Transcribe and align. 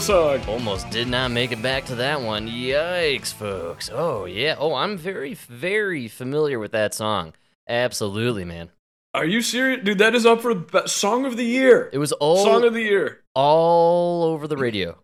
Song. 0.00 0.40
Almost 0.46 0.90
did 0.90 1.08
not 1.08 1.30
make 1.30 1.52
it 1.52 1.62
back 1.62 1.84
to 1.86 1.94
that 1.96 2.20
one. 2.20 2.48
Yikes, 2.48 3.32
folks. 3.32 3.90
Oh, 3.92 4.24
yeah. 4.24 4.56
Oh, 4.58 4.74
I'm 4.74 4.96
very, 4.96 5.34
very 5.34 6.08
familiar 6.08 6.58
with 6.58 6.72
that 6.72 6.94
song. 6.94 7.32
Absolutely, 7.68 8.44
man. 8.44 8.70
Are 9.14 9.24
you 9.24 9.40
serious, 9.40 9.82
dude? 9.84 9.98
That 9.98 10.14
is 10.14 10.26
up 10.26 10.42
for 10.42 10.54
song 10.86 11.24
of 11.24 11.36
the 11.36 11.44
year. 11.44 11.88
It 11.92 11.98
was 11.98 12.12
all 12.12 12.44
Song 12.44 12.64
of 12.64 12.74
the 12.74 12.82
year. 12.82 13.22
all 13.34 14.24
over 14.24 14.46
the 14.46 14.56
radio 14.56 14.98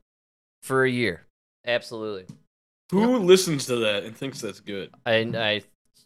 for 0.63 0.85
a 0.85 0.91
year. 0.91 1.23
Absolutely. 1.67 2.27
Who 2.91 3.19
listens 3.19 3.67
to 3.67 3.77
that 3.77 4.05
and 4.05 4.15
thinks 4.15 4.41
that's 4.41 4.61
good? 4.61 4.91
I 5.07 5.15
I 5.35 5.63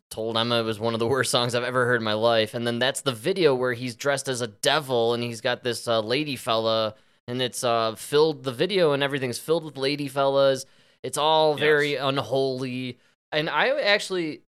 told 0.09 0.37
Emma 0.37 0.61
it 0.61 0.65
was 0.65 0.79
one 0.79 0.95
of 0.95 1.01
the 1.01 1.07
worst 1.07 1.33
songs 1.33 1.57
I've 1.57 1.65
ever 1.65 1.85
heard 1.85 2.01
in 2.01 2.05
my 2.05 2.13
life, 2.13 2.55
and 2.55 2.65
then 2.65 2.79
that's 2.79 3.01
the 3.01 3.13
video 3.13 3.55
where 3.57 3.73
he's 3.73 3.97
dressed 3.97 4.29
as 4.29 4.41
a 4.41 4.47
devil 4.47 5.13
and 5.13 5.23
he's 5.23 5.41
got 5.41 5.65
this 5.65 5.89
uh, 5.89 5.99
lady 6.01 6.37
fella, 6.37 6.95
and 7.29 7.43
it's 7.43 7.63
uh 7.65 7.95
filled 7.97 8.45
the 8.45 8.53
video 8.53 8.93
and 8.93 9.03
everything's 9.03 9.39
filled 9.39 9.65
with 9.65 9.77
lady 9.77 10.09
fellas. 10.09 10.65
It's 11.03 11.19
all 11.19 11.55
very 11.55 11.93
Yes. 11.93 12.03
unholy, 12.03 12.99
and 13.33 13.49
I 13.51 13.69
actually 13.81 14.43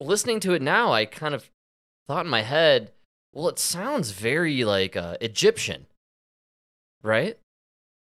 listening 0.00 0.40
to 0.40 0.52
it 0.54 0.62
now, 0.62 0.92
I 0.92 1.04
kind 1.04 1.34
of 1.34 1.50
thought 2.08 2.24
in 2.24 2.30
my 2.30 2.42
head, 2.42 2.92
well, 3.32 3.48
it 3.48 3.58
sounds 3.58 4.10
very 4.12 4.64
like 4.64 4.96
uh, 4.96 5.16
Egyptian, 5.20 5.86
right? 7.02 7.38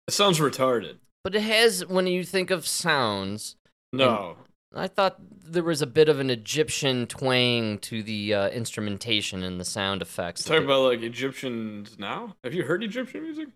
It 0.08 0.14
sounds 0.14 0.40
retarded. 0.40 0.98
But 1.24 1.36
it 1.36 1.42
has 1.42 1.86
when 1.86 2.08
you 2.08 2.24
think 2.24 2.52
of 2.52 2.66
sounds. 2.68 3.56
No. 3.92 4.38
I 4.76 4.88
thought 4.88 5.18
there 5.44 5.64
was 5.64 5.82
a 5.82 5.88
bit 5.88 6.08
of 6.10 6.20
an 6.20 6.30
Egyptian 6.30 7.08
twang 7.08 7.80
to 7.80 8.04
the 8.04 8.34
uh, 8.34 8.50
instrumentation 8.50 9.44
and 9.44 9.60
the 9.60 9.66
sound 9.66 10.02
effects. 10.02 10.44
Talking 10.44 10.66
about 10.66 10.82
like 10.84 11.02
Egyptians 11.02 11.98
now? 11.98 12.36
Have 12.44 12.54
you 12.54 12.64
heard 12.64 12.84
Egyptian 12.84 13.24
music? 13.24 13.48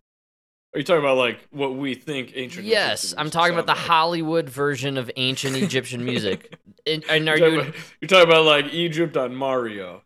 Are 0.73 0.79
you 0.79 0.83
talking 0.85 1.01
about 1.03 1.17
like 1.17 1.39
what 1.51 1.75
we 1.75 1.95
think 1.95 2.31
ancient? 2.35 2.65
yes, 2.65 3.13
I'm 3.17 3.29
talking 3.29 3.53
about 3.53 3.65
the 3.67 3.73
like? 3.73 3.81
Hollywood 3.87 4.49
version 4.49 4.97
of 4.97 5.11
ancient 5.17 5.55
Egyptian 5.57 6.03
music. 6.05 6.55
And, 6.87 7.03
and 7.07 7.29
are 7.29 7.37
You're 7.37 7.47
talking, 7.49 7.53
you? 7.53 7.61
about, 7.69 7.75
you're 8.01 8.07
talking 8.07 8.27
about 8.31 8.45
like 8.45 8.73
Egypt 8.73 9.15
on 9.15 9.35
Mario. 9.35 10.01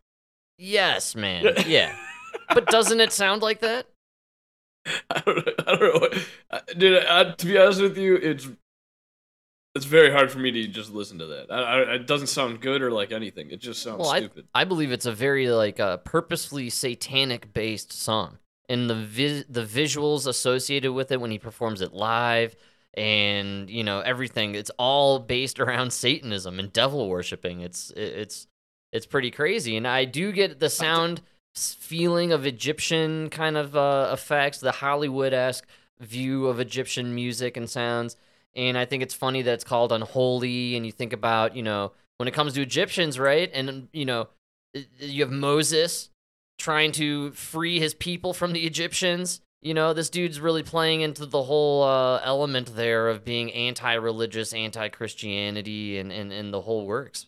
Yes, 0.57 1.15
man. 1.15 1.53
Yeah, 1.65 1.95
but 2.53 2.65
doesn't 2.65 2.99
it 2.99 3.13
sound 3.13 3.41
like 3.41 3.61
that? 3.61 3.87
I 5.09 5.21
don't 5.21 5.37
know. 5.37 5.53
I 5.65 5.75
don't 5.77 6.01
know. 6.13 6.19
Dude, 6.77 7.05
I, 7.05 7.31
to 7.31 7.45
be 7.45 7.57
honest 7.57 7.79
with 7.79 7.97
you, 7.97 8.15
it's 8.17 8.49
it's 9.73 9.85
very 9.85 10.11
hard 10.11 10.29
for 10.29 10.39
me 10.39 10.51
to 10.51 10.67
just 10.67 10.91
listen 10.93 11.17
to 11.19 11.27
that. 11.27 11.49
I, 11.49 11.61
I, 11.83 11.93
it 11.95 12.07
doesn't 12.07 12.27
sound 12.27 12.59
good 12.59 12.81
or 12.81 12.91
like 12.91 13.13
anything. 13.13 13.51
It 13.51 13.61
just 13.61 13.81
sounds 13.81 13.99
Well, 13.99 14.09
I, 14.09 14.19
stupid. 14.19 14.47
I 14.53 14.65
believe 14.65 14.91
it's 14.91 15.05
a 15.05 15.13
very 15.13 15.47
like 15.49 15.79
uh, 15.79 15.95
purposefully 15.97 16.69
satanic 16.69 17.53
based 17.53 17.93
song, 17.93 18.37
and 18.69 18.89
the 18.89 18.95
vi- 18.95 19.45
the 19.49 19.63
visuals 19.63 20.27
associated 20.27 20.93
with 20.93 21.11
it 21.11 21.21
when 21.21 21.31
he 21.31 21.39
performs 21.39 21.81
it 21.81 21.93
live, 21.93 22.55
and 22.93 23.69
you 23.69 23.83
know 23.83 23.99
everything. 24.01 24.55
It's 24.55 24.71
all 24.77 25.19
based 25.19 25.59
around 25.61 25.91
Satanism 25.91 26.59
and 26.59 26.71
devil 26.71 27.09
worshipping. 27.09 27.61
It's 27.61 27.91
it's 27.95 28.47
it's 28.91 29.05
pretty 29.05 29.31
crazy, 29.31 29.77
and 29.77 29.87
I 29.87 30.05
do 30.05 30.31
get 30.31 30.59
the 30.59 30.69
sound 30.69 31.21
feeling 31.55 32.33
of 32.33 32.45
Egyptian 32.45 33.29
kind 33.29 33.57
of 33.57 33.75
uh, 33.75 34.09
effects, 34.11 34.59
the 34.59 34.71
Hollywood 34.71 35.33
esque 35.33 35.65
view 35.99 36.47
of 36.47 36.59
Egyptian 36.59 37.15
music 37.15 37.57
and 37.57 37.69
sounds. 37.69 38.17
And 38.55 38.77
I 38.77 38.85
think 38.85 39.03
it's 39.03 39.13
funny 39.13 39.41
that 39.41 39.53
it's 39.53 39.63
called 39.63 39.91
unholy. 39.91 40.75
And 40.75 40.85
you 40.85 40.91
think 40.91 41.13
about, 41.13 41.55
you 41.55 41.63
know, 41.63 41.91
when 42.17 42.27
it 42.27 42.33
comes 42.33 42.53
to 42.53 42.61
Egyptians, 42.61 43.19
right? 43.19 43.49
And, 43.53 43.87
you 43.93 44.05
know, 44.05 44.29
you 44.99 45.23
have 45.23 45.31
Moses 45.31 46.09
trying 46.57 46.91
to 46.93 47.31
free 47.31 47.79
his 47.79 47.93
people 47.93 48.33
from 48.33 48.53
the 48.53 48.65
Egyptians. 48.65 49.41
You 49.61 49.73
know, 49.73 49.93
this 49.93 50.09
dude's 50.09 50.39
really 50.39 50.61
playing 50.63 51.01
into 51.01 51.25
the 51.25 51.41
whole 51.43 51.83
uh, 51.83 52.21
element 52.23 52.75
there 52.75 53.09
of 53.09 53.25
being 53.25 53.51
anti 53.53 53.93
religious, 53.95 54.53
anti 54.53 54.89
Christianity, 54.89 55.97
and, 55.97 56.11
and, 56.11 56.31
and 56.31 56.53
the 56.53 56.61
whole 56.61 56.85
works. 56.85 57.25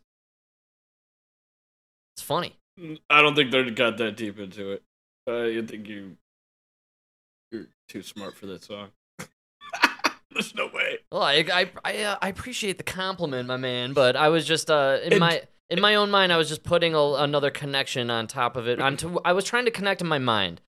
It's 2.15 2.21
funny. 2.23 2.55
I 3.09 3.21
don't 3.21 3.35
think 3.35 3.51
they 3.51 3.69
got 3.71 3.97
that 3.97 4.17
deep 4.17 4.39
into 4.39 4.71
it. 4.71 4.83
I 5.27 5.65
think 5.67 5.87
you 5.87 6.15
you're 7.51 7.67
too 7.89 8.01
smart 8.03 8.35
for 8.35 8.45
that 8.47 8.63
song. 8.63 8.89
There's 10.31 10.53
no 10.53 10.67
way. 10.67 10.99
Well, 11.11 11.23
I 11.23 11.43
I 11.51 11.71
I, 11.83 12.03
uh, 12.03 12.17
I 12.21 12.29
appreciate 12.29 12.77
the 12.77 12.83
compliment, 12.83 13.47
my 13.47 13.57
man, 13.57 13.93
but 13.93 14.15
I 14.15 14.29
was 14.29 14.45
just 14.45 14.69
uh 14.69 14.99
in 15.03 15.13
And- 15.13 15.19
my 15.19 15.41
in 15.69 15.81
my 15.81 15.95
own 15.95 16.09
mind, 16.11 16.31
I 16.31 16.37
was 16.37 16.49
just 16.49 16.63
putting 16.63 16.93
a, 16.93 17.13
another 17.13 17.49
connection 17.51 18.09
on 18.09 18.27
top 18.27 18.55
of 18.55 18.67
it. 18.67 18.79
Onto 18.81 19.19
I 19.25 19.33
was 19.33 19.45
trying 19.45 19.65
to 19.65 19.71
connect 19.71 20.01
in 20.01 20.07
my 20.07 20.19
mind 20.19 20.61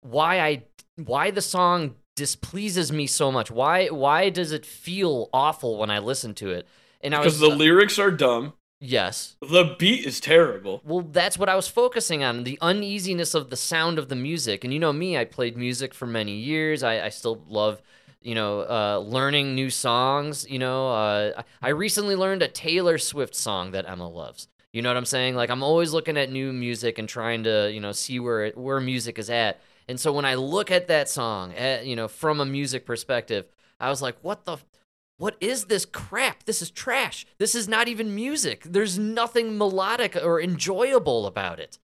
why 0.00 0.40
I 0.40 0.64
why 0.96 1.30
the 1.30 1.42
song 1.42 1.96
displeases 2.16 2.90
me 2.92 3.06
so 3.06 3.30
much. 3.30 3.50
Why 3.50 3.86
why 3.88 4.30
does 4.30 4.52
it 4.52 4.66
feel 4.66 5.28
awful 5.32 5.78
when 5.78 5.90
I 5.90 5.98
listen 5.98 6.34
to 6.36 6.50
it? 6.50 6.66
And 7.00 7.14
I 7.14 7.18
Because 7.18 7.40
was 7.40 7.48
the 7.50 7.54
uh, 7.54 7.58
lyrics 7.58 7.98
are 7.98 8.10
dumb. 8.10 8.54
yes. 8.80 9.36
The 9.40 9.76
beat 9.78 10.04
is 10.04 10.18
terrible. 10.20 10.80
Well, 10.84 11.02
that's 11.02 11.38
what 11.38 11.48
I 11.48 11.54
was 11.54 11.68
focusing 11.68 12.24
on 12.24 12.44
the 12.44 12.58
uneasiness 12.60 13.34
of 13.34 13.50
the 13.50 13.56
sound 13.56 13.98
of 13.98 14.08
the 14.08 14.16
music. 14.16 14.64
And 14.64 14.72
you 14.72 14.80
know 14.80 14.92
me, 14.92 15.16
I 15.16 15.24
played 15.24 15.56
music 15.56 15.94
for 15.94 16.06
many 16.06 16.32
years. 16.32 16.82
I, 16.82 17.04
I 17.06 17.08
still 17.10 17.44
love, 17.48 17.80
you 18.22 18.34
know, 18.34 18.60
uh, 18.60 18.98
learning 18.98 19.54
new 19.54 19.70
songs. 19.70 20.46
You 20.48 20.58
know, 20.58 20.90
uh, 20.90 21.42
I 21.62 21.68
recently 21.70 22.16
learned 22.16 22.42
a 22.42 22.48
Taylor 22.48 22.98
Swift 22.98 23.34
song 23.34 23.72
that 23.72 23.88
Emma 23.88 24.08
loves. 24.08 24.48
You 24.72 24.82
know 24.82 24.90
what 24.90 24.96
I'm 24.96 25.04
saying? 25.04 25.34
Like 25.34 25.50
I'm 25.50 25.62
always 25.62 25.92
looking 25.92 26.16
at 26.16 26.30
new 26.30 26.52
music 26.52 26.98
and 26.98 27.08
trying 27.08 27.44
to, 27.44 27.70
you 27.72 27.80
know, 27.80 27.92
see 27.92 28.20
where 28.20 28.46
it, 28.46 28.56
where 28.56 28.80
music 28.80 29.18
is 29.18 29.30
at. 29.30 29.60
And 29.88 29.98
so 29.98 30.12
when 30.12 30.24
I 30.24 30.34
look 30.34 30.70
at 30.70 30.88
that 30.88 31.08
song, 31.08 31.54
at, 31.54 31.86
you 31.86 31.96
know, 31.96 32.08
from 32.08 32.40
a 32.40 32.46
music 32.46 32.84
perspective, 32.84 33.46
I 33.80 33.88
was 33.88 34.02
like, 34.02 34.16
what 34.22 34.44
the. 34.44 34.58
What 35.16 35.36
is 35.40 35.64
this 35.64 35.84
crap? 35.84 36.44
This 36.44 36.62
is 36.62 36.70
trash. 36.70 37.26
This 37.38 37.56
is 37.56 37.66
not 37.66 37.88
even 37.88 38.14
music. 38.14 38.62
There's 38.62 39.00
nothing 39.00 39.58
melodic 39.58 40.14
or 40.14 40.40
enjoyable 40.40 41.26
about 41.26 41.58
it. 41.58 41.80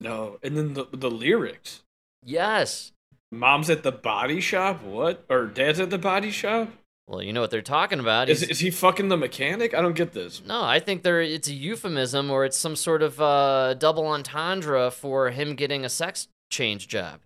No, 0.00 0.38
and 0.44 0.56
then 0.56 0.74
the 0.74 0.86
the 0.92 1.10
lyrics. 1.10 1.82
Yes. 2.22 2.92
Mom's 3.32 3.68
at 3.70 3.82
the 3.82 3.92
body 3.92 4.40
shop. 4.40 4.82
What? 4.82 5.24
Or 5.28 5.46
dad's 5.46 5.80
at 5.80 5.90
the 5.90 5.98
body 5.98 6.30
shop? 6.30 6.70
Well, 7.08 7.22
you 7.22 7.32
know 7.32 7.40
what 7.40 7.50
they're 7.50 7.62
talking 7.62 8.00
about. 8.00 8.28
Is 8.28 8.40
He's- 8.40 8.50
is 8.52 8.58
he 8.60 8.70
fucking 8.70 9.08
the 9.08 9.16
mechanic? 9.16 9.74
I 9.74 9.80
don't 9.80 9.94
get 9.94 10.12
this. 10.12 10.42
no, 10.44 10.62
I 10.62 10.80
think 10.80 11.02
there 11.04 11.20
it's 11.20 11.46
a 11.48 11.52
euphemism 11.54 12.30
or 12.30 12.44
it's 12.44 12.56
some 12.58 12.74
sort 12.76 13.02
of 13.02 13.20
uh, 13.20 13.74
double 13.74 14.06
entendre 14.08 14.90
for 14.90 15.30
him 15.30 15.54
getting 15.54 15.84
a 15.84 15.88
sex 15.88 16.26
change 16.50 16.88
job. 16.88 17.20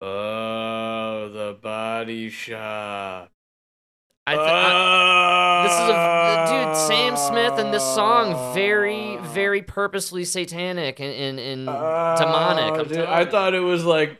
Oh, 0.00 1.28
the 1.32 1.56
body 1.62 2.28
shop. 2.28 3.30
I, 4.26 4.34
th- 4.34 4.46
I 4.48 5.62
this 5.64 5.72
is 5.72 5.88
a 5.90 6.64
dude 6.66 6.76
Sam 6.88 7.16
Smith 7.16 7.58
and 7.64 7.72
this 7.74 7.82
song 7.82 8.54
very 8.54 9.16
very 9.32 9.62
purposely 9.62 10.24
satanic 10.24 11.00
and 11.00 11.12
and, 11.12 11.38
and 11.40 11.66
demonic. 11.66 12.72
Oh, 12.74 12.80
I'm 12.80 12.84
dude, 12.84 12.92
telling 12.94 13.08
I 13.10 13.20
you. 13.20 13.26
thought 13.30 13.54
it 13.54 13.60
was 13.60 13.84
like. 13.84 14.18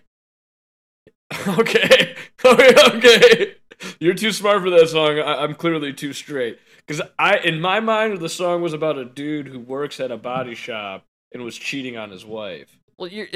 Okay, 1.59 2.15
oh, 2.44 2.53
okay, 2.54 2.97
okay. 2.97 3.54
You're 3.98 4.15
too 4.15 4.32
smart 4.32 4.62
for 4.62 4.70
that 4.70 4.88
song. 4.88 5.19
I- 5.19 5.43
I'm 5.43 5.54
clearly 5.54 5.93
too 5.93 6.12
straight. 6.12 6.59
Because 6.87 7.03
I, 7.19 7.38
in 7.38 7.60
my 7.60 7.81
mind, 7.81 8.19
the 8.19 8.28
song 8.28 8.60
was 8.62 8.72
about 8.72 8.98
a 8.98 9.04
dude 9.04 9.47
who 9.48 9.58
works 9.61 10.00
at 10.00 10.11
a 10.11 10.17
body 10.17 10.55
shop 10.55 11.05
and 11.32 11.43
was 11.44 11.56
cheating 11.56 11.96
on 11.96 12.11
his 12.11 12.25
wife. 12.25 12.76
Well, 12.99 13.08
you're 13.08 13.29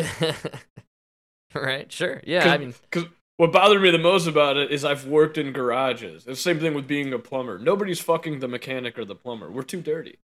right. 1.54 1.90
Sure. 1.90 2.20
Yeah. 2.24 2.52
I 2.52 2.58
mean, 2.58 2.74
Because 2.90 3.08
what 3.36 3.52
bothered 3.52 3.82
me 3.82 3.90
the 3.90 3.98
most 3.98 4.26
about 4.26 4.56
it 4.56 4.70
is 4.70 4.84
I've 4.84 5.06
worked 5.06 5.38
in 5.38 5.52
garages. 5.52 6.16
It's 6.16 6.24
the 6.26 6.36
same 6.36 6.58
thing 6.60 6.74
with 6.74 6.86
being 6.86 7.12
a 7.12 7.18
plumber. 7.18 7.58
Nobody's 7.58 8.00
fucking 8.00 8.40
the 8.40 8.48
mechanic 8.48 8.98
or 8.98 9.04
the 9.04 9.14
plumber. 9.14 9.50
We're 9.50 9.62
too 9.62 9.80
dirty. 9.80 10.18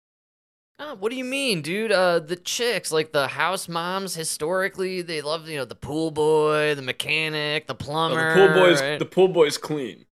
Oh, 0.82 0.96
what 0.96 1.10
do 1.12 1.18
you 1.18 1.26
mean, 1.26 1.62
dude? 1.62 1.92
Uh, 1.92 2.20
the 2.20 2.38
chicks, 2.38 2.90
like 2.92 3.12
the 3.12 3.28
house 3.28 3.68
moms, 3.68 4.16
historically, 4.16 5.02
they 5.02 5.22
love 5.22 5.48
you 5.50 5.58
know 5.58 5.66
the 5.66 5.76
pool 5.76 6.10
boy, 6.12 6.74
the 6.76 6.82
mechanic, 6.82 7.68
the 7.68 7.76
plumber. 7.76 8.34
the 8.34 8.48
pool 8.48 8.54
boy's 8.62 8.82
right? 8.82 8.98
the 9.00 9.06
pool 9.06 9.28
boy's 9.28 9.58
clean. 9.58 10.06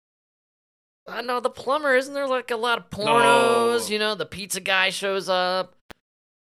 I 1.08 1.22
know 1.22 1.38
the 1.38 1.50
plumber. 1.50 1.94
Isn't 1.94 2.14
there 2.14 2.26
like 2.26 2.50
a 2.50 2.56
lot 2.56 2.78
of 2.78 2.90
pornos? 2.90 3.06
No. 3.06 3.86
You 3.88 3.98
know, 4.00 4.14
the 4.16 4.26
pizza 4.26 4.60
guy 4.60 4.90
shows 4.90 5.28
up. 5.28 5.76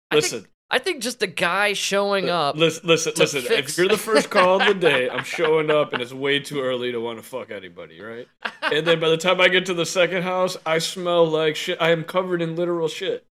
I 0.10 0.16
Listen, 0.16 0.40
think, 0.40 0.52
I 0.72 0.80
think 0.80 1.04
just 1.04 1.22
a 1.22 1.28
guy 1.28 1.74
showing 1.74 2.32
up. 2.32 2.56
listen, 2.56 2.88
listen, 2.88 3.14
listen. 3.16 3.42
fix- 3.44 3.74
If 3.74 3.78
you're 3.78 3.88
the 3.88 3.98
first 4.10 4.32
call 4.32 4.60
of 4.60 4.68
the 4.68 4.74
day, 4.74 5.08
I'm 5.08 5.24
showing 5.24 5.70
up, 5.70 5.94
and 5.94 6.02
it's 6.02 6.12
way 6.12 6.40
too 6.40 6.62
early 6.62 6.92
to 6.92 7.00
want 7.00 7.20
to 7.20 7.24
fuck 7.24 7.52
anybody, 7.52 8.02
right? 8.02 8.28
And 8.64 8.88
then 8.88 9.00
by 9.00 9.10
the 9.10 9.18
time 9.18 9.40
I 9.40 9.50
get 9.50 9.68
to 9.68 9.76
the 9.76 9.86
second 9.86 10.24
house, 10.24 10.58
I 10.66 10.80
smell 10.80 11.28
like 11.28 11.56
shit. 11.56 11.78
I 11.80 11.92
am 11.92 12.04
covered 12.04 12.42
in 12.42 12.56
literal 12.56 12.88
shit. 12.88 13.28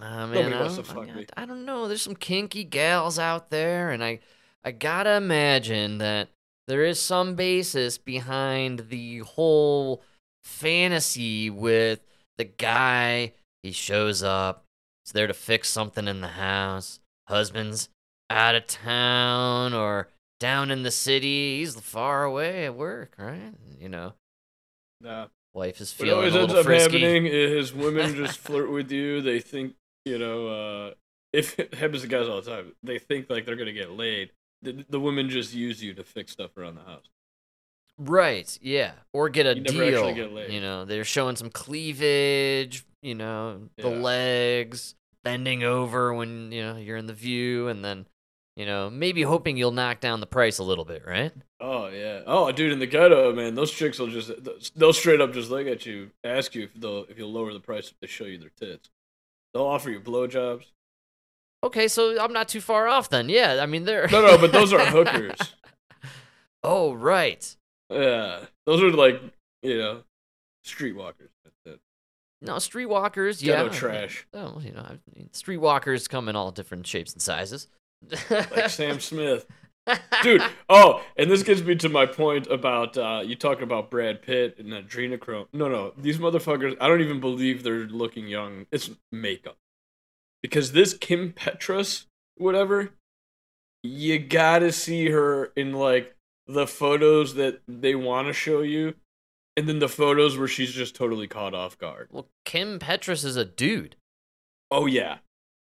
Ah, 0.00 0.26
man, 0.26 0.32
Nobody 0.34 0.54
I 0.54 0.60
wants 0.60 0.76
to 0.76 0.82
don't, 0.82 0.94
fuck 0.94 1.08
I, 1.08 1.12
me. 1.18 1.26
I 1.36 1.46
don't 1.46 1.64
know. 1.64 1.88
There's 1.88 2.02
some 2.02 2.16
kinky 2.16 2.64
gals 2.64 3.18
out 3.18 3.50
there, 3.50 3.90
and 3.90 4.02
I, 4.04 4.20
I 4.64 4.70
gotta 4.72 5.14
imagine 5.16 5.98
that 5.98 6.28
there 6.66 6.84
is 6.84 7.00
some 7.00 7.34
basis 7.34 7.98
behind 7.98 8.86
the 8.90 9.18
whole 9.18 10.02
fantasy 10.42 11.50
with 11.50 12.00
the 12.38 12.44
guy. 12.44 13.32
He 13.62 13.72
shows 13.72 14.22
up. 14.22 14.64
He's 15.04 15.12
there 15.12 15.26
to 15.26 15.34
fix 15.34 15.68
something 15.68 16.08
in 16.08 16.20
the 16.20 16.28
house. 16.28 17.00
Husband's 17.28 17.88
out 18.30 18.54
of 18.54 18.66
town, 18.66 19.74
or 19.74 20.08
down 20.40 20.70
in 20.70 20.82
the 20.82 20.90
city. 20.90 21.58
He's 21.58 21.78
far 21.78 22.24
away 22.24 22.66
at 22.66 22.74
work, 22.74 23.14
right? 23.18 23.52
You 23.78 23.88
know, 23.88 24.12
Nah. 25.00 25.26
wife 25.52 25.80
is 25.80 25.92
What 25.98 26.06
feeling 26.06 26.18
always 26.18 26.34
a 26.34 26.40
ends 26.40 26.54
up 26.54 26.64
frisky. 26.64 27.00
happening 27.00 27.26
is 27.26 27.72
women 27.74 28.14
just 28.14 28.38
flirt 28.46 28.70
with 28.70 28.90
you. 28.90 29.20
They 29.20 29.40
think, 29.40 29.74
you 30.04 30.18
know, 30.18 30.46
uh, 30.48 30.94
if 31.32 31.58
it 31.58 31.74
happens 31.74 32.02
to 32.02 32.08
guys 32.08 32.28
all 32.28 32.40
the 32.40 32.50
time, 32.50 32.72
they 32.82 32.98
think 32.98 33.28
like 33.30 33.46
they're 33.46 33.56
gonna 33.56 33.72
get 33.72 33.90
laid. 33.90 34.30
The, 34.62 34.84
the 34.88 35.00
women 35.00 35.28
just 35.28 35.52
use 35.54 35.82
you 35.82 35.92
to 35.94 36.04
fix 36.04 36.32
stuff 36.32 36.56
around 36.56 36.76
the 36.76 36.82
house. 36.84 37.08
Right, 37.98 38.58
yeah. 38.60 38.92
Or 39.12 39.28
get 39.28 39.46
a 39.46 39.54
You 39.54 39.60
never 39.62 39.84
actually 39.84 40.14
deal. 40.14 40.24
get 40.24 40.32
laid. 40.32 40.52
You 40.52 40.60
know, 40.60 40.84
they're 40.84 41.04
showing 41.04 41.36
some 41.36 41.50
cleavage, 41.50 42.84
you 43.02 43.14
know, 43.14 43.68
the 43.76 43.88
Yeah. 43.90 43.98
legs, 43.98 44.94
bending 45.22 45.62
over 45.62 46.12
when, 46.12 46.50
you 46.50 46.62
know, 46.62 46.76
you're 46.76 46.96
in 46.96 47.06
the 47.06 47.12
view 47.14 47.68
and 47.68 47.84
then, 47.84 48.06
you 48.56 48.66
know, 48.66 48.90
maybe 48.90 49.22
hoping 49.22 49.56
you'll 49.56 49.70
knock 49.70 50.00
down 50.00 50.20
the 50.20 50.26
price 50.26 50.58
a 50.58 50.64
little 50.64 50.84
bit, 50.84 51.04
right? 51.06 51.32
Oh 51.60 51.86
yeah. 51.88 52.22
Oh, 52.26 52.50
dude, 52.50 52.72
in 52.72 52.78
the 52.80 52.86
ghetto, 52.86 53.32
man, 53.32 53.54
those 53.54 53.70
chicks 53.70 53.98
will 53.98 54.08
just 54.08 54.30
they'll 54.74 54.92
straight 54.92 55.20
up 55.20 55.32
just 55.32 55.50
look 55.50 55.66
at 55.68 55.86
you, 55.86 56.10
ask 56.24 56.54
you 56.54 56.64
if 56.64 56.74
they'll 56.74 57.04
if 57.04 57.16
you'll 57.16 57.32
lower 57.32 57.52
the 57.52 57.60
price 57.60 57.88
if 57.90 57.98
they 58.00 58.06
show 58.08 58.24
you 58.24 58.38
their 58.38 58.50
tits. 58.50 58.90
They'll 59.54 59.64
offer 59.64 59.90
you 59.90 60.00
blowjobs. 60.00 60.64
Okay, 61.62 61.88
so 61.88 62.20
I'm 62.20 62.32
not 62.32 62.48
too 62.48 62.60
far 62.60 62.88
off 62.88 63.08
then. 63.08 63.28
Yeah, 63.28 63.60
I 63.62 63.66
mean 63.66 63.84
they're 63.84 64.08
No, 64.08 64.20
no, 64.20 64.36
but 64.36 64.52
those 64.52 64.72
are 64.72 64.80
hookers. 64.84 65.38
Oh, 66.62 66.92
right. 66.92 67.56
Yeah, 67.88 68.40
those 68.66 68.82
are 68.82 68.90
like 68.90 69.20
you 69.62 69.78
know, 69.78 70.02
streetwalkers. 70.66 71.28
No, 72.42 72.56
streetwalkers, 72.56 73.42
Ghetto 73.42 73.64
yeah. 73.64 73.70
trash. 73.70 74.26
Oh, 74.34 74.60
you 74.62 74.72
know, 74.72 74.82
I 74.82 74.98
mean, 75.16 75.30
streetwalkers 75.32 76.06
come 76.06 76.28
in 76.28 76.36
all 76.36 76.50
different 76.50 76.86
shapes 76.86 77.14
and 77.14 77.22
sizes. 77.22 77.68
Like 78.28 78.68
Sam 78.68 79.00
Smith. 79.00 79.46
Dude, 80.22 80.42
oh, 80.68 81.02
and 81.16 81.30
this 81.30 81.42
gets 81.42 81.60
me 81.60 81.74
to 81.76 81.88
my 81.88 82.06
point 82.06 82.46
about 82.46 82.96
uh, 82.96 83.22
you 83.24 83.36
talking 83.36 83.64
about 83.64 83.90
Brad 83.90 84.22
Pitt 84.22 84.56
and 84.58 84.72
adrenochrome. 84.72 85.46
No, 85.52 85.68
no, 85.68 85.92
these 85.98 86.18
motherfuckers. 86.18 86.76
I 86.80 86.88
don't 86.88 87.02
even 87.02 87.20
believe 87.20 87.62
they're 87.62 87.86
looking 87.86 88.26
young. 88.26 88.66
It's 88.72 88.90
makeup, 89.12 89.58
because 90.42 90.72
this 90.72 90.94
Kim 90.94 91.32
Petras, 91.32 92.06
whatever, 92.36 92.90
you 93.82 94.18
gotta 94.18 94.72
see 94.72 95.10
her 95.10 95.52
in 95.56 95.74
like 95.74 96.16
the 96.46 96.66
photos 96.66 97.34
that 97.34 97.60
they 97.68 97.94
want 97.94 98.28
to 98.28 98.32
show 98.32 98.62
you, 98.62 98.94
and 99.56 99.68
then 99.68 99.78
the 99.78 99.88
photos 99.88 100.38
where 100.38 100.48
she's 100.48 100.72
just 100.72 100.96
totally 100.96 101.26
caught 101.26 101.54
off 101.54 101.76
guard. 101.78 102.08
well, 102.10 102.28
Kim 102.46 102.78
Petras 102.78 103.24
is 103.24 103.36
a 103.36 103.44
dude. 103.44 103.96
Oh 104.70 104.86
yeah, 104.86 105.18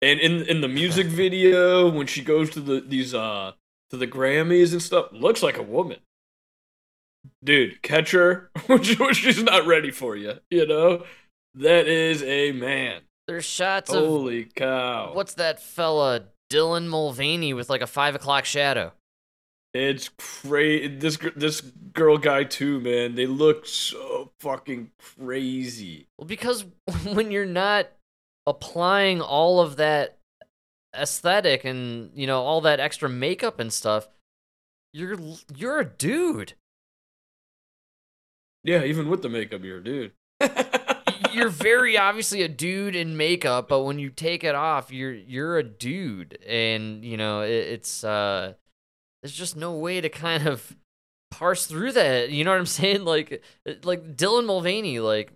and 0.01 0.19
in 0.19 0.41
in 0.43 0.61
the 0.61 0.67
music 0.67 1.05
video 1.23 1.87
when 1.91 2.07
she 2.07 2.23
goes 2.23 2.49
to 2.51 2.59
the 2.59 2.81
these 2.81 3.13
uh 3.13 3.51
to 3.89 3.97
the 3.97 4.07
Grammys 4.07 4.71
and 4.71 4.81
stuff, 4.81 5.07
looks 5.11 5.43
like 5.43 5.57
a 5.57 5.63
woman. 5.63 5.99
Dude, 7.43 7.81
catch 7.81 8.11
her 8.11 8.49
when 8.67 8.83
she's 8.83 9.43
not 9.43 9.65
ready 9.65 9.91
for 9.91 10.15
you. 10.15 10.35
You 10.49 10.65
know, 10.65 11.05
that 11.55 11.87
is 11.87 12.23
a 12.23 12.51
man. 12.51 13.01
There's 13.27 13.45
shots 13.45 13.93
of 13.93 14.03
Holy 14.03 14.45
cow! 14.45 15.11
what's 15.13 15.35
that 15.35 15.61
fella 15.61 16.23
Dylan 16.49 16.87
Mulvaney 16.87 17.53
with 17.53 17.69
like 17.69 17.81
a 17.81 17.87
five 17.87 18.15
o'clock 18.15 18.45
shadow. 18.45 18.91
It's 19.73 20.09
crazy. 20.17 20.87
This 20.87 21.17
this 21.35 21.61
girl 21.61 22.17
guy 22.17 22.43
too, 22.43 22.79
man. 22.79 23.15
They 23.15 23.27
look 23.27 23.67
so 23.67 24.31
fucking 24.39 24.91
crazy. 24.99 26.07
Well, 26.17 26.25
because 26.25 26.65
when 27.13 27.29
you're 27.29 27.45
not 27.45 27.89
applying 28.47 29.21
all 29.21 29.61
of 29.61 29.75
that 29.75 30.17
aesthetic 30.95 31.65
and 31.65 32.11
you 32.13 32.27
know 32.27 32.41
all 32.41 32.61
that 32.61 32.79
extra 32.79 33.09
makeup 33.09 33.59
and 33.59 33.71
stuff, 33.71 34.07
you're 34.93 35.17
you're 35.55 35.79
a 35.79 35.85
dude. 35.85 36.53
Yeah, 38.63 38.83
even 38.83 39.09
with 39.09 39.21
the 39.21 39.29
makeup, 39.29 39.63
you're 39.63 39.77
a 39.77 39.83
dude. 39.83 40.11
You're 41.31 41.49
very 41.49 41.95
obviously 41.95 42.41
a 42.41 42.47
dude 42.47 42.95
in 42.95 43.15
makeup, 43.15 43.67
but 43.69 43.83
when 43.83 43.99
you 43.99 44.09
take 44.09 44.43
it 44.43 44.55
off, 44.55 44.91
you're 44.91 45.13
you're 45.13 45.59
a 45.59 45.63
dude, 45.63 46.39
and 46.47 47.05
you 47.05 47.17
know 47.17 47.41
it, 47.41 47.51
it's 47.51 48.03
uh, 48.03 48.53
there's 49.21 49.35
just 49.35 49.55
no 49.55 49.73
way 49.75 50.01
to 50.01 50.09
kind 50.09 50.47
of 50.47 50.75
parse 51.29 51.67
through 51.67 51.91
that. 51.93 52.31
You 52.31 52.43
know 52.43 52.51
what 52.51 52.59
I'm 52.59 52.65
saying? 52.65 53.05
Like 53.05 53.43
like 53.83 54.15
Dylan 54.15 54.45
Mulvaney, 54.45 54.99
like 54.99 55.33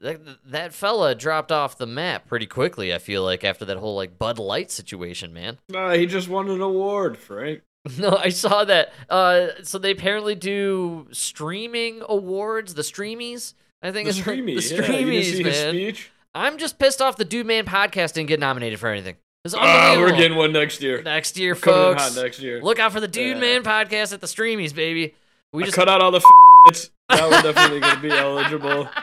that 0.00 0.20
that 0.46 0.72
fella 0.74 1.14
dropped 1.14 1.50
off 1.52 1.76
the 1.78 1.86
map 1.86 2.26
pretty 2.26 2.46
quickly. 2.46 2.94
I 2.94 2.98
feel 2.98 3.22
like 3.24 3.44
after 3.44 3.64
that 3.64 3.76
whole 3.78 3.96
like 3.96 4.18
Bud 4.18 4.38
Light 4.38 4.70
situation, 4.70 5.32
man. 5.32 5.58
Nah, 5.68 5.92
he 5.92 6.06
just 6.06 6.28
won 6.28 6.48
an 6.48 6.60
award, 6.60 7.16
Frank. 7.16 7.62
No, 7.98 8.16
I 8.16 8.28
saw 8.28 8.64
that. 8.64 8.92
Uh, 9.08 9.48
so 9.62 9.78
they 9.78 9.92
apparently 9.92 10.34
do 10.34 11.06
streaming 11.12 12.02
awards, 12.08 12.74
the 12.74 12.82
streamies. 12.82 13.54
I 13.82 13.92
think 13.92 14.06
The 14.06 14.10
it's 14.10 14.18
streamy, 14.18 14.54
the 14.56 14.60
yeah. 14.62 14.82
Streamies, 14.82 15.22
his 15.24 15.40
man. 15.40 15.74
speech? 15.74 16.10
I'm 16.34 16.58
just 16.58 16.78
pissed 16.78 17.00
off 17.00 17.16
the 17.16 17.24
Dude 17.24 17.46
Man 17.46 17.64
podcast 17.64 18.12
didn't 18.14 18.28
get 18.28 18.40
nominated 18.40 18.78
for 18.78 18.88
anything. 18.88 19.16
It's 19.44 19.54
unbelievable. 19.54 20.02
we're 20.02 20.16
getting 20.20 20.36
one 20.36 20.52
next 20.52 20.82
year. 20.82 21.00
next 21.02 21.38
year, 21.38 21.52
in 21.54 21.58
folks. 21.58 22.02
hot 22.02 22.22
next 22.22 22.40
year. 22.40 22.60
Look 22.60 22.78
out 22.78 22.92
for 22.92 23.00
the 23.00 23.08
Dude 23.08 23.36
Yeah. 23.36 23.40
Man 23.40 23.62
podcast 23.62 24.12
at 24.12 24.20
the 24.20 24.26
streamies, 24.26 24.74
baby. 24.74 25.14
We 25.52 25.62
I 25.62 25.66
just 25.66 25.76
cut 25.76 25.88
out 25.88 26.02
all 26.02 26.10
the 26.10 26.18
f***its. 26.66 26.90
That 27.08 27.30
we're 27.30 27.52
definitely 27.52 27.80
going 27.80 27.96
to 27.96 28.02
be 28.02 28.10
eligible. 28.10 28.88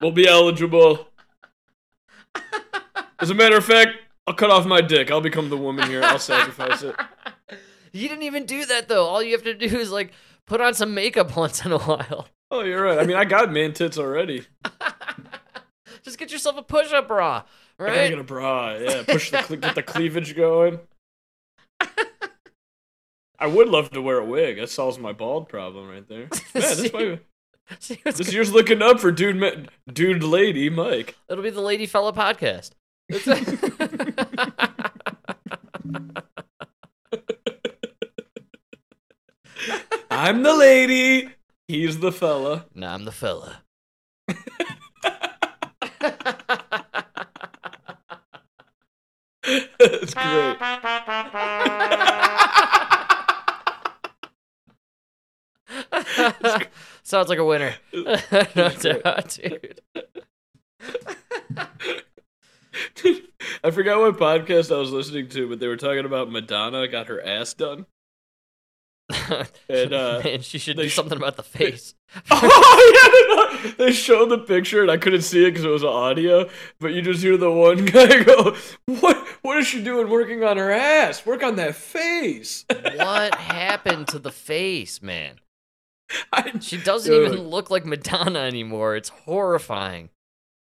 We'll 0.00 0.12
be 0.12 0.26
eligible. 0.28 1.08
As 3.18 3.30
a 3.30 3.34
matter 3.34 3.56
of 3.56 3.64
fact, 3.64 3.90
I'll 4.26 4.34
cut 4.34 4.50
off 4.50 4.66
my 4.66 4.80
dick. 4.80 5.10
I'll 5.10 5.20
become 5.20 5.48
the 5.48 5.56
woman 5.56 5.88
here. 5.88 6.02
I'll 6.02 6.18
sacrifice 6.18 6.82
it. 6.82 6.94
You 7.92 8.10
didn't 8.10 8.24
even 8.24 8.44
do 8.44 8.66
that 8.66 8.88
though. 8.88 9.06
All 9.06 9.22
you 9.22 9.32
have 9.32 9.44
to 9.44 9.54
do 9.54 9.64
is 9.78 9.90
like 9.90 10.12
put 10.46 10.60
on 10.60 10.74
some 10.74 10.92
makeup 10.92 11.34
once 11.36 11.64
in 11.64 11.72
a 11.72 11.78
while. 11.78 12.28
Oh, 12.50 12.60
you're 12.60 12.82
right. 12.82 12.98
I 12.98 13.06
mean, 13.06 13.16
I 13.16 13.24
got 13.24 13.50
man 13.50 13.72
tits 13.72 13.96
already. 13.96 14.44
just 16.02 16.18
get 16.18 16.30
yourself 16.30 16.58
a 16.58 16.62
push-up 16.62 17.08
bra, 17.08 17.44
I 17.78 17.82
right? 17.82 18.10
get 18.10 18.18
a 18.18 18.22
bra. 18.24 18.74
Yeah, 18.74 19.02
push 19.04 19.30
the 19.30 19.38
cle- 19.38 19.56
get 19.56 19.74
the 19.76 19.82
cleavage 19.82 20.36
going. 20.36 20.78
I 23.38 23.46
would 23.46 23.68
love 23.68 23.88
to 23.90 24.02
wear 24.02 24.18
a 24.18 24.24
wig. 24.26 24.56
That 24.58 24.68
solves 24.68 24.98
my 24.98 25.12
bald 25.14 25.48
problem 25.48 25.88
right 25.88 26.06
there. 26.06 26.28
Man, 26.28 26.28
this 26.52 26.92
might, 26.92 27.22
See 27.80 27.98
what's 28.02 28.18
this 28.18 28.28
go- 28.28 28.32
year's 28.34 28.52
looking 28.52 28.82
up 28.82 29.00
for 29.00 29.10
dude, 29.10 29.36
ma- 29.36 29.66
dude, 29.92 30.22
lady, 30.22 30.70
Mike. 30.70 31.16
It'll 31.28 31.42
be 31.42 31.50
the 31.50 31.60
Lady 31.60 31.86
Fella 31.86 32.12
podcast. 32.12 32.70
I'm 40.10 40.42
the 40.42 40.54
lady. 40.54 41.30
He's 41.68 41.98
the 41.98 42.12
fella. 42.12 42.66
nah, 42.74 42.94
I'm 42.94 43.04
the 43.04 43.12
fella. 43.12 43.62
That's 49.46 50.14
great. 56.56 56.68
Sounds 57.06 57.28
like 57.28 57.38
a 57.38 57.44
winner. 57.44 57.72
That's 57.92 59.38
great. 59.38 59.80
Dude. 62.96 63.22
I 63.64 63.70
forgot 63.70 64.00
what 64.00 64.18
podcast 64.18 64.74
I 64.74 64.78
was 64.80 64.90
listening 64.90 65.28
to, 65.28 65.48
but 65.48 65.60
they 65.60 65.68
were 65.68 65.76
talking 65.76 66.04
about 66.04 66.32
Madonna 66.32 66.88
got 66.88 67.06
her 67.06 67.24
ass 67.24 67.54
done. 67.54 67.86
And, 69.68 69.94
uh, 69.94 70.20
Man, 70.24 70.40
she 70.40 70.58
should 70.58 70.76
do 70.76 70.88
sh- 70.88 70.96
something 70.96 71.16
about 71.16 71.36
the 71.36 71.44
face. 71.44 71.94
oh 72.28 73.62
yeah, 73.64 73.72
they 73.78 73.92
showed 73.92 74.28
the 74.28 74.38
picture 74.38 74.82
and 74.82 74.90
I 74.90 74.96
couldn't 74.96 75.22
see 75.22 75.44
it 75.44 75.50
because 75.52 75.64
it 75.64 75.68
was 75.68 75.84
audio. 75.84 76.48
But 76.80 76.88
you 76.92 77.02
just 77.02 77.22
hear 77.22 77.36
the 77.36 77.52
one 77.52 77.84
guy 77.84 78.24
go, 78.24 78.56
"What? 78.86 79.16
What 79.42 79.58
is 79.58 79.68
she 79.68 79.80
doing? 79.80 80.10
Working 80.10 80.42
on 80.42 80.56
her 80.56 80.72
ass? 80.72 81.24
Work 81.24 81.44
on 81.44 81.54
that 81.54 81.76
face." 81.76 82.64
what 82.96 83.36
happened 83.36 84.08
to 84.08 84.18
the 84.18 84.32
face, 84.32 85.00
man? 85.00 85.38
I- 86.32 86.58
She 86.60 86.76
doesn't 86.76 87.12
even 87.12 87.48
look 87.48 87.70
like 87.70 87.84
Madonna 87.86 88.40
anymore. 88.40 88.96
It's 88.96 89.08
horrifying. 89.10 90.10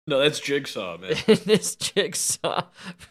no, 0.06 0.18
that's 0.18 0.40
Jigsaw, 0.40 0.98
man. 0.98 1.14
this 1.26 1.76
jigsaw. 1.76 2.64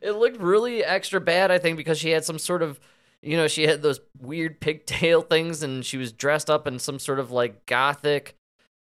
it 0.00 0.12
looked 0.12 0.38
really 0.40 0.84
extra 0.84 1.20
bad, 1.20 1.50
I 1.50 1.58
think, 1.58 1.76
because 1.76 1.98
she 1.98 2.10
had 2.10 2.24
some 2.24 2.38
sort 2.38 2.62
of, 2.62 2.80
you 3.22 3.36
know, 3.36 3.48
she 3.48 3.64
had 3.66 3.82
those 3.82 4.00
weird 4.20 4.60
pigtail 4.60 5.22
things, 5.22 5.62
and 5.62 5.84
she 5.84 5.96
was 5.96 6.12
dressed 6.12 6.50
up 6.50 6.66
in 6.66 6.78
some 6.78 6.98
sort 6.98 7.18
of 7.18 7.30
like 7.30 7.66
gothic, 7.66 8.36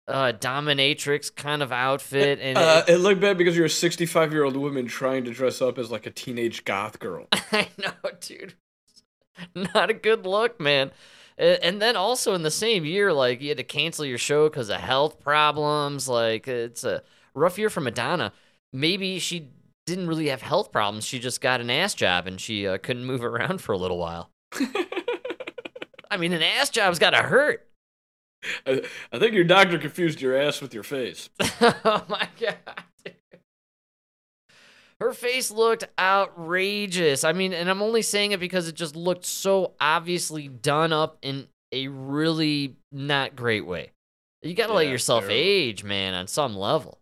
uh, 0.09 0.32
dominatrix 0.38 1.35
kind 1.35 1.62
of 1.62 1.71
outfit, 1.73 2.38
and 2.40 2.59
Uh, 2.59 2.85
it, 2.87 2.94
it 2.94 2.99
looked 2.99 3.21
bad 3.21 3.38
because 3.38 3.56
you're 3.56 3.66
a 3.66 3.71
65 3.71 4.32
year 4.32 4.44
old 4.44 4.56
woman 4.56 4.87
trying 4.87 5.25
to 5.25 5.30
dress 5.32 5.62
up 5.62 5.78
as 5.78 5.90
like 5.90 6.06
a 6.06 6.11
teenage 6.11 6.64
goth 6.64 6.99
girl. 6.99 7.26
I 7.32 7.68
know, 7.78 7.92
dude. 8.21 8.54
Not 9.54 9.90
a 9.90 9.94
good 9.94 10.26
look, 10.26 10.60
man. 10.60 10.90
And 11.38 11.80
then 11.80 11.96
also 11.96 12.34
in 12.34 12.42
the 12.42 12.50
same 12.50 12.84
year, 12.84 13.12
like 13.12 13.40
you 13.40 13.48
had 13.48 13.56
to 13.56 13.64
cancel 13.64 14.04
your 14.04 14.18
show 14.18 14.48
because 14.48 14.68
of 14.68 14.80
health 14.80 15.18
problems. 15.18 16.08
Like 16.08 16.46
it's 16.46 16.84
a 16.84 17.02
rough 17.34 17.58
year 17.58 17.70
for 17.70 17.80
Madonna. 17.80 18.32
Maybe 18.72 19.18
she 19.18 19.48
didn't 19.86 20.06
really 20.06 20.28
have 20.28 20.42
health 20.42 20.70
problems. 20.70 21.04
She 21.04 21.18
just 21.18 21.40
got 21.40 21.60
an 21.60 21.70
ass 21.70 21.94
job 21.94 22.26
and 22.26 22.40
she 22.40 22.66
uh, 22.66 22.78
couldn't 22.78 23.04
move 23.04 23.24
around 23.24 23.60
for 23.60 23.72
a 23.72 23.78
little 23.78 23.98
while. 23.98 24.30
I 26.10 26.16
mean, 26.18 26.32
an 26.32 26.42
ass 26.42 26.70
job's 26.70 26.98
got 26.98 27.10
to 27.10 27.22
hurt. 27.22 27.66
I, 28.66 28.82
I 29.12 29.18
think 29.18 29.34
your 29.34 29.44
doctor 29.44 29.78
confused 29.78 30.20
your 30.20 30.36
ass 30.36 30.60
with 30.60 30.74
your 30.74 30.82
face. 30.82 31.30
oh 31.40 32.04
my 32.08 32.28
god. 32.38 32.84
Her 35.02 35.12
face 35.12 35.50
looked 35.50 35.82
outrageous. 35.99 37.25
I 37.25 37.32
mean, 37.32 37.52
and 37.52 37.68
I'm 37.68 37.82
only 37.82 38.02
saying 38.02 38.30
it 38.30 38.38
because 38.38 38.68
it 38.68 38.76
just 38.76 38.94
looked 38.94 39.25
so 39.25 39.73
obviously 39.80 40.47
done 40.47 40.92
up 40.92 41.18
in 41.23 41.49
a 41.73 41.88
really 41.88 42.76
not 42.92 43.35
great 43.35 43.66
way. 43.66 43.90
You 44.42 44.54
got 44.54 44.68
to 44.68 44.75
let 44.75 44.87
yourself 44.87 45.23
terrible. 45.23 45.37
age, 45.37 45.82
man, 45.82 46.14
on 46.14 46.28
some 46.28 46.54
level. 46.54 47.00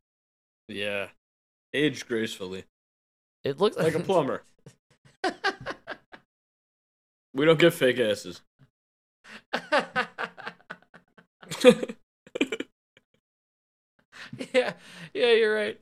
Yeah. 0.66 1.09
Age 1.75 2.09
gracefully. 2.09 2.64
It 3.45 3.61
looked 3.61 3.76
Like 3.76 3.95
a 3.95 4.00
plumber. 4.00 4.45
we 7.35 7.45
don't 7.45 7.59
get 7.59 7.75
fake 7.75 7.99
asses. 7.99 8.40
yeah, 14.54 14.73
yeah, 15.12 15.33
you're 15.33 15.54
right. 15.54 15.78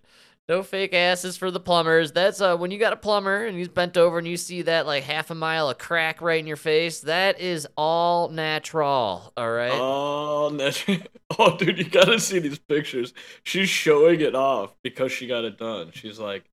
No 0.48 0.62
fake 0.62 0.94
asses 0.94 1.36
for 1.36 1.50
the 1.50 1.60
plumbers. 1.60 2.12
That's 2.12 2.40
uh 2.40 2.56
when 2.56 2.70
you 2.70 2.78
got 2.78 2.94
a 2.94 2.96
plumber 2.96 3.44
and 3.44 3.58
he's 3.58 3.68
bent 3.68 3.98
over 3.98 4.16
and 4.16 4.26
you 4.26 4.38
see 4.38 4.62
that 4.62 4.86
like 4.86 5.04
half 5.04 5.30
a 5.30 5.34
mile 5.34 5.68
of 5.68 5.76
crack 5.76 6.22
right 6.22 6.40
in 6.40 6.46
your 6.46 6.56
face. 6.56 7.00
That 7.00 7.38
is 7.38 7.68
all 7.76 8.30
natural. 8.30 9.32
All 9.36 9.50
right. 9.50 9.72
Oh, 9.74 10.48
natural. 10.48 10.98
oh, 11.38 11.56
dude, 11.58 11.76
you 11.76 11.84
gotta 11.84 12.18
see 12.18 12.38
these 12.38 12.58
pictures. 12.58 13.12
She's 13.42 13.68
showing 13.68 14.22
it 14.22 14.34
off 14.34 14.74
because 14.82 15.12
she 15.12 15.26
got 15.26 15.44
it 15.44 15.58
done. 15.58 15.90
She's 15.92 16.18
like, 16.18 16.44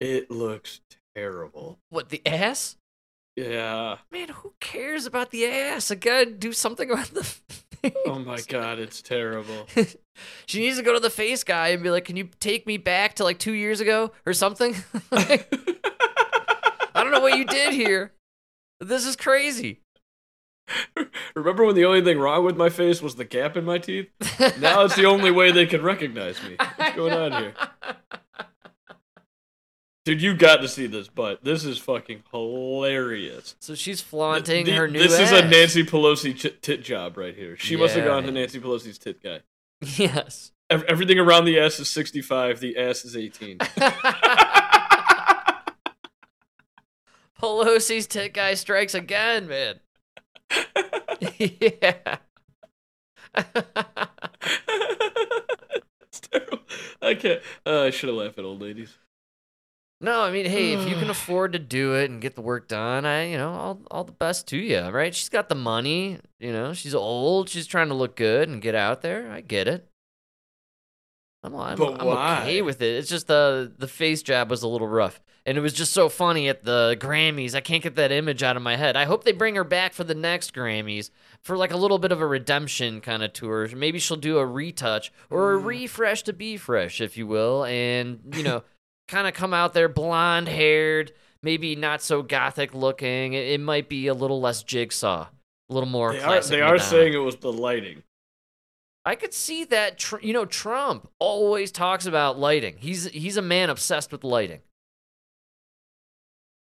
it 0.00 0.30
looks 0.30 0.80
terrible. 1.14 1.78
what 1.90 2.08
the 2.08 2.26
ass? 2.26 2.76
Yeah. 3.36 3.98
Man, 4.10 4.30
who 4.30 4.54
cares 4.60 5.04
about 5.04 5.30
the 5.30 5.44
ass? 5.44 5.90
I 5.90 5.96
gotta 5.96 6.30
do 6.30 6.52
something 6.52 6.90
about 6.90 7.08
the. 7.08 7.36
Oh 8.06 8.18
my 8.18 8.40
god, 8.48 8.78
it's 8.78 9.02
terrible. 9.02 9.66
she 10.46 10.60
needs 10.60 10.76
to 10.78 10.82
go 10.82 10.92
to 10.94 11.00
the 11.00 11.10
face 11.10 11.44
guy 11.44 11.68
and 11.68 11.82
be 11.82 11.90
like, 11.90 12.04
"Can 12.04 12.16
you 12.16 12.28
take 12.40 12.66
me 12.66 12.76
back 12.76 13.14
to 13.14 13.24
like 13.24 13.38
two 13.38 13.52
years 13.52 13.80
ago 13.80 14.12
or 14.24 14.32
something?" 14.32 14.74
Like, 15.10 15.52
I 16.94 17.02
don't 17.02 17.12
know 17.12 17.20
what 17.20 17.36
you 17.36 17.44
did 17.44 17.74
here. 17.74 18.12
This 18.80 19.06
is 19.06 19.16
crazy. 19.16 19.80
Remember 21.34 21.64
when 21.64 21.74
the 21.74 21.84
only 21.84 22.02
thing 22.02 22.18
wrong 22.18 22.44
with 22.44 22.56
my 22.56 22.68
face 22.68 23.00
was 23.02 23.16
the 23.16 23.24
gap 23.24 23.56
in 23.56 23.64
my 23.64 23.78
teeth? 23.78 24.08
Now 24.58 24.84
it's 24.84 24.96
the 24.96 25.04
only 25.04 25.30
way 25.30 25.52
they 25.52 25.66
can 25.66 25.82
recognize 25.82 26.42
me. 26.42 26.56
What's 26.76 26.96
going 26.96 27.12
on 27.12 27.32
here? 27.32 27.54
Dude, 30.06 30.22
you 30.22 30.34
got 30.36 30.58
to 30.58 30.68
see 30.68 30.86
this 30.86 31.08
butt. 31.08 31.42
This 31.42 31.64
is 31.64 31.78
fucking 31.78 32.22
hilarious. 32.30 33.56
So 33.58 33.74
she's 33.74 34.00
flaunting 34.00 34.64
The- 34.64 34.70
her 34.76 34.86
new. 34.86 35.00
This 35.00 35.18
is 35.18 35.32
a. 35.32 35.44
Nancy 35.44 35.82
Pelosi 35.82 36.32
ch- 36.32 36.54
tit 36.62 36.84
job 36.84 37.16
right 37.16 37.34
here. 37.34 37.56
She 37.56 37.74
must 37.74 37.96
have 37.96 38.04
gone 38.04 38.22
to. 38.22 38.30
Nancy 38.30 38.60
Pelosi's 38.60 38.98
tit 38.98 39.20
guy. 39.20 39.40
Yes. 39.98 40.52
Ev- 40.70 40.84
Everything 40.84 41.18
around 41.18 41.44
the 41.44 41.58
ass 41.58 41.80
is 41.80 41.90
65, 41.90 42.60
the 42.60 42.76
ass 42.78 43.04
is 43.04 43.16
18. 43.16 43.58
Pelosi's 47.40 48.06
tit 48.06 48.32
guy 48.32 48.54
strikes 48.54 48.94
again, 48.94 49.48
man. 49.48 49.80
yeah. 51.38 52.18
it's 56.00 56.20
terrible. 56.20 56.58
I 57.02 57.14
can't. 57.14 57.40
Uh, 57.66 57.82
I 57.82 57.90
should 57.90 58.08
have 58.08 58.16
laughed 58.18 58.38
at 58.38 58.44
old 58.44 58.62
ladies. 58.62 58.96
No, 60.00 60.20
I 60.22 60.30
mean, 60.30 60.46
hey, 60.46 60.74
if 60.74 60.88
you 60.88 60.94
can 60.96 61.08
afford 61.10 61.52
to 61.54 61.58
do 61.58 61.94
it 61.94 62.10
and 62.10 62.20
get 62.20 62.34
the 62.34 62.42
work 62.42 62.68
done, 62.68 63.04
I, 63.06 63.30
you 63.30 63.38
know, 63.38 63.50
all 63.52 63.80
all 63.90 64.04
the 64.04 64.12
best 64.12 64.46
to 64.48 64.56
you, 64.58 64.80
right? 64.88 65.14
She's 65.14 65.28
got 65.30 65.48
the 65.48 65.54
money, 65.54 66.18
you 66.38 66.52
know, 66.52 66.72
she's 66.74 66.94
old, 66.94 67.48
she's 67.48 67.66
trying 67.66 67.88
to 67.88 67.94
look 67.94 68.14
good 68.16 68.48
and 68.48 68.60
get 68.60 68.74
out 68.74 69.02
there. 69.02 69.30
I 69.30 69.40
get 69.40 69.68
it. 69.68 69.88
I'm, 71.42 71.54
I'm, 71.54 71.76
I'm 71.80 72.08
okay 72.42 72.62
with 72.62 72.82
it. 72.82 72.96
It's 72.96 73.08
just 73.08 73.26
the 73.28 73.72
the 73.78 73.86
face 73.88 74.22
jab 74.22 74.50
was 74.50 74.62
a 74.64 74.68
little 74.68 74.88
rough, 74.88 75.22
and 75.44 75.56
it 75.56 75.60
was 75.60 75.72
just 75.72 75.92
so 75.92 76.08
funny 76.08 76.48
at 76.48 76.64
the 76.64 76.96
Grammys. 76.98 77.54
I 77.54 77.60
can't 77.60 77.82
get 77.84 77.94
that 77.96 78.10
image 78.10 78.42
out 78.42 78.56
of 78.56 78.62
my 78.62 78.74
head. 78.76 78.96
I 78.96 79.04
hope 79.04 79.22
they 79.22 79.32
bring 79.32 79.54
her 79.54 79.62
back 79.62 79.92
for 79.92 80.02
the 80.02 80.14
next 80.14 80.52
Grammys 80.54 81.10
for 81.42 81.56
like 81.56 81.70
a 81.72 81.76
little 81.76 81.98
bit 81.98 82.10
of 82.10 82.20
a 82.20 82.26
redemption 82.26 83.00
kind 83.00 83.22
of 83.22 83.32
tour. 83.32 83.68
Maybe 83.76 83.98
she'll 84.00 84.16
do 84.16 84.38
a 84.38 84.46
retouch 84.46 85.12
or 85.30 85.54
a 85.54 85.58
Mm. 85.60 85.64
refresh 85.66 86.22
to 86.24 86.32
be 86.32 86.56
fresh, 86.56 87.00
if 87.00 87.16
you 87.16 87.28
will, 87.28 87.64
and 87.64 88.18
you 88.34 88.42
know, 88.42 88.64
kind 89.08 89.26
of 89.26 89.34
come 89.34 89.54
out 89.54 89.72
there 89.74 89.88
blonde 89.88 90.48
haired, 90.48 91.12
maybe 91.42 91.76
not 91.76 92.02
so 92.02 92.22
gothic 92.22 92.74
looking. 92.74 93.32
It, 93.32 93.46
it 93.48 93.60
might 93.60 93.88
be 93.88 94.06
a 94.06 94.14
little 94.14 94.40
less 94.40 94.62
jigsaw, 94.62 95.28
a 95.70 95.72
little 95.74 95.88
more 95.88 96.12
They 96.12 96.20
are, 96.20 96.40
they 96.40 96.60
are 96.60 96.78
saying 96.78 97.12
it 97.14 97.18
was 97.18 97.36
the 97.36 97.52
lighting. 97.52 98.02
I 99.04 99.14
could 99.14 99.32
see 99.32 99.64
that. 99.66 99.98
Tr- 99.98 100.20
you 100.20 100.32
know, 100.32 100.44
Trump 100.44 101.08
always 101.20 101.70
talks 101.70 102.06
about 102.06 102.38
lighting. 102.38 102.76
He's 102.78 103.04
he's 103.06 103.36
a 103.36 103.42
man 103.42 103.70
obsessed 103.70 104.10
with 104.10 104.24
lighting. 104.24 104.60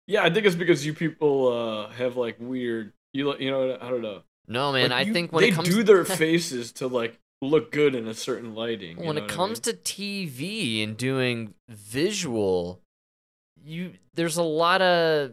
Yeah, 0.07 0.23
I 0.23 0.29
think 0.29 0.45
it's 0.45 0.55
because 0.55 0.85
you 0.85 0.93
people 0.93 1.47
uh, 1.51 1.89
have 1.93 2.17
like 2.17 2.35
weird. 2.39 2.93
You 3.13 3.35
you 3.37 3.49
know 3.49 3.77
I 3.81 3.89
don't 3.89 4.01
know. 4.01 4.21
No, 4.47 4.71
man. 4.71 4.89
Like, 4.89 4.99
I 4.99 5.01
you- 5.01 5.13
think 5.13 5.31
when 5.31 5.41
they 5.41 5.49
it 5.49 5.53
comes 5.55 5.69
do 5.69 5.83
their 5.83 6.05
faces 6.05 6.71
to 6.73 6.87
like 6.87 7.19
look 7.41 7.71
good 7.71 7.95
in 7.95 8.07
a 8.07 8.13
certain 8.13 8.53
lighting. 8.53 8.97
when 8.97 9.17
it 9.17 9.21
what 9.21 9.31
I 9.31 9.35
comes 9.35 9.65
mean? 9.65 9.75
to 9.75 9.81
TV 9.81 10.83
and 10.83 10.97
doing 10.97 11.53
visual, 11.67 12.81
you 13.63 13.93
there's 14.13 14.37
a 14.37 14.43
lot 14.43 14.81
of 14.81 15.31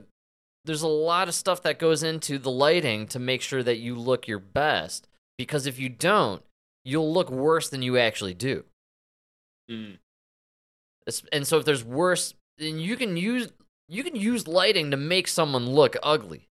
there's 0.65 0.83
a 0.83 0.89
lot 0.89 1.29
of 1.29 1.35
stuff 1.35 1.63
that 1.63 1.79
goes 1.79 2.03
into 2.03 2.39
the 2.39 2.51
lighting 2.51 3.07
to 3.09 3.19
make 3.19 3.43
sure 3.43 3.63
that 3.63 3.79
you 3.79 3.95
look 3.95 4.27
your 4.27 4.41
best. 4.41 5.09
Because 5.39 5.67
if 5.67 5.79
you 5.79 5.89
don't, 5.89 6.43
you'll 6.85 7.13
look 7.13 7.31
worse 7.31 7.69
than 7.69 7.83
you 7.83 7.99
actually 7.99 8.35
do. 8.35 8.65
Mm. 9.71 9.99
And 11.33 11.47
so 11.47 11.59
if 11.59 11.65
there's 11.65 11.85
worse, 11.85 12.35
then 12.59 12.79
you 12.79 12.97
can 12.97 13.17
use 13.17 13.53
you 13.89 14.03
can 14.03 14.17
use 14.17 14.49
lighting 14.49 14.91
to 14.91 14.97
make 14.97 15.29
someone 15.29 15.69
look 15.69 15.97
ugly. 16.03 16.49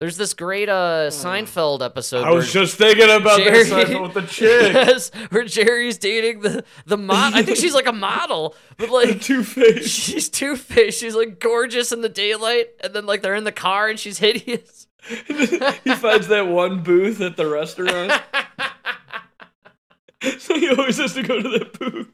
There's 0.00 0.16
this 0.16 0.32
great 0.32 0.70
uh 0.70 1.08
Seinfeld 1.10 1.84
episode. 1.84 2.24
I 2.24 2.30
was 2.30 2.50
just 2.50 2.76
thinking 2.76 3.04
about 3.10 3.38
Jerry- 3.38 3.64
this 3.64 3.70
Seinfeld 3.70 4.02
with 4.02 4.14
the 4.14 4.22
chick, 4.26 4.72
yes, 4.72 5.10
where 5.28 5.44
Jerry's 5.44 5.98
dating 5.98 6.40
the 6.40 6.64
the 6.86 6.96
mod. 6.96 7.34
I 7.34 7.42
think 7.42 7.58
she's 7.58 7.74
like 7.74 7.86
a 7.86 7.92
model, 7.92 8.56
but 8.78 8.88
like 8.90 9.20
two 9.20 9.44
face. 9.44 9.86
she's 9.86 10.30
two 10.30 10.56
faced. 10.56 10.98
She's 11.00 11.14
like 11.14 11.38
gorgeous 11.38 11.92
in 11.92 12.00
the 12.00 12.08
daylight, 12.08 12.68
and 12.82 12.94
then 12.94 13.04
like 13.04 13.20
they're 13.20 13.34
in 13.34 13.44
the 13.44 13.52
car 13.52 13.88
and 13.88 13.98
she's 14.00 14.18
hideous. 14.18 14.86
he 15.26 15.94
finds 15.96 16.28
that 16.28 16.46
one 16.48 16.82
booth 16.82 17.20
at 17.20 17.36
the 17.36 17.46
restaurant, 17.46 18.22
so 20.38 20.58
he 20.58 20.70
always 20.70 20.96
has 20.96 21.12
to 21.12 21.22
go 21.22 21.42
to 21.42 21.48
that 21.58 21.78
booth. 21.78 22.08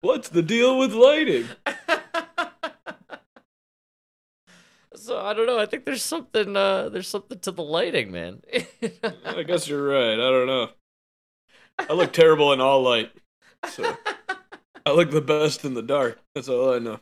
What's 0.00 0.28
the 0.28 0.42
deal 0.42 0.76
with 0.78 0.92
lighting? 0.92 1.46
So 5.00 5.18
I 5.20 5.32
don't 5.34 5.46
know. 5.46 5.58
I 5.58 5.66
think 5.66 5.84
there's 5.84 6.02
something. 6.02 6.56
uh 6.56 6.88
There's 6.88 7.08
something 7.08 7.38
to 7.40 7.50
the 7.50 7.62
lighting, 7.62 8.10
man. 8.12 8.42
I 9.24 9.42
guess 9.42 9.68
you're 9.68 9.86
right. 9.86 10.14
I 10.14 10.16
don't 10.30 10.46
know. 10.46 10.68
I 11.78 11.92
look 11.94 12.12
terrible 12.12 12.52
in 12.52 12.60
all 12.60 12.82
light, 12.82 13.10
so 13.68 13.96
I 14.86 14.92
look 14.92 15.10
the 15.10 15.20
best 15.22 15.64
in 15.64 15.74
the 15.74 15.82
dark. 15.82 16.20
That's 16.34 16.48
all 16.48 16.74
I 16.74 16.78
know. 16.78 17.00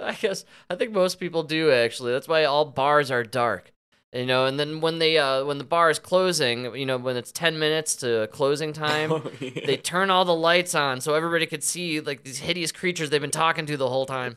I 0.00 0.12
guess 0.14 0.44
I 0.70 0.76
think 0.76 0.92
most 0.92 1.18
people 1.20 1.42
do 1.42 1.70
actually. 1.70 2.12
That's 2.12 2.28
why 2.28 2.44
all 2.44 2.64
bars 2.64 3.10
are 3.10 3.24
dark. 3.24 3.72
You 4.14 4.26
know, 4.26 4.44
and 4.44 4.60
then 4.60 4.80
when 4.82 4.98
they 4.98 5.16
uh 5.18 5.44
when 5.44 5.58
the 5.58 5.64
bar 5.64 5.90
is 5.90 5.98
closing, 5.98 6.74
you 6.76 6.84
know, 6.86 6.98
when 6.98 7.16
it's 7.16 7.32
10 7.32 7.58
minutes 7.58 7.96
to 7.96 8.28
closing 8.30 8.72
time, 8.72 9.10
Oh, 9.12 9.30
yeah. 9.40 9.66
they 9.66 9.76
turn 9.78 10.10
all 10.10 10.24
the 10.24 10.34
lights 10.34 10.74
on 10.74 11.00
so 11.00 11.14
everybody 11.14 11.46
could 11.46 11.64
see 11.64 12.00
like 12.00 12.22
these 12.22 12.38
hideous 12.38 12.72
creatures 12.72 13.10
they've 13.10 13.20
been 13.20 13.30
talking 13.30 13.66
to 13.66 13.76
the 13.76 13.88
whole 13.88 14.06
time. 14.06 14.36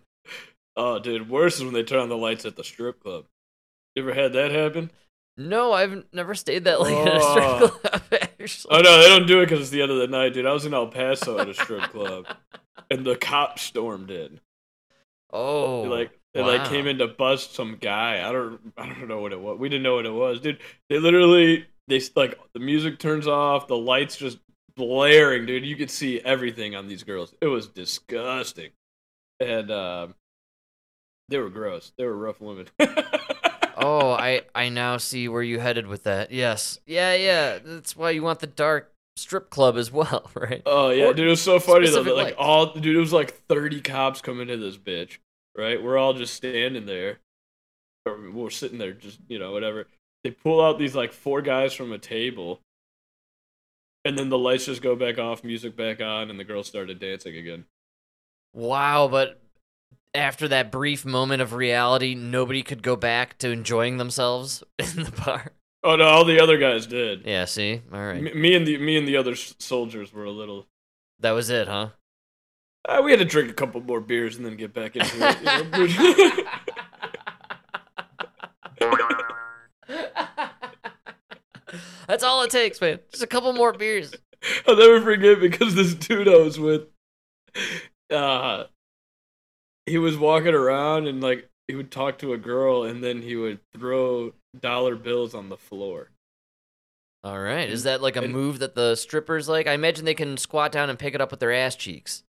Oh, 0.78 1.00
dude, 1.00 1.30
worse 1.30 1.58
is 1.58 1.64
when 1.64 1.74
they 1.74 1.84
turn 1.84 2.00
on 2.00 2.10
the 2.10 2.18
lights 2.18 2.46
at 2.46 2.56
the 2.56 2.64
strip 2.64 3.02
club. 3.02 3.26
You 3.96 4.04
ever 4.04 4.14
had 4.14 4.34
that 4.34 4.52
happen? 4.52 4.92
No, 5.38 5.72
I've 5.74 6.06
never 6.14 6.36
stayed 6.36 6.66
that 6.66 6.82
late 6.82 6.96
at 7.08 7.16
a 7.16 7.22
strip 7.22 7.44
Oh. 7.46 7.68
club 7.70 8.02
actually. 8.40 8.78
Oh 8.78 8.82
no, 8.82 9.02
they 9.02 9.08
don't 9.10 9.28
do 9.28 9.42
it 9.42 9.46
because 9.46 9.62
it's 9.62 9.70
the 9.70 9.82
end 9.82 9.92
of 9.92 9.98
the 9.98 10.08
night, 10.08 10.34
dude. 10.34 10.46
I 10.46 10.54
was 10.54 10.66
in 10.66 10.74
El 10.74 10.88
Paso 10.88 11.40
at 11.40 11.50
a 11.50 11.54
strip 11.54 11.84
club, 11.92 12.26
and 12.92 13.06
the 13.06 13.16
cops 13.16 13.62
stormed 13.64 14.12
in. 14.12 14.40
Oh. 15.32 15.84
They 15.84 15.88
like 15.90 16.20
they 16.34 16.42
like 16.42 16.62
wow. 16.64 16.70
came 16.70 16.88
in 16.88 16.98
to 17.00 17.08
bust 17.08 17.54
some 17.54 17.78
guy. 17.80 18.28
I 18.28 18.32
don't 18.32 18.60
I 18.78 18.86
don't 18.88 19.08
know 19.08 19.20
what 19.20 19.34
it 19.34 19.40
was. 19.40 19.58
We 19.60 19.70
didn't 19.70 19.84
know 19.84 19.96
what 19.96 20.06
it 20.06 20.14
was, 20.14 20.40
dude. 20.40 20.60
They 20.90 21.00
literally 21.00 21.66
they 21.88 21.98
s- 21.98 22.12
like 22.16 22.40
the 22.54 22.60
music 22.60 23.00
turns 23.00 23.28
off, 23.28 23.68
the 23.68 23.78
lights 23.78 24.18
just 24.18 24.38
blaring, 24.76 25.46
dude. 25.46 25.66
You 25.66 25.76
could 25.76 25.92
see 25.92 26.22
everything 26.22 26.76
on 26.76 26.88
these 26.88 27.04
girls. 27.04 27.34
It 27.42 27.48
was 27.48 27.68
disgusting, 27.68 28.72
and 29.40 29.72
um, 29.72 30.16
they 31.30 31.38
were 31.38 31.50
gross. 31.50 31.92
They 31.98 32.06
were 32.06 32.16
rough 32.18 32.40
women. 32.42 32.68
Oh, 33.78 34.12
I 34.12 34.44
I 34.56 34.70
now 34.70 34.96
see 34.96 35.28
where 35.28 35.44
you 35.44 35.60
headed 35.60 35.86
with 35.86 36.04
that. 36.04 36.32
Yes. 36.32 36.80
Yeah, 36.88 37.14
yeah. 37.14 37.60
That's 37.62 37.94
why 37.96 38.12
you 38.12 38.24
want 38.24 38.40
the 38.40 38.48
dark 38.48 38.94
strip 39.18 39.50
club 39.50 39.76
as 39.76 39.92
well, 39.92 40.32
right? 40.36 40.62
Oh 40.66 40.92
yeah, 40.92 41.08
Or 41.08 41.14
dude, 41.14 41.28
it 41.28 41.30
was 41.32 41.42
so 41.42 41.60
funny 41.60 41.90
though. 41.90 42.02
That, 42.04 42.16
like 42.16 42.26
lights. 42.28 42.38
all, 42.40 42.74
dude, 42.74 42.96
it 42.96 43.00
was 43.00 43.12
like 43.12 43.34
thirty 43.50 43.82
cops 43.82 44.22
coming 44.22 44.48
to 44.48 44.56
this 44.56 44.78
bitch. 44.78 45.18
Right, 45.58 45.84
we're 45.84 45.98
all 45.98 46.14
just 46.14 46.34
standing 46.36 46.86
there, 46.86 47.20
or 48.06 48.18
we're 48.32 48.50
sitting 48.50 48.78
there, 48.78 48.94
just 48.94 49.20
you 49.28 49.40
know, 49.40 49.52
whatever. 49.52 49.88
They 50.24 50.32
pull 50.32 50.64
out 50.64 50.80
these 50.80 50.96
like 50.96 51.12
four 51.12 51.42
guys 51.42 51.74
from 51.74 51.92
a 51.92 51.98
table, 52.00 52.62
and 54.06 54.18
then 54.18 54.30
the 54.30 54.38
lights 54.38 54.68
just 54.68 54.82
go 54.82 54.96
back 54.96 55.18
off, 55.20 55.44
music 55.44 55.76
back 55.76 56.02
on, 56.02 56.30
and 56.30 56.40
the 56.40 56.46
girls 56.46 56.68
started 56.68 56.98
dancing 57.00 57.36
again. 57.36 57.66
Wow, 58.54 59.10
but 59.10 59.42
after 60.16 60.48
that 60.48 60.72
brief 60.72 61.06
moment 61.06 61.42
of 61.42 61.54
reality, 61.54 62.16
nobody 62.16 62.64
could 62.64 62.82
go 62.82 62.96
back 62.96 63.38
to 63.40 63.50
enjoying 63.50 63.98
themselves 63.98 64.64
in 64.80 65.04
the 65.04 65.12
bar. 65.26 65.52
Oh 65.84 65.96
no, 65.96 66.06
all 66.06 66.26
the 66.26 66.40
other 66.40 66.58
guys 66.58 66.88
did. 66.88 67.26
Yeah, 67.26 67.46
see? 67.46 67.82
All 67.94 68.00
right. 68.00 68.22
Me, 68.22 68.34
me 68.34 68.56
and 68.56 68.66
the 68.66 68.78
me 68.80 68.98
and 68.98 69.08
the 69.08 69.18
other 69.18 69.36
soldiers 69.36 70.12
were 70.12 70.24
a 70.24 70.32
little. 70.32 70.68
That 71.20 71.32
was 71.32 71.50
it, 71.50 71.68
huh? 71.68 71.90
Uh, 72.88 73.02
we 73.04 73.12
had 73.12 73.20
to 73.20 73.26
drink 73.26 73.50
a 73.50 73.54
couple 73.54 73.82
more 73.82 74.00
beers 74.00 74.38
and 74.38 74.46
then 74.46 74.56
get 74.56 74.74
back 74.74 74.96
into 74.96 75.12
it. 75.18 76.46
That's 82.08 82.24
all 82.24 82.44
it 82.44 82.52
takes, 82.52 82.80
man. 82.80 83.00
Just 83.12 83.24
a 83.24 83.28
couple 83.28 83.52
more 83.54 83.74
beers. 83.74 84.14
I'll 84.68 84.76
never 84.76 85.02
forget 85.02 85.40
because 85.40 85.74
this 85.74 85.96
dude 85.96 86.28
I 86.28 86.38
was 86.38 86.60
with, 86.60 86.84
uh, 88.12 88.66
he 89.86 89.98
was 89.98 90.18
walking 90.18 90.54
around 90.54 91.08
and 91.08 91.22
like 91.22 91.50
he 91.68 91.76
would 91.76 91.92
talk 91.92 92.18
to 92.20 92.34
a 92.34 92.38
girl 92.38 92.84
and 92.84 93.04
then 93.04 93.22
he 93.22 93.36
would 93.36 93.60
throw 93.74 94.34
dollar 94.60 94.96
bills 94.96 95.34
on 95.34 95.50
the 95.50 95.58
floor. 95.58 96.10
All 97.24 97.40
right. 97.40 97.68
Is 97.70 97.84
that 97.84 98.02
like 98.02 98.16
a 98.16 98.22
And- 98.22 98.32
move 98.34 98.60
that 98.60 98.76
the 98.76 98.96
strippers 98.96 99.50
like? 99.50 99.66
I 99.68 99.74
imagine 99.74 100.06
they 100.06 100.14
can 100.14 100.38
squat 100.38 100.72
down 100.72 100.90
and 100.90 101.00
pick 101.00 101.16
it 101.16 101.22
up 101.22 101.32
with 101.32 101.40
their 101.40 101.52
ass 101.54 101.76
cheeks. 101.76 102.24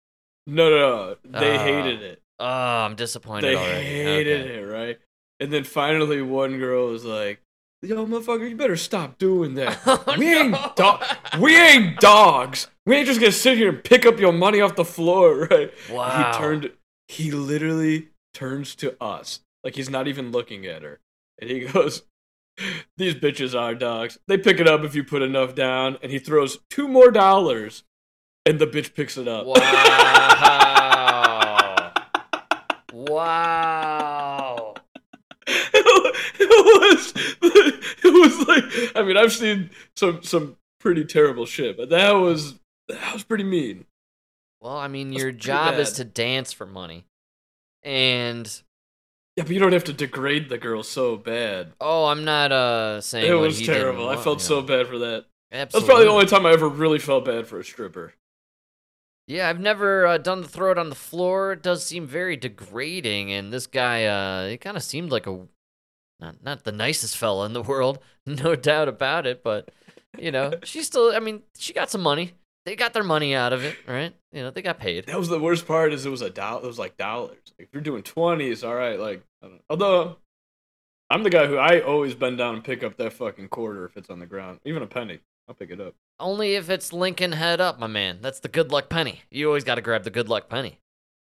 No, 0.46 0.70
no, 0.70 1.16
no. 1.24 1.40
They 1.40 1.56
Ah, 1.56 1.62
hated 1.64 2.02
it. 2.02 2.22
Oh, 2.38 2.46
I'm 2.46 2.94
disappointed 2.94 3.48
They 3.48 3.56
already. 3.56 3.84
hated 3.84 4.42
Okay. 4.42 4.54
it, 4.58 4.62
right? 4.62 4.98
And 5.40 5.52
then 5.52 5.64
finally, 5.64 6.22
one 6.22 6.58
girl 6.58 6.88
was 6.88 7.04
like, 7.04 7.40
"Yo, 7.82 8.06
motherfucker, 8.06 8.48
you 8.48 8.56
better 8.56 8.76
stop 8.76 9.18
doing 9.18 9.54
that. 9.54 9.78
Oh, 9.86 10.14
we 10.16 10.34
ain't 10.34 10.50
no. 10.52 10.72
do- 10.76 11.38
we 11.40 11.56
ain't 11.60 11.98
dogs. 12.00 12.68
We 12.86 12.96
ain't 12.96 13.06
just 13.06 13.20
gonna 13.20 13.32
sit 13.32 13.58
here 13.58 13.68
and 13.70 13.82
pick 13.84 14.06
up 14.06 14.18
your 14.20 14.32
money 14.32 14.60
off 14.62 14.76
the 14.76 14.84
floor, 14.84 15.46
right?" 15.50 15.72
Wow. 15.90 16.32
He 16.32 16.38
turned. 16.38 16.72
He 17.08 17.30
literally 17.30 18.08
turns 18.34 18.74
to 18.76 19.02
us, 19.02 19.40
like 19.64 19.76
he's 19.76 19.90
not 19.90 20.08
even 20.08 20.32
looking 20.32 20.66
at 20.66 20.82
her, 20.82 21.00
and 21.40 21.48
he 21.50 21.60
goes, 21.72 22.02
"These 22.96 23.14
bitches 23.14 23.58
are 23.58 23.74
dogs. 23.74 24.18
They 24.26 24.38
pick 24.38 24.60
it 24.60 24.68
up 24.68 24.84
if 24.84 24.94
you 24.94 25.04
put 25.04 25.22
enough 25.22 25.54
down." 25.54 25.98
And 26.02 26.12
he 26.12 26.18
throws 26.18 26.58
two 26.70 26.88
more 26.88 27.10
dollars, 27.10 27.84
and 28.44 28.58
the 28.58 28.66
bitch 28.66 28.94
picks 28.94 29.16
it 29.16 29.28
up. 29.28 29.46
Wow. 29.46 29.54
wow. 32.92 34.74
it 35.48 36.80
was 36.80 37.12
it 38.04 38.12
was 38.12 38.48
like 38.48 38.64
I 38.96 39.02
mean 39.06 39.16
I've 39.16 39.32
seen 39.32 39.70
some 39.96 40.22
some 40.22 40.56
pretty 40.80 41.04
terrible 41.04 41.46
shit, 41.46 41.76
but 41.76 41.88
that 41.90 42.12
was 42.12 42.58
that 42.88 43.12
was 43.12 43.22
pretty 43.24 43.44
mean. 43.44 43.84
Well, 44.66 44.78
I 44.78 44.88
mean, 44.88 45.10
That's 45.10 45.22
your 45.22 45.30
job 45.30 45.74
is 45.74 45.92
to 45.92 46.04
dance 46.04 46.52
for 46.52 46.66
money. 46.66 47.04
And 47.84 48.46
Yeah, 49.36 49.44
but 49.44 49.52
you 49.52 49.60
don't 49.60 49.72
have 49.72 49.84
to 49.84 49.92
degrade 49.92 50.48
the 50.48 50.58
girl 50.58 50.82
so 50.82 51.16
bad. 51.16 51.74
oh, 51.80 52.06
I'm 52.06 52.24
not 52.24 52.50
uh 52.50 53.00
saying 53.00 53.30
It 53.30 53.34
was 53.34 53.64
terrible. 53.64 54.08
I 54.08 54.16
felt 54.16 54.40
you 54.40 54.44
so 54.44 54.62
bad 54.62 54.88
for 54.88 54.98
that. 54.98 55.26
That's 55.52 55.72
probably 55.72 56.06
the 56.06 56.10
only 56.10 56.26
time 56.26 56.46
I 56.46 56.50
ever 56.50 56.68
really 56.68 56.98
felt 56.98 57.26
bad 57.26 57.46
for 57.46 57.60
a 57.60 57.64
stripper. 57.64 58.14
Yeah, 59.28 59.48
I've 59.48 59.60
never 59.60 60.04
uh, 60.04 60.18
done 60.18 60.42
the 60.42 60.48
throw 60.48 60.72
it 60.72 60.78
on 60.78 60.88
the 60.88 60.96
floor. 60.96 61.52
It 61.52 61.62
does 61.62 61.86
seem 61.86 62.08
very 62.08 62.36
degrading, 62.36 63.32
and 63.32 63.52
this 63.52 63.68
guy, 63.68 64.04
uh, 64.04 64.48
he 64.48 64.56
kind 64.56 64.76
of 64.76 64.82
seemed 64.82 65.12
like 65.12 65.28
a 65.28 65.46
not 66.18 66.42
not 66.42 66.64
the 66.64 66.72
nicest 66.72 67.16
fella 67.16 67.46
in 67.46 67.52
the 67.52 67.62
world, 67.62 68.00
no 68.26 68.56
doubt 68.56 68.88
about 68.88 69.28
it. 69.28 69.44
But 69.44 69.70
you 70.18 70.32
know, 70.32 70.54
she 70.64 70.82
still, 70.82 71.12
I 71.14 71.20
mean, 71.20 71.42
she 71.56 71.72
got 71.72 71.88
some 71.88 72.02
money. 72.02 72.32
They 72.66 72.74
got 72.74 72.92
their 72.92 73.04
money 73.04 73.32
out 73.34 73.52
of 73.52 73.64
it, 73.64 73.76
right? 73.86 74.12
You 74.32 74.42
know, 74.42 74.50
they 74.50 74.60
got 74.60 74.80
paid. 74.80 75.06
That 75.06 75.18
was 75.18 75.28
the 75.28 75.38
worst 75.38 75.68
part. 75.68 75.92
Is 75.92 76.04
it 76.04 76.10
was 76.10 76.20
a 76.20 76.30
dollar. 76.30 76.64
It 76.64 76.66
was 76.66 76.80
like 76.80 76.96
dollars. 76.96 77.38
Like 77.58 77.68
if 77.68 77.72
you're 77.72 77.80
doing 77.80 78.02
twenties, 78.02 78.64
all 78.64 78.74
right. 78.74 78.98
Like 78.98 79.22
I 79.40 79.46
don't, 79.46 79.62
although 79.70 80.16
I'm 81.08 81.22
the 81.22 81.30
guy 81.30 81.46
who 81.46 81.56
I 81.56 81.80
always 81.80 82.14
bend 82.14 82.38
down 82.38 82.56
and 82.56 82.64
pick 82.64 82.82
up 82.82 82.96
that 82.96 83.12
fucking 83.12 83.48
quarter 83.48 83.84
if 83.84 83.96
it's 83.96 84.10
on 84.10 84.18
the 84.18 84.26
ground, 84.26 84.58
even 84.64 84.82
a 84.82 84.86
penny. 84.86 85.20
I'll 85.48 85.54
pick 85.54 85.70
it 85.70 85.80
up. 85.80 85.94
Only 86.18 86.56
if 86.56 86.68
it's 86.68 86.92
Lincoln 86.92 87.30
head 87.32 87.60
up, 87.60 87.78
my 87.78 87.86
man. 87.86 88.18
That's 88.20 88.40
the 88.40 88.48
good 88.48 88.72
luck 88.72 88.88
penny. 88.88 89.20
You 89.30 89.46
always 89.46 89.62
got 89.62 89.76
to 89.76 89.80
grab 89.80 90.02
the 90.02 90.10
good 90.10 90.28
luck 90.28 90.48
penny. 90.48 90.80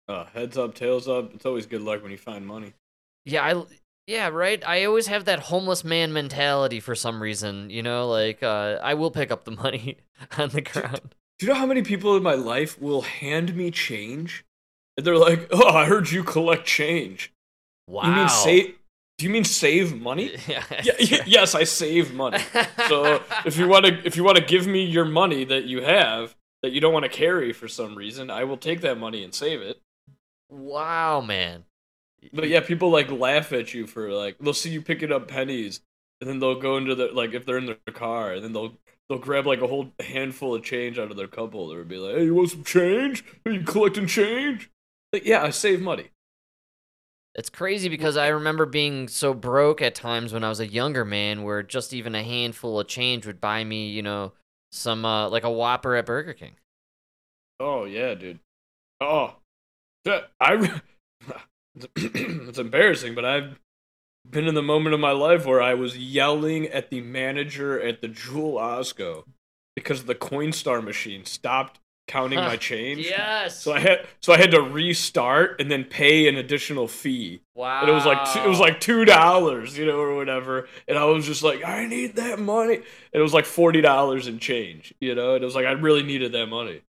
Uh, 0.08 0.24
heads 0.34 0.58
up, 0.58 0.74
tails 0.74 1.06
up. 1.06 1.32
It's 1.32 1.46
always 1.46 1.66
good 1.66 1.82
luck 1.82 2.02
when 2.02 2.10
you 2.10 2.18
find 2.18 2.44
money. 2.44 2.72
Yeah, 3.24 3.44
I 3.44 3.64
yeah, 4.08 4.30
right. 4.30 4.60
I 4.66 4.84
always 4.84 5.06
have 5.06 5.26
that 5.26 5.38
homeless 5.38 5.84
man 5.84 6.12
mentality 6.12 6.80
for 6.80 6.96
some 6.96 7.22
reason. 7.22 7.70
You 7.70 7.84
know, 7.84 8.08
like 8.08 8.42
uh, 8.42 8.78
I 8.82 8.94
will 8.94 9.12
pick 9.12 9.30
up 9.30 9.44
the 9.44 9.50
money 9.62 9.98
on 10.36 10.48
the 10.48 10.62
ground. 10.62 11.14
Do 11.40 11.46
you 11.46 11.52
know 11.52 11.58
how 11.58 11.66
many 11.66 11.82
people 11.82 12.16
in 12.16 12.22
my 12.22 12.34
life 12.34 12.80
will 12.80 13.02
hand 13.02 13.56
me 13.56 13.72
change? 13.72 14.44
And 14.96 15.06
they're 15.06 15.18
like, 15.18 15.48
"Oh, 15.52 15.68
I 15.68 15.86
heard 15.86 16.10
you 16.12 16.24
collect 16.24 16.66
change. 16.66 17.32
Wow. 17.88 18.04
You 18.04 18.12
mean 18.12 18.28
save? 18.28 18.76
Do 19.18 19.26
you 19.26 19.30
mean 19.30 19.44
save 19.44 20.00
money? 20.00 20.36
Yeah. 20.48 20.64
y- 21.00 21.22
yes, 21.26 21.54
I 21.54 21.64
save 21.64 22.14
money. 22.14 22.38
So 22.88 23.22
if 23.46 23.58
you 23.58 23.68
want 23.68 23.86
to, 23.86 24.06
if 24.06 24.16
you 24.16 24.24
want 24.24 24.38
to 24.38 24.44
give 24.44 24.66
me 24.68 24.84
your 24.84 25.06
money 25.06 25.44
that 25.44 25.64
you 25.64 25.82
have 25.82 26.36
that 26.62 26.72
you 26.72 26.80
don't 26.80 26.94
want 26.94 27.04
to 27.04 27.10
carry 27.10 27.52
for 27.54 27.68
some 27.68 27.96
reason, 27.96 28.30
I 28.30 28.44
will 28.44 28.58
take 28.58 28.82
that 28.82 28.98
money 28.98 29.24
and 29.24 29.34
save 29.34 29.62
it. 29.62 29.80
wow, 30.50 31.20
man. 31.22 31.64
But 32.32 32.48
yeah, 32.48 32.60
people 32.60 32.90
like 32.90 33.10
laugh 33.10 33.52
at 33.52 33.74
you 33.74 33.86
for 33.86 34.12
like 34.12 34.38
they'll 34.38 34.54
see 34.54 34.70
you 34.70 34.82
picking 34.82 35.12
up 35.12 35.28
pennies, 35.28 35.80
and 36.20 36.28
then 36.30 36.38
they'll 36.40 36.60
go 36.60 36.78
into 36.78 36.94
the 36.94 37.08
like 37.08 37.34
if 37.34 37.46
they're 37.46 37.58
in 37.58 37.66
their 37.66 37.76
car, 37.94 38.34
and 38.34 38.44
then 38.44 38.52
they'll 38.52 38.76
they'll 39.10 39.18
grab 39.18 39.44
like 39.44 39.60
a 39.60 39.66
whole 39.66 39.92
handful 39.98 40.54
of 40.54 40.62
change 40.62 40.96
out 40.96 41.10
of 41.10 41.16
their 41.16 41.26
cup 41.26 41.52
holder 41.52 41.80
and 41.80 41.88
be 41.88 41.96
like, 41.96 42.14
"Hey, 42.14 42.24
you 42.24 42.34
want 42.34 42.50
some 42.50 42.64
change? 42.64 43.24
Are 43.44 43.50
you 43.50 43.62
collecting 43.62 44.06
change?" 44.06 44.70
Like, 45.12 45.26
yeah, 45.26 45.42
I 45.42 45.50
save 45.50 45.82
money. 45.82 46.10
It's 47.34 47.50
crazy 47.50 47.88
because 47.88 48.16
I 48.16 48.28
remember 48.28 48.66
being 48.66 49.08
so 49.08 49.34
broke 49.34 49.82
at 49.82 49.94
times 49.94 50.32
when 50.32 50.44
I 50.44 50.48
was 50.48 50.60
a 50.60 50.66
younger 50.66 51.04
man, 51.04 51.42
where 51.42 51.62
just 51.62 51.92
even 51.92 52.14
a 52.14 52.22
handful 52.22 52.78
of 52.78 52.86
change 52.86 53.26
would 53.26 53.40
buy 53.40 53.64
me, 53.64 53.88
you 53.88 54.02
know, 54.02 54.32
some 54.72 55.04
uh, 55.04 55.28
like 55.28 55.44
a 55.44 55.50
Whopper 55.50 55.96
at 55.96 56.06
Burger 56.06 56.32
King. 56.32 56.52
Oh 57.58 57.84
yeah, 57.84 58.14
dude. 58.14 58.38
Oh, 59.00 59.36
I. 60.40 60.52
re- 60.52 60.80
it's 61.96 62.58
embarrassing, 62.58 63.14
but 63.14 63.24
I've 63.24 63.60
been 64.28 64.46
in 64.46 64.54
the 64.54 64.62
moment 64.62 64.94
of 64.94 65.00
my 65.00 65.12
life 65.12 65.46
where 65.46 65.62
I 65.62 65.74
was 65.74 65.98
yelling 65.98 66.66
at 66.66 66.90
the 66.90 67.00
manager 67.00 67.80
at 67.80 68.00
the 68.00 68.08
Jewel 68.08 68.54
Osco 68.54 69.24
because 69.74 70.04
the 70.04 70.14
Coinstar 70.14 70.82
machine 70.82 71.24
stopped 71.24 71.80
counting 72.10 72.40
my 72.40 72.56
change. 72.56 73.06
Yes. 73.06 73.62
So 73.62 73.72
I 73.72 73.78
had 73.78 74.06
so 74.20 74.32
I 74.32 74.36
had 74.36 74.50
to 74.50 74.60
restart 74.60 75.60
and 75.60 75.70
then 75.70 75.84
pay 75.84 76.28
an 76.28 76.36
additional 76.36 76.88
fee. 76.88 77.40
wow. 77.54 77.80
And 77.80 77.88
it 77.88 77.92
was 77.92 78.04
like 78.04 78.32
two, 78.32 78.40
it 78.40 78.48
was 78.48 78.58
like 78.58 78.80
two 78.80 79.04
dollars, 79.04 79.78
you 79.78 79.86
know, 79.86 79.98
or 79.98 80.16
whatever. 80.16 80.68
And 80.88 80.98
I 80.98 81.04
was 81.04 81.24
just 81.24 81.44
like, 81.44 81.64
I 81.64 81.86
need 81.86 82.16
that 82.16 82.40
money. 82.40 82.74
And 82.74 82.84
it 83.12 83.22
was 83.22 83.32
like 83.32 83.46
forty 83.46 83.80
dollars 83.80 84.26
in 84.26 84.40
change, 84.40 84.92
you 85.00 85.14
know. 85.14 85.34
And 85.34 85.42
it 85.42 85.46
was 85.46 85.54
like 85.54 85.66
I 85.66 85.72
really 85.72 86.02
needed 86.02 86.32
that 86.32 86.46
money. 86.46 86.82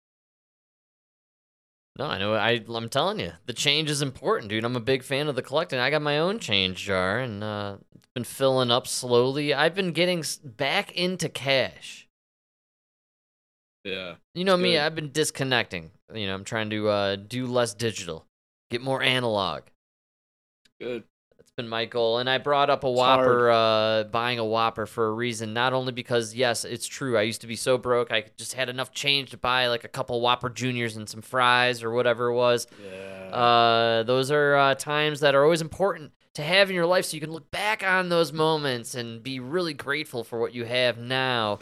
No, 1.99 2.07
I 2.07 2.19
know. 2.19 2.35
I 2.35 2.63
I'm 2.69 2.89
telling 2.89 3.19
you, 3.19 3.33
the 3.47 3.53
change 3.53 3.91
is 3.91 4.03
important, 4.03 4.51
dude. 4.51 4.65
I'm 4.65 4.77
a 4.77 4.81
big 4.81 5.03
fan 5.03 5.27
of 5.27 5.35
the 5.35 5.43
collecting. 5.43 5.81
I 5.81 5.91
got 5.91 6.01
my 6.01 6.19
own 6.19 6.39
change 6.39 6.85
jar, 6.85 7.19
and 7.19 7.43
uh, 7.43 7.79
it's 7.95 8.09
been 8.15 8.25
filling 8.25 8.71
up 8.71 8.87
slowly. 8.87 9.53
I've 9.53 9.75
been 9.75 9.91
getting 9.91 10.25
back 10.45 10.93
into 10.93 11.29
cash. 11.29 12.09
Yeah. 13.85 14.15
You 14.35 14.45
know 14.45 14.57
me, 14.57 14.73
Good. 14.73 14.81
I've 14.81 14.95
been 14.95 15.11
disconnecting. 15.11 15.91
You 16.15 16.29
know, 16.29 16.35
I'm 16.35 16.45
trying 16.45 16.71
to 16.71 16.89
uh, 16.89 17.17
do 17.17 17.47
less 17.47 17.75
digital, 17.75 18.27
get 18.71 18.81
more 18.81 19.03
analog. 19.03 19.63
Good. 20.81 21.03
That's 21.49 21.57
been 21.57 21.69
my 21.69 21.87
goal. 21.87 22.19
And 22.19 22.29
I 22.29 22.37
brought 22.37 22.69
up 22.69 22.85
a 22.85 22.89
It's 22.89 22.99
Whopper, 22.99 23.51
uh, 23.51 24.05
buying 24.05 24.39
a 24.39 24.45
Whopper 24.45 24.85
for 24.85 25.07
a 25.07 25.13
reason. 25.13 25.55
Not 25.55 25.73
only 25.73 25.93
because, 25.93 26.35
yes, 26.35 26.67
it's 26.67 26.87
true. 26.87 27.17
I 27.17 27.23
used 27.23 27.41
to 27.41 27.47
be 27.47 27.57
so 27.57 27.79
broke, 27.79 28.13
I 28.13 28.27
just 28.37 28.53
had 28.53 28.69
enough 28.69 28.93
change 28.93 29.31
to 29.31 29.39
buy 29.39 29.69
like 29.69 29.83
a 29.83 29.89
couple 29.89 30.21
Whopper 30.21 30.51
Juniors 30.51 30.97
and 30.97 31.09
some 31.09 31.23
fries 31.23 31.83
or 31.83 31.91
whatever 31.91 32.27
it 32.27 32.35
was. 32.35 32.67
Yeah. 32.85 33.35
Uh, 33.35 34.03
those 34.03 34.31
are 34.31 34.57
uh, 34.57 34.75
times 34.75 35.21
that 35.21 35.35
are 35.35 35.43
always 35.43 35.63
important 35.63 36.13
to 36.35 36.43
have 36.43 36.69
in 36.69 36.77
your 36.77 36.85
life 36.85 37.07
so 37.07 37.15
you 37.15 37.21
can 37.23 37.33
look 37.33 37.51
back 37.51 37.83
on 37.83 38.11
those 38.11 38.31
moments 38.31 38.95
and 38.95 39.23
be 39.23 39.41
really 39.41 39.73
grateful 39.73 40.25
for 40.25 40.39
what 40.39 40.53
you 40.55 40.67
have 40.67 40.99
now. 40.99 41.61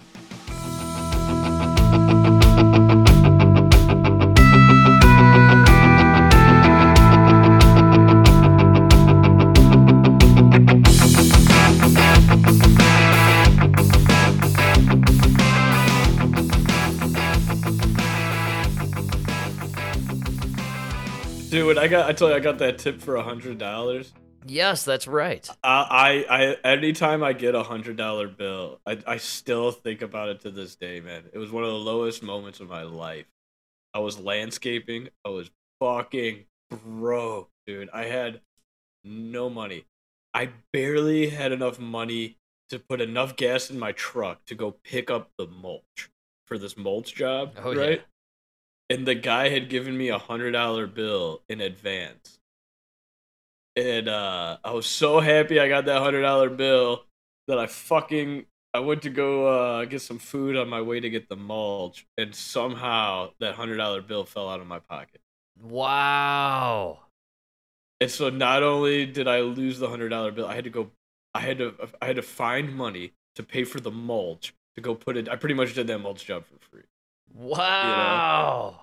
Dude, 21.56 21.78
I 21.78 21.88
got 21.88 22.06
I 22.06 22.12
told 22.12 22.32
you 22.32 22.36
I 22.36 22.40
got 22.40 22.58
that 22.58 22.76
tip 22.76 23.00
for 23.00 23.16
a 23.16 23.22
hundred 23.22 23.56
dollars. 23.56 24.12
Yes, 24.44 24.84
that's 24.84 25.06
right. 25.06 25.48
I, 25.64 26.26
I 26.28 26.38
I 26.38 26.72
anytime 26.74 27.24
I 27.24 27.32
get 27.32 27.54
a 27.54 27.62
hundred 27.62 27.96
dollar 27.96 28.28
bill, 28.28 28.78
I 28.84 28.98
I 29.06 29.16
still 29.16 29.70
think 29.70 30.02
about 30.02 30.28
it 30.28 30.40
to 30.40 30.50
this 30.50 30.76
day, 30.76 31.00
man. 31.00 31.22
It 31.32 31.38
was 31.38 31.50
one 31.50 31.64
of 31.64 31.70
the 31.70 31.78
lowest 31.78 32.22
moments 32.22 32.60
of 32.60 32.68
my 32.68 32.82
life. 32.82 33.24
I 33.94 34.00
was 34.00 34.18
landscaping. 34.18 35.08
I 35.24 35.30
was 35.30 35.50
fucking 35.80 36.44
broke, 36.68 37.48
dude. 37.66 37.88
I 37.88 38.04
had 38.04 38.42
no 39.02 39.48
money. 39.48 39.86
I 40.34 40.50
barely 40.74 41.30
had 41.30 41.52
enough 41.52 41.78
money 41.78 42.36
to 42.68 42.78
put 42.78 43.00
enough 43.00 43.34
gas 43.34 43.70
in 43.70 43.78
my 43.78 43.92
truck 43.92 44.44
to 44.44 44.54
go 44.54 44.72
pick 44.84 45.10
up 45.10 45.30
the 45.38 45.46
mulch 45.46 46.10
for 46.44 46.58
this 46.58 46.76
mulch 46.76 47.14
job, 47.14 47.54
Oh, 47.64 47.70
yeah. 47.70 47.96
And 48.88 49.06
the 49.06 49.14
guy 49.14 49.48
had 49.48 49.68
given 49.68 49.96
me 49.96 50.08
a 50.08 50.18
hundred 50.18 50.52
dollar 50.52 50.86
bill 50.86 51.42
in 51.48 51.60
advance. 51.60 52.38
And 53.74 54.08
uh 54.08 54.58
I 54.64 54.72
was 54.72 54.86
so 54.86 55.20
happy 55.20 55.60
I 55.60 55.68
got 55.68 55.84
that 55.86 56.00
hundred 56.02 56.22
dollar 56.22 56.50
bill 56.50 57.04
that 57.48 57.58
I 57.58 57.66
fucking 57.66 58.46
I 58.74 58.80
went 58.80 59.02
to 59.02 59.10
go 59.10 59.46
uh 59.48 59.84
get 59.86 60.02
some 60.02 60.18
food 60.18 60.56
on 60.56 60.68
my 60.68 60.80
way 60.82 61.00
to 61.00 61.10
get 61.10 61.28
the 61.28 61.36
mulch 61.36 62.06
and 62.16 62.34
somehow 62.34 63.30
that 63.40 63.54
hundred 63.56 63.76
dollar 63.76 64.02
bill 64.02 64.24
fell 64.24 64.48
out 64.48 64.60
of 64.60 64.66
my 64.66 64.78
pocket. 64.78 65.20
Wow. 65.60 67.00
And 68.00 68.10
so 68.10 68.28
not 68.30 68.62
only 68.62 69.06
did 69.06 69.26
I 69.28 69.40
lose 69.40 69.78
the 69.78 69.88
hundred 69.88 70.10
dollar 70.10 70.30
bill, 70.30 70.46
I 70.46 70.54
had 70.54 70.64
to 70.64 70.70
go 70.70 70.90
I 71.34 71.40
had 71.40 71.58
to 71.58 71.74
I 72.00 72.06
had 72.06 72.16
to 72.16 72.22
find 72.22 72.74
money 72.74 73.12
to 73.34 73.42
pay 73.42 73.64
for 73.64 73.80
the 73.80 73.90
mulch 73.90 74.54
to 74.76 74.80
go 74.80 74.94
put 74.94 75.16
it 75.16 75.28
I 75.28 75.36
pretty 75.36 75.54
much 75.54 75.74
did 75.74 75.86
that 75.88 75.98
mulch 75.98 76.24
job 76.24 76.44
for 76.46 76.58
free. 76.70 76.84
Wow. 77.34 78.80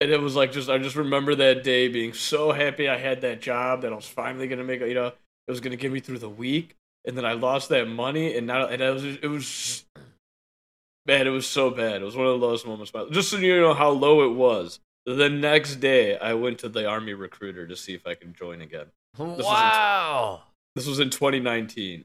And 0.00 0.10
it 0.10 0.20
was 0.20 0.36
like 0.36 0.52
just 0.52 0.68
I 0.68 0.78
just 0.78 0.96
remember 0.96 1.34
that 1.36 1.62
day 1.64 1.88
being 1.88 2.12
so 2.12 2.52
happy 2.52 2.88
I 2.88 2.98
had 2.98 3.20
that 3.22 3.40
job 3.40 3.82
that 3.82 3.92
I 3.92 3.96
was 3.96 4.08
finally 4.08 4.48
gonna 4.48 4.64
make 4.64 4.80
it, 4.80 4.88
you 4.88 4.94
know, 4.94 5.06
it 5.06 5.50
was 5.50 5.60
gonna 5.60 5.76
get 5.76 5.92
me 5.92 6.00
through 6.00 6.18
the 6.18 6.28
week. 6.28 6.76
And 7.06 7.16
then 7.16 7.24
I 7.24 7.32
lost 7.32 7.68
that 7.68 7.86
money 7.86 8.36
and 8.36 8.46
now 8.46 8.66
and 8.66 8.82
it 8.82 8.90
was 8.90 9.04
it 9.04 9.28
was 9.28 9.84
man, 11.06 11.26
it 11.26 11.30
was 11.30 11.46
so 11.46 11.70
bad. 11.70 12.02
It 12.02 12.04
was 12.04 12.16
one 12.16 12.26
of 12.26 12.38
the 12.38 12.46
lowest 12.46 12.66
moments 12.66 12.92
my. 12.92 13.06
Just 13.10 13.30
so 13.30 13.36
you 13.38 13.60
know 13.60 13.74
how 13.74 13.90
low 13.90 14.24
it 14.24 14.34
was. 14.34 14.80
The 15.06 15.28
next 15.28 15.76
day 15.76 16.18
I 16.18 16.32
went 16.34 16.58
to 16.60 16.68
the 16.68 16.86
army 16.86 17.12
recruiter 17.14 17.66
to 17.66 17.76
see 17.76 17.94
if 17.94 18.06
I 18.06 18.14
could 18.14 18.34
join 18.34 18.60
again. 18.62 18.86
was 19.18 19.38
in- 19.38 19.44
Wow. 19.44 20.42
This 20.74 20.86
was 20.86 20.98
in 20.98 21.10
2019. 21.10 22.04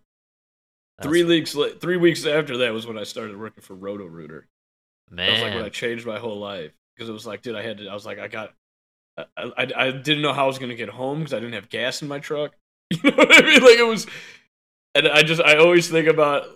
That's- 0.98 1.10
three 1.10 1.24
weeks 1.24 1.56
three 1.80 1.98
weeks 1.98 2.26
after 2.26 2.58
that 2.58 2.74
was 2.74 2.86
when 2.86 2.98
I 2.98 3.04
started 3.04 3.38
working 3.38 3.64
for 3.64 3.74
Roto 3.74 4.06
Rooter. 4.06 4.48
That 5.12 5.32
was 5.32 5.42
like 5.42 5.54
when 5.54 5.64
I 5.64 5.70
changed 5.70 6.06
my 6.06 6.20
whole 6.20 6.40
life 6.40 6.72
because 6.96 7.10
it 7.10 7.14
was 7.14 7.26
like, 7.26 7.42
dude, 7.42 7.56
I 7.56 7.64
had 7.64 7.78
to. 7.80 7.88
I 7.88 7.94
was 7.94 8.06
like, 8.06 8.20
I 8.20 8.28
got. 8.28 8.54
I, 9.18 9.26
I, 9.38 9.68
I 9.76 9.92
didn't 9.92 10.22
know 10.22 10.34
how 10.34 10.46
I 10.46 10.48
was 10.48 10.60
gonna 10.60 10.76
get 10.76 10.90
home 10.90 11.20
because 11.20 11.34
I 11.34 11.40
didn't 11.40 11.54
have 11.54 11.70
gas 11.70 12.02
in 12.02 12.08
my 12.08 12.20
truck. 12.20 12.54
You 12.92 13.12
know 13.12 13.18
what 13.18 13.44
I 13.44 13.46
mean? 13.46 13.62
Like 13.62 13.78
it 13.78 13.86
was, 13.86 14.08
and 14.96 15.08
I 15.08 15.22
just 15.22 15.42
I 15.42 15.58
always 15.58 15.88
think 15.90 16.08
about 16.08 16.48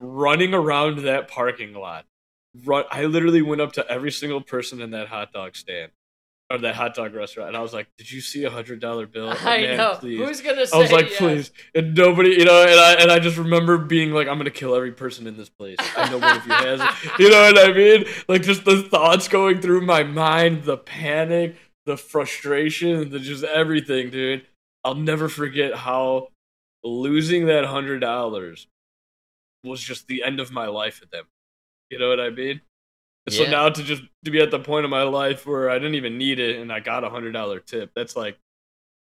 running 0.00 0.54
around 0.54 1.00
that 1.00 1.26
parking 1.28 1.74
lot. 1.74 2.04
Run. 2.64 2.84
I 2.90 3.04
literally 3.06 3.42
went 3.42 3.60
up 3.60 3.72
to 3.72 3.90
every 3.90 4.12
single 4.12 4.40
person 4.40 4.80
in 4.80 4.92
that 4.92 5.08
hot 5.08 5.32
dog 5.32 5.56
stand 5.56 5.90
or 6.50 6.58
that 6.58 6.74
hot 6.74 6.94
dog 6.94 7.14
restaurant, 7.14 7.48
and 7.48 7.56
I 7.56 7.60
was 7.60 7.74
like, 7.74 7.88
"Did 7.98 8.10
you 8.10 8.20
see 8.20 8.44
a 8.44 8.50
hundred 8.50 8.80
dollar 8.80 9.06
bill?" 9.06 9.28
I 9.40 9.58
Man, 9.58 9.76
know. 9.76 9.96
please." 9.98 10.18
Who's 10.18 10.40
gonna 10.40 10.66
say 10.66 10.76
I 10.76 10.80
was 10.80 10.92
like, 10.92 11.10
yes? 11.10 11.18
please, 11.18 11.52
and 11.74 11.94
nobody, 11.94 12.30
you 12.30 12.44
know, 12.44 12.62
and 12.62 12.80
I 12.80 12.94
and 12.94 13.10
I 13.10 13.18
just 13.18 13.36
remember 13.36 13.78
being 13.78 14.12
like, 14.12 14.28
I'm 14.28 14.38
gonna 14.38 14.50
kill 14.50 14.74
every 14.74 14.92
person 14.92 15.26
in 15.26 15.36
this 15.36 15.48
place. 15.48 15.76
I 15.96 16.08
know 16.10 16.18
one 16.18 16.36
of 16.36 16.46
you 16.46 16.52
has, 16.52 16.80
it. 16.80 17.10
you 17.18 17.30
know 17.30 17.52
what 17.52 17.58
I 17.58 17.72
mean? 17.72 18.04
Like 18.28 18.42
just 18.42 18.64
the 18.64 18.82
thoughts 18.82 19.28
going 19.28 19.60
through 19.60 19.82
my 19.82 20.02
mind, 20.02 20.64
the 20.64 20.78
panic, 20.78 21.56
the 21.86 21.96
frustration, 21.96 23.10
the 23.10 23.18
just 23.18 23.44
everything, 23.44 24.10
dude. 24.10 24.46
I'll 24.84 24.94
never 24.94 25.28
forget 25.28 25.74
how 25.74 26.28
losing 26.82 27.46
that 27.46 27.64
hundred 27.64 28.00
dollars 28.00 28.68
was 29.64 29.82
just 29.82 30.06
the 30.06 30.22
end 30.22 30.40
of 30.40 30.52
my 30.52 30.66
life 30.66 31.00
at 31.02 31.10
them. 31.10 31.26
You 31.90 31.98
know 31.98 32.08
what 32.08 32.20
I 32.20 32.30
mean? 32.30 32.60
And 33.28 33.34
so 33.34 33.42
Yeah. 33.42 33.50
now 33.50 33.68
to 33.68 33.82
just 33.82 34.02
to 34.24 34.30
be 34.30 34.40
at 34.40 34.50
the 34.50 34.58
point 34.58 34.86
of 34.86 34.90
my 34.90 35.02
life 35.02 35.44
where 35.46 35.68
I 35.68 35.74
didn't 35.74 35.96
even 35.96 36.16
need 36.16 36.38
it 36.38 36.58
and 36.58 36.72
I 36.72 36.80
got 36.80 37.04
a 37.04 37.10
hundred 37.10 37.32
dollar 37.32 37.60
tip, 37.60 37.90
that's 37.94 38.16
like 38.16 38.38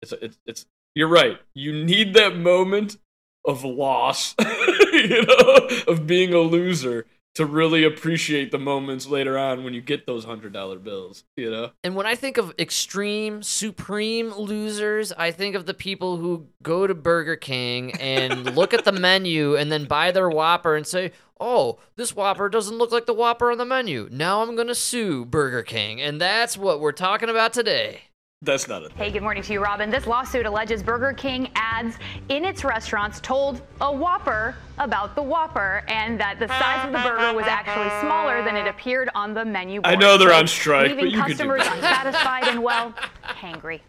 it's 0.01 0.13
it's 0.13 0.39
it's 0.47 0.67
you're 0.95 1.09
right. 1.09 1.39
You 1.53 1.85
need 1.85 2.15
that 2.15 2.35
moment 2.35 2.97
of 3.45 3.63
loss, 3.63 4.35
you 4.95 5.27
know, 5.27 5.69
of 5.87 6.07
being 6.07 6.33
a 6.33 6.39
loser 6.39 7.05
to 7.37 7.45
really 7.45 7.85
appreciate 7.85 8.51
the 8.51 8.59
moments 8.59 9.07
later 9.07 9.37
on 9.37 9.63
when 9.63 9.75
you 9.75 9.83
get 9.83 10.07
those 10.07 10.25
hundred 10.25 10.55
dollar 10.55 10.79
bills, 10.79 11.25
you 11.37 11.51
know? 11.51 11.71
And 11.85 11.95
when 11.95 12.07
I 12.07 12.15
think 12.15 12.39
of 12.39 12.55
extreme, 12.59 13.43
supreme 13.43 14.33
losers, 14.33 15.13
I 15.13 15.33
think 15.33 15.55
of 15.55 15.67
the 15.67 15.75
people 15.75 16.17
who 16.17 16.47
go 16.63 16.87
to 16.87 16.95
Burger 16.95 17.37
King 17.37 17.93
and 18.01 18.55
look 18.57 18.73
at 18.73 18.87
the 18.87 18.93
menu 18.93 19.55
and 19.55 19.71
then 19.71 19.85
buy 19.85 20.13
their 20.13 20.31
Whopper 20.31 20.77
and 20.77 20.87
say, 20.87 21.13
Oh, 21.39 21.79
this 21.97 22.17
Whopper 22.17 22.49
doesn't 22.49 22.79
look 22.79 22.91
like 22.91 23.05
the 23.05 23.13
Whopper 23.13 23.53
on 23.53 23.59
the 23.59 23.67
menu. 23.67 24.09
Now 24.11 24.41
I'm 24.41 24.57
to 24.57 24.75
sue 24.75 25.27
Burger 25.27 25.63
King. 25.63 26.01
And 26.01 26.19
that's 26.19 26.57
what 26.57 26.81
we're 26.81 26.93
talking 26.93 27.29
about 27.29 27.53
today. 27.53 28.05
That's 28.43 28.69
not 28.69 28.85
a 28.85 28.93
Hey, 28.93 29.11
good 29.11 29.23
morning 29.23 29.43
to 29.45 29.53
you, 29.55 29.65
Robin. 29.65 29.89
This 29.89 30.07
lawsuit 30.07 30.45
alleges 30.45 30.83
Burger 30.83 31.15
King 31.15 31.51
ads 31.55 31.97
in 32.29 32.45
its 32.45 32.65
restaurants 32.65 33.19
told 33.21 33.63
a 33.81 33.91
Whopper 33.91 34.55
about 34.77 35.15
the 35.15 35.23
Whopper 35.23 35.83
and 35.89 36.21
that 36.21 36.39
the 36.39 36.47
size 36.49 36.85
of 36.85 36.93
the 36.93 36.99
burger 36.99 37.35
was 37.35 37.47
actually 37.47 37.89
smaller 38.07 38.45
than 38.45 38.55
it 38.55 38.69
appeared 38.69 39.09
on 39.15 39.33
the 39.33 39.43
menu 39.43 39.81
board. 39.81 39.95
I 39.95 39.99
know 39.99 40.19
they're 40.19 40.35
on 40.35 40.47
strike, 40.47 40.91
leaving 40.91 41.07
but 41.07 41.13
you 41.13 41.23
could 41.23 41.39
do 41.39 41.49
customers 41.49 41.63
unsatisfied 41.67 42.49
and, 42.49 42.63
well, 42.63 42.95
hangry. 43.25 43.81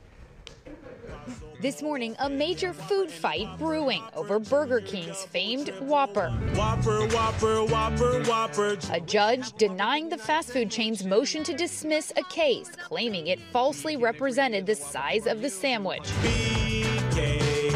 This 1.60 1.82
morning, 1.82 2.16
a 2.20 2.30
major 2.30 2.72
food 2.72 3.10
fight 3.10 3.48
brewing 3.58 4.04
over 4.16 4.38
Burger 4.38 4.80
King's 4.80 5.24
famed 5.24 5.70
Whopper. 5.80 6.30
Whopper, 6.54 7.08
Whopper, 7.08 7.66
Whopper, 7.66 8.22
Whopper. 8.26 8.78
A 8.92 9.02
judge 9.02 9.52
denying 9.54 10.08
the 10.08 10.20
fast 10.20 10.52
food 10.52 10.70
chain's 10.70 11.04
motion 11.04 11.44
to 11.44 11.56
dismiss 11.56 12.14
a 12.16 12.22
case, 12.26 12.70
claiming 12.78 13.26
it 13.26 13.40
falsely 13.52 13.98
represented 13.98 14.68
the 14.68 14.76
size 14.76 15.26
of 15.26 15.42
the 15.42 15.50
sandwich. 15.50 16.04
BK, 16.22 17.72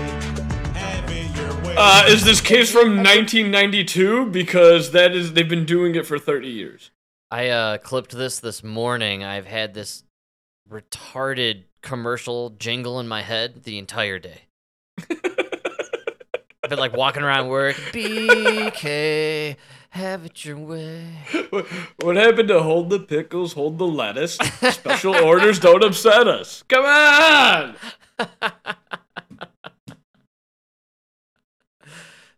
have 0.75 1.11
it 1.11 1.35
your 1.35 1.63
way. 1.63 1.75
Uh, 1.75 2.03
is 2.07 2.23
this 2.23 2.39
case 2.39 2.71
from 2.71 2.97
1992? 2.97 4.27
Because 4.27 4.91
that 4.91 5.15
is 5.15 5.33
they've 5.33 5.49
been 5.49 5.65
doing 5.65 5.95
it 5.95 6.05
for 6.05 6.19
30 6.19 6.47
years. 6.47 6.91
I 7.31 7.49
uh, 7.49 7.77
clipped 7.79 8.11
this 8.11 8.39
this 8.39 8.63
morning. 8.63 9.23
I've 9.23 9.47
had 9.47 9.73
this 9.73 10.03
retarded 10.69 11.63
commercial 11.81 12.51
jingle 12.51 12.99
in 12.99 13.07
my 13.07 13.21
head 13.21 13.63
the 13.63 13.77
entire 13.77 14.19
day. 14.19 14.41
I've 16.63 16.69
been 16.69 16.79
like 16.79 16.93
walking 16.95 17.23
around 17.23 17.47
work. 17.47 17.75
BK, 17.91 19.55
have 19.89 20.25
it 20.25 20.45
your 20.45 20.57
way. 20.57 21.07
What- 21.99 22.15
happened 22.17 22.49
to 22.49 22.61
hold 22.61 22.89
the 22.89 22.99
pickles, 22.99 23.53
hold 23.53 23.77
the 23.77 23.87
lettuce? 23.87 24.35
Special 24.69 25.15
orders 25.15 25.59
don't 25.59 25.83
upset 25.83 26.27
us. 26.27 26.63
Come 26.67 26.85
on. 26.85 27.75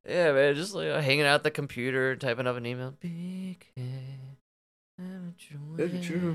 Yeah, 0.08 0.34
man, 0.34 0.56
just 0.56 0.74
like 0.74 0.88
hanging 1.04 1.26
out 1.26 1.36
at 1.36 1.44
the 1.44 1.52
computer, 1.52 2.16
typing 2.16 2.46
up 2.46 2.58
an 2.58 2.66
email. 2.66 2.94
BK, 3.04 3.58
have 4.98 5.22
it 5.30 5.50
your 5.50 5.62
way. 5.72 5.84
Have 5.84 5.96
it 5.96 6.10
your 6.10 6.34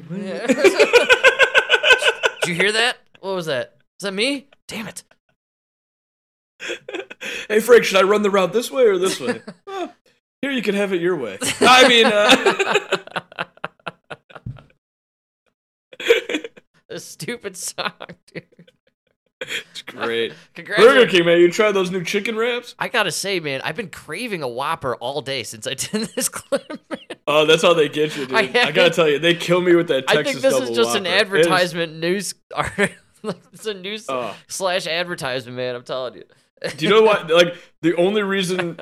way. 1.38 1.44
Did 2.48 2.56
you 2.56 2.62
hear 2.62 2.72
that? 2.72 2.96
What 3.20 3.34
was 3.34 3.44
that? 3.44 3.76
Is 4.00 4.04
that 4.04 4.12
me? 4.12 4.46
Damn 4.68 4.88
it. 4.88 5.04
hey 7.48 7.60
Frank, 7.60 7.84
should 7.84 7.98
I 7.98 8.04
run 8.04 8.22
the 8.22 8.30
route 8.30 8.54
this 8.54 8.70
way 8.70 8.84
or 8.84 8.96
this 8.96 9.20
way? 9.20 9.42
Well, 9.66 9.94
here 10.40 10.50
you 10.50 10.62
can 10.62 10.74
have 10.74 10.94
it 10.94 11.02
your 11.02 11.14
way. 11.14 11.36
I 11.60 11.86
mean, 11.88 12.06
uh, 12.06 12.96
A 16.88 16.98
stupid 16.98 17.54
song, 17.54 17.92
dude. 18.32 18.70
It's 19.70 19.82
great. 19.82 20.32
Burger 20.54 21.06
King, 21.06 21.24
man, 21.26 21.40
you 21.40 21.50
tried 21.50 21.72
those 21.72 21.90
new 21.90 22.04
chicken 22.04 22.36
wraps? 22.36 22.74
I 22.78 22.88
gotta 22.88 23.12
say, 23.12 23.40
man, 23.40 23.60
I've 23.64 23.76
been 23.76 23.90
craving 23.90 24.42
a 24.42 24.48
Whopper 24.48 24.96
all 24.96 25.20
day 25.22 25.42
since 25.42 25.66
I 25.66 25.74
did 25.74 26.08
this 26.14 26.28
clip. 26.28 26.68
Man. 26.90 26.98
Oh, 27.26 27.44
that's 27.46 27.62
how 27.62 27.74
they 27.74 27.88
get 27.88 28.16
you, 28.16 28.26
dude. 28.26 28.34
I 28.36 28.40
I, 28.68 28.72
gotta 28.72 28.90
tell 28.90 29.08
you, 29.08 29.18
they 29.18 29.34
kill 29.34 29.60
me 29.60 29.74
with 29.74 29.88
that 29.88 30.06
Texas 30.08 30.18
I 30.18 30.22
think 30.32 30.42
this 30.42 30.54
is 30.70 30.76
just 30.76 30.96
an 30.96 31.04
Whopper. 31.04 31.14
Is- 31.16 31.20
advertisement 31.46 31.96
news. 31.96 32.34
it's 33.52 33.66
a 33.66 33.74
news 33.74 34.06
Oh. 34.08 34.34
slash 34.46 34.86
advertisement, 34.86 35.56
man. 35.56 35.74
I'm 35.74 35.82
telling 35.82 36.14
you. 36.14 36.24
Do 36.76 36.84
you 36.86 36.90
know 36.90 37.02
what? 37.02 37.30
Like 37.30 37.54
the 37.82 37.94
only 37.96 38.22
reason 38.22 38.78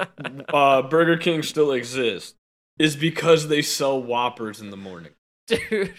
uh, 0.53 0.83
Burger 0.83 1.17
King 1.19 1.43
still 1.43 1.73
exists 1.73 2.35
is 2.79 2.97
because 2.97 3.49
they 3.49 3.63
sell 3.63 4.03
Whoppers 4.03 4.61
in 4.61 4.71
the 4.71 4.77
morning. 4.77 5.13
dude. 5.47 5.95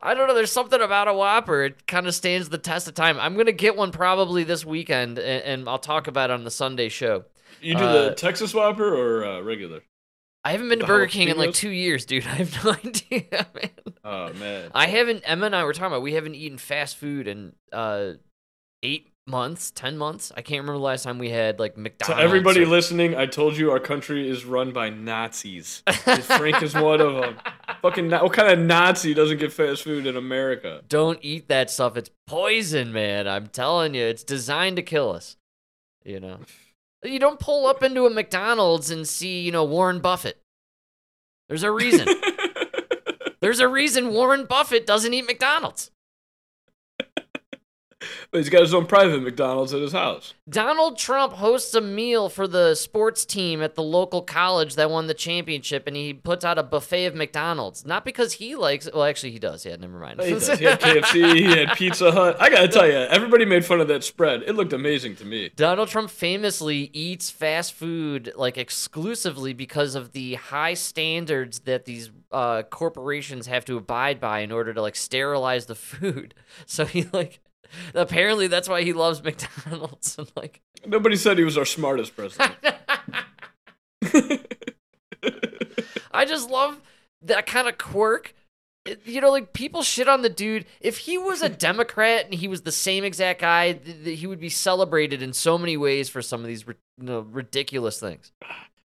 I 0.00 0.14
don't 0.14 0.28
know. 0.28 0.34
There's 0.34 0.52
something 0.52 0.80
about 0.80 1.08
a 1.08 1.14
Whopper. 1.14 1.64
It 1.64 1.86
kind 1.86 2.06
of 2.06 2.14
stands 2.14 2.48
the 2.48 2.58
test 2.58 2.86
of 2.88 2.94
time. 2.94 3.18
I'm 3.18 3.36
gonna 3.36 3.52
get 3.52 3.76
one 3.76 3.92
probably 3.92 4.44
this 4.44 4.64
weekend, 4.64 5.18
and, 5.18 5.42
and 5.44 5.68
I'll 5.68 5.78
talk 5.78 6.06
about 6.06 6.30
it 6.30 6.34
on 6.34 6.44
the 6.44 6.50
Sunday 6.50 6.88
show. 6.88 7.24
You 7.60 7.74
do 7.76 7.84
Uh, 7.84 7.92
the 8.10 8.14
Texas 8.14 8.52
Whopper 8.52 8.94
or 8.94 9.24
uh, 9.24 9.40
regular? 9.40 9.82
I 10.44 10.52
haven't 10.52 10.68
been 10.68 10.78
to 10.80 10.86
Burger 10.86 11.06
King 11.08 11.28
in 11.28 11.38
like 11.38 11.54
two 11.54 11.70
years, 11.70 12.04
dude. 12.04 12.24
I 12.26 12.36
have 12.36 12.64
no 12.64 12.72
idea, 12.72 13.46
man. 13.54 13.70
Oh 14.04 14.32
man. 14.34 14.70
I 14.74 14.86
haven't. 14.86 15.22
Emma 15.24 15.46
and 15.46 15.56
I 15.56 15.64
were 15.64 15.72
talking 15.72 15.86
about 15.88 16.02
we 16.02 16.12
haven't 16.12 16.34
eaten 16.36 16.58
fast 16.58 16.96
food 16.96 17.26
in 17.26 17.52
uh 17.72 18.12
eight 18.82 19.12
months, 19.26 19.70
ten 19.70 19.98
months. 19.98 20.32
I 20.36 20.42
can't 20.42 20.60
remember 20.60 20.78
the 20.78 20.84
last 20.84 21.02
time 21.02 21.18
we 21.18 21.30
had 21.30 21.58
like 21.58 21.76
McDonald's. 21.76 22.18
To 22.20 22.24
everybody 22.24 22.62
or- 22.62 22.66
listening, 22.66 23.14
I 23.16 23.26
told 23.26 23.56
you 23.56 23.70
our 23.70 23.80
country 23.80 24.28
is 24.28 24.44
run 24.44 24.72
by 24.72 24.90
Nazis. 24.90 25.82
Frank 26.22 26.62
is 26.62 26.74
one 26.74 27.00
of 27.00 27.14
them. 27.14 27.36
Fucking 27.82 28.10
what 28.10 28.32
kind 28.32 28.52
of 28.52 28.58
Nazi 28.58 29.14
doesn't 29.14 29.38
get 29.38 29.52
fast 29.52 29.82
food 29.82 30.06
in 30.06 30.16
America? 30.16 30.82
Don't 30.88 31.18
eat 31.22 31.48
that 31.48 31.70
stuff. 31.70 31.96
It's 31.96 32.10
poison, 32.26 32.92
man. 32.92 33.26
I'm 33.28 33.48
telling 33.48 33.94
you, 33.94 34.04
it's 34.04 34.24
designed 34.24 34.76
to 34.76 34.82
kill 34.82 35.10
us. 35.10 35.36
You 36.04 36.20
know, 36.20 36.38
you 37.04 37.18
don't 37.18 37.40
pull 37.40 37.66
up 37.66 37.82
into 37.82 38.06
a 38.06 38.10
McDonald's 38.10 38.90
and 38.90 39.06
see, 39.06 39.40
you 39.40 39.50
know, 39.52 39.64
Warren 39.64 40.00
Buffett. 40.00 40.40
There's 41.48 41.62
a 41.64 41.70
reason. 41.70 42.08
There's 43.40 43.60
a 43.60 43.68
reason 43.68 44.12
Warren 44.12 44.46
Buffett 44.46 44.86
doesn't 44.86 45.12
eat 45.12 45.26
McDonald's. 45.26 45.90
But 48.30 48.38
he's 48.38 48.50
got 48.50 48.60
his 48.60 48.74
own 48.74 48.86
private 48.86 49.22
McDonald's 49.22 49.72
at 49.72 49.80
his 49.80 49.92
house. 49.92 50.34
Donald 50.48 50.98
Trump 50.98 51.34
hosts 51.34 51.74
a 51.74 51.80
meal 51.80 52.28
for 52.28 52.46
the 52.46 52.74
sports 52.74 53.24
team 53.24 53.62
at 53.62 53.74
the 53.74 53.82
local 53.82 54.20
college 54.20 54.74
that 54.74 54.90
won 54.90 55.06
the 55.06 55.14
championship, 55.14 55.86
and 55.86 55.96
he 55.96 56.12
puts 56.12 56.44
out 56.44 56.58
a 56.58 56.62
buffet 56.62 57.06
of 57.06 57.14
McDonald's. 57.14 57.86
Not 57.86 58.04
because 58.04 58.34
he 58.34 58.54
likes. 58.54 58.88
Well, 58.92 59.04
actually, 59.04 59.30
he 59.32 59.38
does. 59.38 59.64
Yeah, 59.64 59.76
never 59.76 59.98
mind. 59.98 60.20
He, 60.20 60.26
he 60.34 60.64
had 60.64 60.80
KFC, 60.80 61.34
he 61.34 61.44
had 61.44 61.72
Pizza 61.76 62.12
Hut. 62.12 62.36
I 62.38 62.50
gotta 62.50 62.68
tell 62.68 62.86
you, 62.86 62.94
everybody 62.96 63.46
made 63.46 63.64
fun 63.64 63.80
of 63.80 63.88
that 63.88 64.04
spread. 64.04 64.42
It 64.42 64.54
looked 64.54 64.74
amazing 64.74 65.16
to 65.16 65.24
me. 65.24 65.50
Donald 65.56 65.88
Trump 65.88 66.10
famously 66.10 66.90
eats 66.92 67.30
fast 67.30 67.72
food 67.72 68.32
like 68.36 68.58
exclusively 68.58 69.54
because 69.54 69.94
of 69.94 70.12
the 70.12 70.34
high 70.34 70.74
standards 70.74 71.60
that 71.60 71.86
these 71.86 72.10
uh, 72.30 72.62
corporations 72.64 73.46
have 73.46 73.64
to 73.64 73.78
abide 73.78 74.20
by 74.20 74.40
in 74.40 74.52
order 74.52 74.74
to 74.74 74.82
like 74.82 74.96
sterilize 74.96 75.66
the 75.66 75.74
food. 75.74 76.34
So 76.64 76.86
he 76.86 77.04
like 77.12 77.40
apparently 77.94 78.46
that's 78.46 78.68
why 78.68 78.82
he 78.82 78.92
loves 78.92 79.22
McDonald's 79.22 80.16
and 80.18 80.30
like 80.36 80.60
Nobody 80.86 81.16
said 81.16 81.38
he 81.38 81.44
was 81.44 81.58
our 81.58 81.64
smartest 81.64 82.14
president. 82.16 82.52
I 86.12 86.24
just 86.24 86.50
love 86.50 86.80
that 87.22 87.46
kind 87.46 87.68
of 87.68 87.78
quirk. 87.78 88.34
It- 88.84 89.02
You 89.04 89.20
know, 89.20 89.30
like 89.30 89.52
people 89.52 89.82
shit 89.82 90.08
on 90.08 90.22
the 90.22 90.28
dude. 90.28 90.64
If 90.80 90.98
he 90.98 91.18
was 91.18 91.42
a 91.42 91.48
Democrat 91.48 92.26
and 92.26 92.34
he 92.34 92.48
was 92.48 92.62
the 92.62 92.72
same 92.72 93.04
exact 93.04 93.40
guy, 93.40 93.72
th- 93.72 94.04
th- 94.04 94.18
he 94.20 94.26
would 94.26 94.40
be 94.40 94.48
celebrated 94.48 95.22
in 95.22 95.32
so 95.32 95.58
many 95.58 95.76
ways 95.76 96.08
for 96.08 96.22
some 96.22 96.40
of 96.40 96.46
these 96.46 96.66
ri- 96.66 96.76
you 96.98 97.04
know, 97.04 97.20
ridiculous 97.20 97.98
things. 97.98 98.32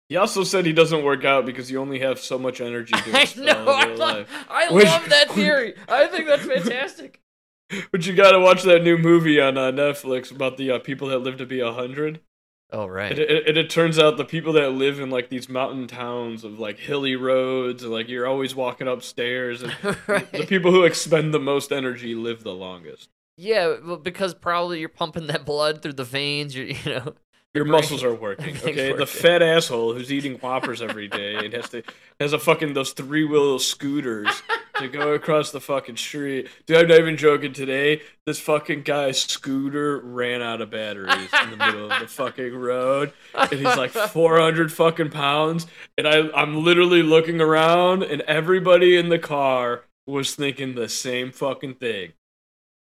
he 0.08 0.16
also 0.16 0.44
said 0.44 0.66
he 0.66 0.74
doesn't 0.74 1.04
work 1.04 1.26
out 1.26 1.46
because 1.46 1.70
you 1.70 1.80
only 1.82 2.00
have 2.00 2.20
so 2.20 2.40
much 2.40 2.62
energy 2.62 2.94
to 2.94 3.12
I 3.14 3.28
know. 3.38 3.66
I, 3.68 3.86
love. 3.94 4.30
I 4.50 4.72
Which- 4.72 4.86
love 4.86 5.10
that 5.10 5.32
theory. 5.32 5.76
I 5.88 6.08
think 6.08 6.28
that's 6.28 6.46
fantastic. 6.46 7.20
But 7.92 8.06
you 8.06 8.14
gotta 8.16 8.40
watch 8.40 8.64
that 8.64 8.84
new 8.84 8.98
movie 8.98 9.40
on 9.40 9.58
uh, 9.58 9.72
Netflix 9.72 10.32
about 10.32 10.58
the 10.58 10.72
uh, 10.72 10.80
people 10.80 11.08
that 11.10 11.20
live 11.20 11.38
to 11.38 11.46
be 11.46 11.60
a 11.60 11.72
hundred. 11.72 12.22
Oh 12.72 12.86
And 13.10 13.18
right. 13.18 13.18
it, 13.18 13.48
it, 13.48 13.58
it 13.58 13.70
turns 13.70 13.98
out 13.98 14.18
the 14.18 14.26
people 14.26 14.54
that 14.54 14.72
live 14.72 15.00
in 15.00 15.10
like 15.10 15.30
these 15.30 15.50
mountain 15.50 15.88
towns 15.88 16.44
of 16.44 16.60
like 16.60 16.78
hilly 16.80 17.16
roads, 17.16 17.84
and 17.84 17.92
like 17.92 18.08
you're 18.10 18.28
always 18.28 18.56
walking 18.56 18.88
upstairs, 18.88 19.64
and 19.64 19.72
the 19.82 20.46
people 20.48 20.72
who 20.72 20.84
expend 20.84 21.34
the 21.34 21.40
most 21.40 21.72
energy 21.72 22.14
live 22.16 22.44
the 22.44 22.54
longest. 22.54 23.10
Yeah, 23.38 23.78
well, 23.84 23.98
because 23.98 24.34
probably 24.34 24.80
you're 24.80 24.90
pumping 24.90 25.28
that 25.28 25.46
blood 25.46 25.82
through 25.82 25.94
the 25.94 26.04
veins. 26.04 26.56
You, 26.56 26.66
you 26.84 26.92
know. 26.92 27.16
Your 27.56 27.64
brain- 27.66 27.72
muscles 27.72 28.04
are 28.04 28.14
working. 28.14 28.56
Okay, 28.64 28.94
the 28.94 29.08
fat 29.08 29.42
asshole 29.42 29.94
who's 29.94 30.12
eating 30.12 30.36
Whoppers 30.36 30.82
every 30.82 31.08
day 31.08 31.36
and 31.36 31.54
has 31.54 31.70
to 31.70 31.82
has 32.20 32.34
a 32.34 32.40
fucking 32.40 32.74
those 32.74 32.92
three 32.92 33.24
wheel 33.26 33.58
scooters 33.58 34.44
to 34.78 34.88
go 34.88 35.14
across 35.14 35.52
the 35.52 35.60
fucking 35.60 35.98
street. 35.98 36.48
Dude, 36.68 36.78
I'm 36.78 36.88
not 36.88 37.00
even 37.00 37.18
joking. 37.18 37.52
Today, 37.54 38.02
this 38.28 38.40
fucking 38.40 38.84
guy's 38.84 39.20
scooter 39.22 40.00
ran 40.00 40.42
out 40.44 40.62
of 40.62 40.70
batteries 40.70 41.30
in 41.44 41.52
the 41.52 41.58
middle 41.58 41.92
of 41.92 42.00
the 42.00 42.08
fucking 42.08 42.56
road, 42.56 43.14
and 43.34 43.52
he's 43.52 43.64
like 43.64 43.90
400 43.92 44.72
fucking 44.72 45.10
pounds. 45.10 45.66
And 45.98 46.08
I 46.08 46.30
I'm 46.36 46.64
literally 46.64 47.02
looking 47.02 47.42
around, 47.42 48.04
and 48.04 48.22
everybody 48.24 48.96
in 48.96 49.10
the 49.10 49.20
car 49.20 49.86
was 50.06 50.36
thinking 50.36 50.76
the 50.76 50.90
same 50.90 51.32
fucking 51.32 51.76
thing. 51.76 52.14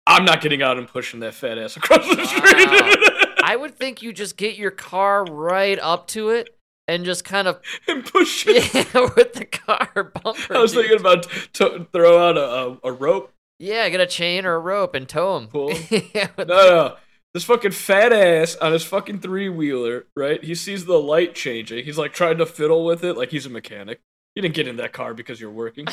I'm 0.08 0.24
not 0.26 0.42
getting 0.42 0.62
out 0.62 0.78
and 0.78 0.88
pushing 0.88 1.20
that 1.22 1.34
fat 1.34 1.58
ass 1.58 1.76
across 1.76 2.06
the 2.08 2.26
street. 2.26 3.20
I 3.54 3.56
would 3.56 3.76
think 3.76 4.02
you 4.02 4.14
just 4.14 4.36
get 4.36 4.56
your 4.58 4.72
car 4.72 5.24
right 5.26 5.78
up 5.78 6.08
to 6.08 6.30
it 6.30 6.58
and 6.88 7.06
just 7.06 7.24
kind 7.24 7.48
of 7.48 7.62
and 7.88 8.04
push 8.04 8.46
it. 8.48 8.74
yeah, 8.74 9.02
with 9.16 9.34
the 9.34 9.46
car 9.46 10.12
bumper. 10.12 10.56
I 10.56 10.60
was 10.60 10.72
dude. 10.72 10.82
thinking 10.88 11.00
about 11.00 11.28
to 11.54 11.86
throw 11.94 12.30
out 12.30 12.36
a, 12.36 12.42
a, 12.42 12.90
a 12.90 12.92
rope. 12.92 13.32
Yeah, 13.60 13.88
get 13.90 14.02
a 14.02 14.08
chain 14.08 14.48
or 14.48 14.56
a 14.56 14.60
rope 14.60 14.96
and 14.96 15.08
tow 15.08 15.38
him. 15.38 15.50
Pull. 15.50 15.72
yeah, 16.16 16.30
No, 16.36 16.46
no. 16.46 16.96
This 17.36 17.44
fucking 17.44 17.74
fat 17.74 18.12
ass 18.12 18.56
on 18.56 18.72
his 18.74 18.84
fucking 18.84 19.20
three 19.20 19.50
wheeler, 19.50 20.06
right? 20.16 20.44
He 20.44 20.56
sees 20.56 20.86
the 20.86 21.00
light 21.00 21.36
changing. 21.36 21.86
He's 21.86 21.98
like 22.00 22.12
trying 22.12 22.40
to 22.40 22.48
fiddle 22.48 22.84
with 22.84 23.04
it, 23.04 23.16
like 23.18 23.30
he's 23.30 23.46
a 23.46 23.52
mechanic. 23.52 24.02
You 24.36 24.42
didn't 24.42 24.56
get 24.56 24.68
in 24.68 24.78
that 24.78 24.94
car 24.94 25.14
because 25.14 25.40
you're 25.40 25.52
working. 25.52 25.88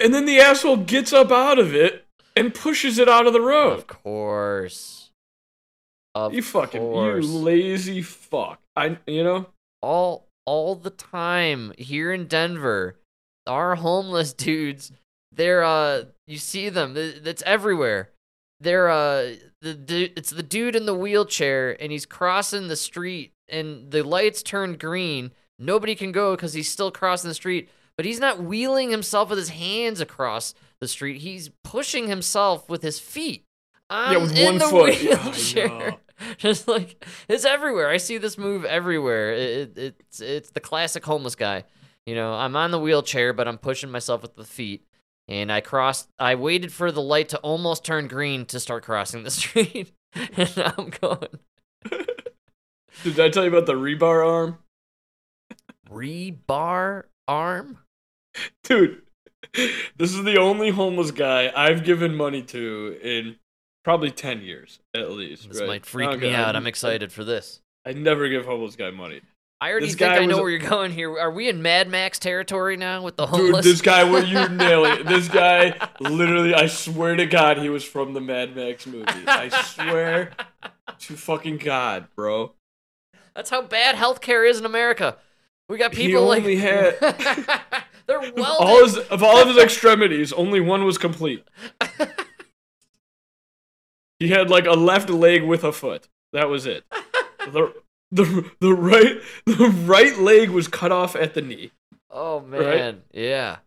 And 0.00 0.12
then 0.12 0.26
the 0.26 0.40
asshole 0.40 0.78
gets 0.78 1.12
up 1.12 1.30
out 1.30 1.60
of 1.60 1.74
it 1.76 2.07
and 2.38 2.54
pushes 2.54 2.98
it 2.98 3.08
out 3.08 3.26
of 3.26 3.32
the 3.32 3.40
road. 3.40 3.72
of 3.78 3.86
course. 3.86 5.10
Of 6.14 6.34
You 6.34 6.42
fucking 6.42 6.80
course. 6.80 7.24
you 7.26 7.30
lazy 7.32 8.02
fuck. 8.02 8.60
I 8.76 8.98
you 9.06 9.22
know 9.24 9.46
all 9.82 10.26
all 10.46 10.74
the 10.74 10.90
time 10.90 11.72
here 11.78 12.12
in 12.12 12.26
Denver. 12.26 12.96
Our 13.46 13.76
homeless 13.76 14.32
dudes, 14.46 14.92
they're 15.32 15.62
uh 15.64 16.04
you 16.26 16.38
see 16.38 16.68
them. 16.68 16.94
That's 16.94 17.42
everywhere. 17.42 18.10
They're 18.60 18.88
uh 18.88 19.34
the 19.60 19.74
du- 19.74 20.12
it's 20.16 20.30
the 20.30 20.42
dude 20.42 20.74
in 20.76 20.86
the 20.86 20.94
wheelchair 20.94 21.80
and 21.80 21.92
he's 21.92 22.06
crossing 22.06 22.68
the 22.68 22.76
street 22.76 23.32
and 23.48 23.90
the 23.90 24.02
lights 24.02 24.42
turn 24.42 24.76
green. 24.76 25.32
Nobody 25.58 25.94
can 25.94 26.12
go 26.12 26.36
cuz 26.36 26.54
he's 26.54 26.70
still 26.70 26.90
crossing 26.90 27.28
the 27.28 27.34
street, 27.34 27.68
but 27.96 28.06
he's 28.06 28.20
not 28.20 28.42
wheeling 28.42 28.90
himself 28.90 29.28
with 29.30 29.38
his 29.38 29.50
hands 29.50 30.00
across 30.00 30.54
the 30.80 30.88
street. 30.88 31.20
He's 31.20 31.50
pushing 31.64 32.08
himself 32.08 32.68
with 32.68 32.82
his 32.82 32.98
feet. 32.98 33.44
Yeah, 33.90 34.16
on- 34.16 34.22
with 34.22 34.42
one 34.44 34.58
the 34.58 34.64
foot. 34.66 34.98
Wheelchair. 35.00 35.68
know. 35.68 35.98
Just 36.36 36.66
like 36.66 37.04
it's 37.28 37.44
everywhere. 37.44 37.88
I 37.88 37.96
see 37.98 38.18
this 38.18 38.36
move 38.36 38.64
everywhere. 38.64 39.32
It, 39.32 39.78
it, 39.78 39.94
it's 40.00 40.20
it's 40.20 40.50
the 40.50 40.60
classic 40.60 41.04
homeless 41.04 41.36
guy. 41.36 41.64
You 42.06 42.14
know, 42.16 42.32
I'm 42.34 42.56
on 42.56 42.70
the 42.72 42.78
wheelchair, 42.80 43.32
but 43.32 43.46
I'm 43.46 43.58
pushing 43.58 43.90
myself 43.90 44.22
with 44.22 44.34
the 44.34 44.44
feet. 44.44 44.84
And 45.28 45.52
I 45.52 45.60
crossed. 45.60 46.08
I 46.18 46.34
waited 46.36 46.72
for 46.72 46.90
the 46.90 47.02
light 47.02 47.28
to 47.30 47.38
almost 47.38 47.84
turn 47.84 48.08
green 48.08 48.46
to 48.46 48.58
start 48.58 48.82
crossing 48.82 49.22
the 49.24 49.30
street, 49.42 49.92
and 50.14 50.56
now 50.56 50.72
I'm 50.78 50.88
going 50.88 51.28
Did 53.04 53.20
I 53.20 53.28
tell 53.28 53.44
you 53.44 53.50
about 53.50 53.66
the 53.66 53.74
rebar 53.74 54.26
arm? 54.26 54.58
rebar 55.90 57.04
arm. 57.26 57.78
Dude, 58.64 59.02
this 59.54 60.12
is 60.14 60.24
the 60.24 60.36
only 60.38 60.70
homeless 60.70 61.10
guy 61.10 61.52
I've 61.54 61.84
given 61.84 62.14
money 62.14 62.42
to 62.42 62.98
in 63.02 63.36
probably 63.84 64.10
10 64.10 64.42
years 64.42 64.80
at 64.94 65.10
least. 65.10 65.48
This 65.48 65.60
right? 65.60 65.66
might 65.66 65.86
freak 65.86 66.08
Okay, 66.10 66.28
me 66.28 66.34
out. 66.34 66.48
I'm- 66.54 66.56
I'm 66.56 66.66
excited 66.66 67.12
for 67.12 67.24
this. 67.24 67.60
I 67.86 67.92
never 67.92 68.28
give 68.28 68.44
homeless 68.44 68.76
guy 68.76 68.90
money. 68.90 69.20
I 69.60 69.70
already 69.70 69.86
This 69.86 69.96
think 69.96 70.10
guy 70.12 70.18
I 70.18 70.26
know 70.26 70.36
was- 70.36 70.42
where 70.42 70.50
you're 70.50 70.68
going 70.70 70.92
here. 70.92 71.18
Are 71.18 71.30
we 71.32 71.48
in 71.48 71.62
Mad 71.62 71.88
Max 71.88 72.18
territory 72.18 72.76
now 72.76 73.02
with 73.02 73.16
the 73.16 73.26
homeless? 73.26 73.64
Dude, 73.64 73.74
this 73.74 73.80
guy, 73.80 74.04
what 74.04 74.28
you 74.28 74.48
nail 74.50 74.84
it. 74.84 75.04
This 75.06 75.26
guy, 75.28 75.74
literally, 76.00 76.54
I 76.54 76.66
swear 76.66 77.16
to 77.16 77.26
God, 77.26 77.58
he 77.58 77.68
was 77.68 77.82
from 77.84 78.12
the 78.14 78.20
Mad 78.20 78.54
Max 78.54 78.86
movie. 78.86 79.04
I 79.26 79.48
swear 79.48 80.30
to 81.00 81.16
fucking 81.16 81.58
God, 81.58 82.06
bro. 82.14 82.52
That's 83.34 83.50
how 83.50 83.62
bad 83.62 83.96
healthcare 83.96 84.48
is 84.48 84.58
in 84.58 84.64
America. 84.66 85.16
We 85.68 85.76
got 85.76 85.92
He 85.94 86.06
people 86.06 86.24
like 86.26 86.40
only 86.42 86.56
had- 86.56 86.96
they're 88.08 88.32
well. 88.32 88.56
all 88.58 88.84
his, 88.84 88.96
of 88.96 89.22
all 89.22 89.40
of 89.40 89.48
his 89.48 89.58
extremities, 89.58 90.32
only 90.32 90.60
one 90.60 90.84
was 90.84 90.98
complete. 90.98 91.44
He 94.18 94.30
had 94.30 94.50
like 94.50 94.66
a 94.66 94.72
left 94.72 95.10
leg 95.10 95.44
with 95.44 95.62
a 95.64 95.72
foot. 95.72 96.08
That 96.32 96.48
was 96.48 96.66
it. 96.66 96.84
The, 97.52 97.72
the, 98.10 98.50
the 98.60 98.74
right 98.74 99.20
the 99.46 99.68
right 99.86 100.18
leg 100.18 100.50
was 100.50 100.68
cut 100.68 100.92
off 100.92 101.14
at 101.14 101.34
the 101.34 101.42
knee. 101.42 101.70
oh 102.10 102.40
man, 102.40 103.02
yeah. 103.12 103.58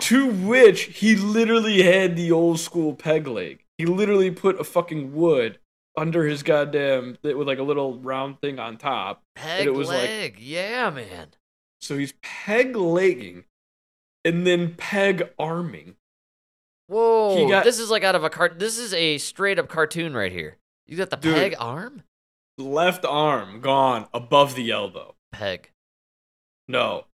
To 0.00 0.30
which 0.30 0.84
he 0.84 1.14
literally 1.14 1.82
had 1.82 2.16
the 2.16 2.32
old 2.32 2.58
school 2.58 2.94
peg 2.94 3.26
leg. 3.28 3.64
He 3.76 3.84
literally 3.86 4.30
put 4.30 4.58
a 4.58 4.64
fucking 4.64 5.14
wood 5.14 5.58
under 5.96 6.24
his 6.24 6.42
goddamn 6.42 7.18
with 7.22 7.46
like 7.46 7.58
a 7.58 7.62
little 7.62 7.98
round 7.98 8.40
thing 8.40 8.58
on 8.58 8.78
top. 8.78 9.22
Peg 9.36 9.66
it 9.66 9.74
was 9.74 9.88
like- 9.88 10.08
leg, 10.08 10.38
yeah, 10.40 10.88
man. 10.90 11.28
So 11.80 11.98
he's 11.98 12.14
peg 12.22 12.74
legging 12.74 13.44
and 14.24 14.46
then 14.46 14.74
peg 14.76 15.30
arming. 15.38 15.96
Whoa, 16.88 17.48
got- 17.48 17.64
this 17.64 17.78
is 17.78 17.90
like 17.90 18.04
out 18.04 18.14
of 18.14 18.24
a 18.24 18.30
cart. 18.30 18.58
This 18.58 18.78
is 18.78 18.92
a 18.94 19.18
straight 19.18 19.58
up 19.58 19.68
cartoon 19.68 20.14
right 20.14 20.32
here. 20.32 20.58
You 20.86 20.96
got 20.96 21.10
the 21.10 21.16
Dude. 21.16 21.34
peg 21.34 21.54
arm. 21.58 22.02
Left 22.58 23.04
arm 23.04 23.60
gone 23.60 24.08
above 24.12 24.54
the 24.54 24.70
elbow. 24.70 25.14
Peg. 25.32 25.70
No. 26.68 27.06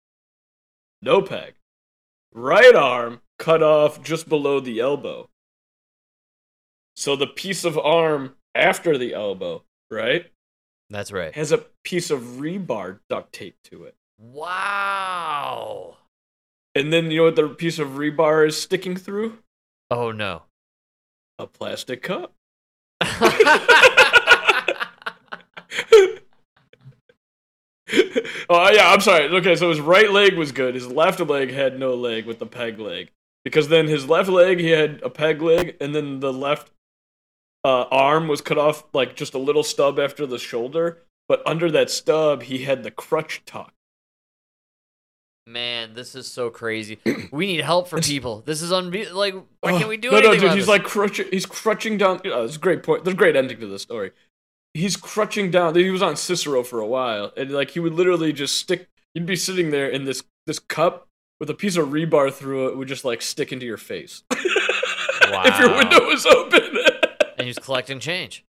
No 1.03 1.21
peg. 1.21 1.55
Right 2.33 2.75
arm 2.75 3.21
cut 3.39 3.63
off 3.63 4.03
just 4.03 4.29
below 4.29 4.61
the 4.61 4.81
elbow. 4.81 5.29
So 6.97 7.15
the 7.17 7.27
piece 7.27 7.65
of 7.65 7.77
arm 7.79 8.37
after 8.55 8.97
the 8.97 9.13
elbow, 9.13 9.65
right, 9.91 10.27
That's 10.89 11.13
right. 11.13 11.35
has 11.35 11.53
a 11.53 11.67
piece 11.85 12.11
of 12.11 12.21
rebar 12.39 13.01
duct 13.11 13.33
taped 13.35 13.65
to 13.71 13.85
it. 13.85 13.95
Wow. 14.19 15.99
And 16.77 16.93
then 16.93 17.11
you 17.11 17.17
know 17.21 17.25
what 17.25 17.37
the 17.37 17.49
piece 17.49 17.79
of 17.79 17.93
rebar 17.93 18.47
is 18.47 18.61
sticking 18.61 18.97
through? 18.97 19.39
Oh 19.91 20.13
no. 20.13 20.43
A 21.39 21.47
plastic 21.47 22.03
cup. 22.03 22.35
oh 23.01 23.09
yeah, 28.75 28.91
I'm 28.93 29.01
sorry. 29.01 29.27
Okay, 29.27 29.57
so 29.57 29.71
his 29.71 29.81
right 29.81 30.13
leg 30.13 30.37
was 30.37 30.53
good. 30.53 30.75
His 30.75 30.87
left 30.87 31.19
leg 31.19 31.51
had 31.51 31.79
no 31.79 31.95
leg 31.95 32.27
with 32.27 32.41
the 32.41 32.47
peg 32.47 32.79
leg. 32.79 33.11
Because 33.43 33.69
then 33.69 33.87
his 33.87 34.07
left 34.07 34.29
leg 34.29 34.61
he 34.61 34.69
had 34.69 35.01
a 35.03 35.09
peg 35.09 35.41
leg, 35.41 35.79
and 35.81 35.95
then 35.95 36.21
the 36.21 36.33
left 36.33 36.73
uh, 37.65 37.85
arm 37.85 38.29
was 38.29 38.43
cut 38.43 38.59
off 38.59 38.85
like 38.93 39.17
just 39.17 39.33
a 39.33 39.39
little 39.39 39.63
stub 39.63 39.99
after 39.99 40.27
the 40.27 40.39
shoulder. 40.39 40.99
But 41.27 41.43
under 41.47 41.71
that 41.71 41.89
stub, 41.89 42.43
he 42.43 42.65
had 42.65 42.83
the 42.83 42.91
crutch 42.91 43.47
tuck. 43.47 43.73
Man, 45.47 45.95
this 45.95 46.17
is 46.17 46.27
so 46.27 46.51
crazy. 46.51 46.99
We 47.33 47.47
need 47.47 47.61
help 47.61 47.89
for 47.89 48.01
people. 48.01 48.43
This 48.45 48.63
is 48.63 48.71
unbe 48.73 49.13
like 49.13 49.35
why 49.61 49.73
can't 49.73 49.89
we 49.89 49.97
do 49.97 50.09
it? 50.09 50.13
no, 50.13 50.19
anything? 50.19 50.35
No, 50.35 50.41
dude, 50.41 50.51
he's 50.57 50.67
this? 50.67 50.69
like 50.69 50.85
crutching. 50.85 51.27
He's 51.31 51.47
crutching 51.47 51.99
down. 51.99 52.21
Oh, 52.25 52.45
it's 52.45 52.57
a 52.57 52.59
great 52.59 52.83
point. 52.83 53.05
There's 53.05 53.15
a 53.15 53.17
great 53.17 53.37
ending 53.37 53.61
to 53.61 53.67
the 53.67 53.79
story. 53.79 54.13
He's 54.75 54.97
crutching 54.97 55.51
down. 55.51 55.75
He 55.75 55.91
was 55.91 56.03
on 56.03 56.17
Cicero 56.17 56.63
for 56.63 56.81
a 56.81 56.87
while, 56.87 57.33
and 57.37 57.51
like 57.51 57.71
he 57.71 57.81
would 57.81 57.95
literally 57.95 58.33
just 58.33 58.57
stick. 58.57 58.89
You'd 59.15 59.27
be 59.27 59.37
sitting 59.37 59.71
there, 59.71 59.89
in 59.89 60.05
this 60.05 60.23
this 60.47 60.59
cup 60.59 61.09
with 61.41 61.51
a 61.51 61.55
piece 61.55 61.77
of 61.77 61.89
rebar 61.89 62.33
through 62.33 62.69
it 62.69 62.77
would 62.77 62.89
just 62.89 63.05
like 63.05 63.23
stick 63.23 63.53
into 63.53 63.67
your 63.67 63.77
face. 63.77 64.23
if 64.33 65.59
your 65.59 65.77
window 65.77 66.07
was 66.07 66.27
open, 66.27 66.77
and 67.39 67.47
he's 67.47 67.59
collecting 67.59 68.01
change. 68.01 68.45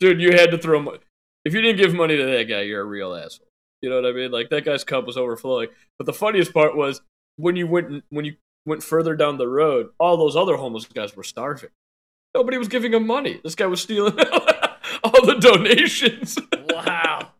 dude, 0.00 0.20
you 0.20 0.32
had 0.32 0.50
to 0.50 0.58
throw. 0.58 0.80
Mo- 0.80 0.98
if 1.44 1.54
you 1.54 1.60
didn't 1.60 1.78
give 1.78 1.94
money 1.94 2.16
to 2.16 2.24
that 2.24 2.44
guy, 2.44 2.62
you're 2.62 2.82
a 2.82 2.84
real 2.84 3.14
asshole. 3.14 3.47
You 3.82 3.90
know 3.90 3.96
what 3.96 4.06
I 4.06 4.12
mean? 4.12 4.30
Like 4.30 4.50
that 4.50 4.64
guy's 4.64 4.84
cup 4.84 5.06
was 5.06 5.16
overflowing. 5.16 5.68
But 5.98 6.06
the 6.06 6.12
funniest 6.12 6.52
part 6.52 6.76
was 6.76 7.00
when 7.36 7.56
you 7.56 7.66
went 7.66 8.04
when 8.10 8.24
you 8.24 8.34
went 8.66 8.82
further 8.82 9.14
down 9.14 9.38
the 9.38 9.48
road, 9.48 9.90
all 10.00 10.16
those 10.16 10.36
other 10.36 10.56
homeless 10.56 10.84
guys 10.86 11.14
were 11.16 11.22
starving. 11.24 11.70
Nobody 12.34 12.58
was 12.58 12.68
giving 12.68 12.92
him 12.92 13.06
money. 13.06 13.40
This 13.42 13.54
guy 13.54 13.66
was 13.66 13.80
stealing 13.80 14.18
all 15.04 15.24
the 15.26 15.36
donations. 15.40 16.38
Wow. 16.70 17.30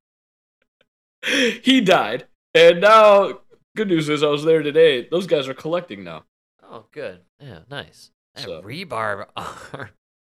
he 1.63 1.81
died, 1.81 2.27
and 2.55 2.81
now 2.81 3.41
good 3.77 3.89
news 3.89 4.09
is 4.09 4.23
I 4.23 4.29
was 4.29 4.45
there 4.45 4.63
today. 4.63 5.07
Those 5.11 5.27
guys 5.27 5.49
are 5.49 5.55
collecting 5.55 6.05
now. 6.05 6.25
Oh, 6.63 6.85
good. 6.93 7.21
Yeah, 7.41 7.61
nice. 7.71 8.11
That 8.35 8.45
So- 8.45 8.63
rebar 8.63 9.27
arm. 9.37 9.89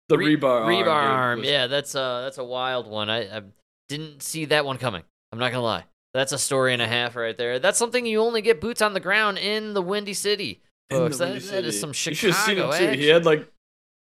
The 0.07 0.17
Re- 0.17 0.37
rebar 0.37 0.61
arm, 0.61 0.69
rebar 0.69 0.87
arm. 0.87 1.39
was- 1.39 1.49
Yeah, 1.49 1.67
that's 1.67 1.93
uh 1.93 2.21
that's 2.21 2.37
a 2.37 2.43
wild 2.43 2.87
one. 2.87 3.09
I, 3.09 3.37
I 3.37 3.41
didn't 3.89 4.23
see 4.23 4.45
that 4.45 4.65
one 4.65 4.77
coming. 4.77 5.03
I'm 5.31 5.39
not 5.39 5.51
gonna 5.51 5.63
lie. 5.63 5.85
That's 6.13 6.31
a 6.31 6.39
story 6.39 6.73
and 6.73 6.81
a 6.81 6.87
half 6.87 7.15
right 7.15 7.37
there. 7.37 7.59
That's 7.59 7.77
something 7.77 8.05
you 8.05 8.21
only 8.21 8.41
get 8.41 8.59
boots 8.59 8.81
on 8.81 8.93
the 8.93 8.99
ground 8.99 9.37
in 9.37 9.73
the 9.73 9.81
Windy 9.81 10.13
City, 10.13 10.61
in 10.89 10.97
the 10.97 11.03
folks. 11.05 11.17
That, 11.19 11.25
Windy 11.33 11.45
that 11.47 11.65
is 11.65 11.79
City. 11.79 11.79
some 11.79 11.89
You 11.89 12.15
should 12.15 12.33
have 12.33 12.39
seen 12.45 12.55
Chicago 12.57 12.71
him 12.71 12.93
too. 12.93 12.99
He 12.99 13.07
had 13.07 13.25
like 13.25 13.47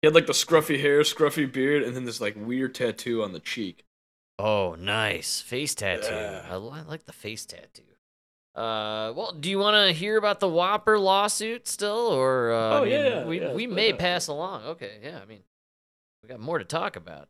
he 0.02 0.06
had 0.06 0.14
like 0.14 0.26
the 0.26 0.32
scruffy 0.34 0.78
hair, 0.80 1.00
scruffy 1.00 1.50
beard, 1.50 1.82
and 1.82 1.96
then 1.96 2.04
this 2.04 2.20
like 2.20 2.34
weird 2.36 2.74
tattoo 2.74 3.22
on 3.22 3.32
the 3.32 3.40
cheek. 3.40 3.84
Oh, 4.38 4.74
nice 4.74 5.40
face 5.40 5.74
tattoo. 5.74 6.12
Yeah. 6.14 6.42
I, 6.50 6.54
I 6.56 6.82
like 6.82 7.04
the 7.06 7.12
face 7.12 7.46
tattoo. 7.46 7.82
Uh, 8.54 9.12
well, 9.16 9.32
do 9.32 9.48
you 9.50 9.58
want 9.58 9.74
to 9.88 9.92
hear 9.92 10.16
about 10.16 10.38
the 10.40 10.48
Whopper 10.48 10.98
lawsuit 10.98 11.66
still, 11.66 12.08
or 12.08 12.52
uh, 12.52 12.56
I 12.70 12.78
Oh, 12.78 12.82
mean, 12.84 12.92
yeah, 12.92 13.24
we 13.24 13.40
yeah, 13.40 13.52
we 13.52 13.66
may 13.66 13.92
pass 13.92 14.26
along. 14.28 14.62
Okay, 14.64 14.98
yeah, 15.02 15.18
I 15.20 15.24
mean, 15.24 15.40
we 16.22 16.28
got 16.28 16.38
more 16.38 16.58
to 16.58 16.64
talk 16.64 16.94
about. 16.96 17.28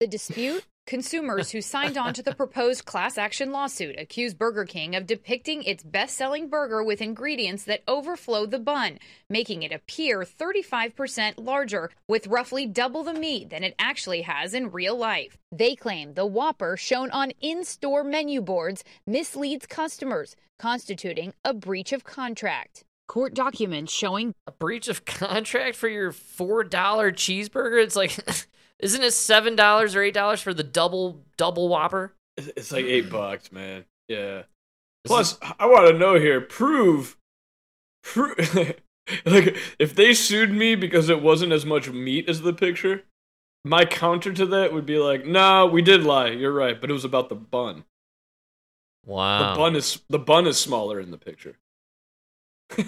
The 0.00 0.06
dispute? 0.08 0.64
Consumers 0.86 1.50
who 1.50 1.62
signed 1.62 1.96
on 1.96 2.12
to 2.12 2.22
the 2.22 2.34
proposed 2.34 2.84
class 2.84 3.16
action 3.16 3.52
lawsuit 3.52 3.98
accuse 3.98 4.34
Burger 4.34 4.66
King 4.66 4.94
of 4.94 5.06
depicting 5.06 5.62
its 5.62 5.82
best 5.82 6.14
selling 6.14 6.50
burger 6.50 6.84
with 6.84 7.00
ingredients 7.00 7.64
that 7.64 7.82
overflow 7.88 8.44
the 8.44 8.58
bun, 8.58 8.98
making 9.30 9.62
it 9.62 9.72
appear 9.72 10.20
35% 10.20 11.34
larger, 11.38 11.90
with 12.06 12.26
roughly 12.26 12.66
double 12.66 13.02
the 13.02 13.14
meat 13.14 13.48
than 13.48 13.64
it 13.64 13.74
actually 13.78 14.22
has 14.22 14.52
in 14.52 14.70
real 14.70 14.94
life. 14.94 15.38
They 15.50 15.74
claim 15.74 16.12
the 16.12 16.26
Whopper 16.26 16.76
shown 16.76 17.10
on 17.12 17.30
in 17.40 17.64
store 17.64 18.04
menu 18.04 18.42
boards 18.42 18.84
misleads 19.06 19.64
customers, 19.64 20.36
constituting 20.58 21.32
a 21.46 21.54
breach 21.54 21.94
of 21.94 22.04
contract. 22.04 22.84
Court 23.08 23.32
documents 23.32 23.90
showing 23.90 24.34
A 24.46 24.52
breach 24.52 24.88
of 24.88 25.06
contract 25.06 25.76
for 25.76 25.88
your 25.88 26.12
four 26.12 26.62
dollar 26.62 27.10
cheeseburger? 27.10 27.82
It's 27.82 27.96
like, 27.96 28.18
isn't 28.80 29.02
it 29.02 29.12
seven 29.12 29.56
dollars 29.56 29.94
or 29.94 30.02
eight 30.02 30.14
dollars 30.14 30.40
for 30.40 30.54
the 30.54 30.62
double 30.62 31.24
double 31.36 31.68
Whopper? 31.68 32.14
It's 32.36 32.72
like 32.72 32.84
eight 32.84 33.10
bucks, 33.10 33.52
man. 33.52 33.84
Yeah. 34.08 34.42
Plus, 35.04 35.38
I 35.58 35.66
want 35.66 35.88
to 35.88 35.98
know 35.98 36.18
here. 36.18 36.40
Prove, 36.40 37.16
prove. 38.02 38.36
like, 39.26 39.56
if 39.78 39.94
they 39.94 40.14
sued 40.14 40.50
me 40.50 40.74
because 40.74 41.08
it 41.08 41.22
wasn't 41.22 41.52
as 41.52 41.66
much 41.66 41.90
meat 41.90 42.28
as 42.28 42.40
the 42.40 42.54
picture, 42.54 43.02
my 43.64 43.84
counter 43.84 44.32
to 44.32 44.46
that 44.46 44.72
would 44.72 44.86
be 44.86 44.98
like, 44.98 45.26
"No, 45.26 45.66
we 45.66 45.82
did 45.82 46.04
lie. 46.04 46.30
You're 46.30 46.52
right, 46.52 46.80
but 46.80 46.90
it 46.90 46.94
was 46.94 47.04
about 47.04 47.28
the 47.28 47.34
bun. 47.34 47.84
Wow. 49.04 49.52
The 49.52 49.58
bun 49.58 49.76
is 49.76 50.00
the 50.08 50.18
bun 50.18 50.46
is 50.46 50.58
smaller 50.58 51.00
in 51.00 51.10
the 51.10 51.18
picture." 51.18 51.58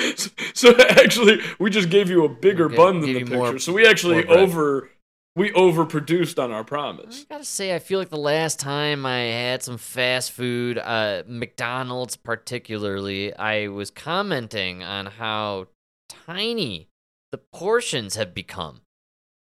so, 0.16 0.30
so 0.54 0.74
actually, 0.78 1.40
we 1.58 1.70
just 1.70 1.90
gave 1.90 2.08
you 2.10 2.24
a 2.24 2.28
bigger 2.28 2.66
Okay, 2.66 2.76
bun 2.76 3.00
than 3.00 3.12
the 3.12 3.18
you 3.20 3.26
more- 3.26 3.46
picture. 3.46 3.58
so 3.58 3.72
we 3.72 3.86
actually 3.86 4.26
over 4.26 4.90
we 5.36 5.50
overproduced 5.52 6.42
on 6.42 6.50
our 6.50 6.64
promise. 6.64 7.24
I 7.30 7.34
gotta 7.34 7.44
say, 7.44 7.74
I 7.74 7.78
feel 7.78 7.98
like 8.00 8.10
the 8.10 8.16
last 8.18 8.58
time 8.58 9.06
I 9.06 9.18
had 9.20 9.62
some 9.62 9.78
fast 9.78 10.32
food, 10.32 10.76
uh, 10.78 11.22
McDonald's 11.26 12.16
particularly, 12.16 13.34
I 13.36 13.68
was 13.68 13.90
commenting 13.92 14.82
on 14.82 15.06
how 15.06 15.68
tiny 16.08 16.88
the 17.30 17.38
portions 17.38 18.16
have 18.16 18.34
become. 18.34 18.80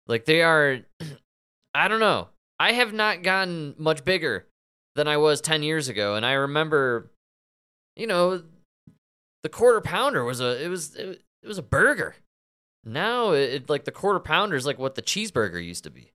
Like 0.08 0.26
they 0.26 0.44
are, 0.44 0.82
I 1.74 1.88
don't 1.88 2.00
know. 2.00 2.28
I 2.60 2.74
have 2.74 2.94
not 2.94 3.24
gotten 3.24 3.74
much 3.80 4.06
bigger 4.06 4.46
than 4.96 5.08
I 5.08 5.18
was 5.18 5.42
10 5.42 5.64
years 5.64 5.90
ago. 5.90 6.14
And 6.14 6.24
I 6.24 6.34
remember, 6.34 7.10
you 7.96 8.06
know, 8.06 8.44
the 9.44 9.50
quarter 9.50 9.82
pounder 9.82 10.24
was 10.24 10.42
a, 10.42 10.64
it 10.64 10.68
was, 10.68 10.96
it, 10.96 11.22
it 11.42 11.48
was 11.48 11.58
a 11.58 11.64
burger. 11.64 12.16
Now 12.86 13.32
it, 13.32 13.70
like 13.70 13.86
the 13.86 13.92
quarter 13.92 14.20
pounder 14.20 14.56
is 14.56 14.66
like 14.66 14.80
what 14.80 14.96
the 14.96 15.02
cheeseburger 15.02 15.64
used 15.64 15.84
to 15.84 15.92
be. 15.92 16.12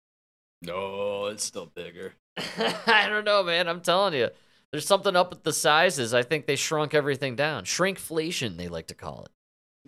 No, 0.63 1.27
it's 1.27 1.45
still 1.45 1.67
bigger. 1.67 2.15
I 2.37 3.07
don't 3.09 3.25
know, 3.25 3.43
man. 3.43 3.69
I'm 3.69 3.81
telling 3.81 4.15
you. 4.15 4.31
There's 4.71 4.87
something 4.87 5.17
up 5.17 5.31
with 5.31 5.45
the 5.45 5.53
sizes. 5.53 6.13
I 6.13 6.23
think 6.23 6.47
they 6.47 6.57
shrunk 6.57 6.93
everything 6.93 7.37
down. 7.37 7.65
Shrinkflation, 7.65 8.59
they 8.59 8.69
like 8.69 8.89
to 8.89 8.95
call 8.95 9.25
it. 9.25 9.31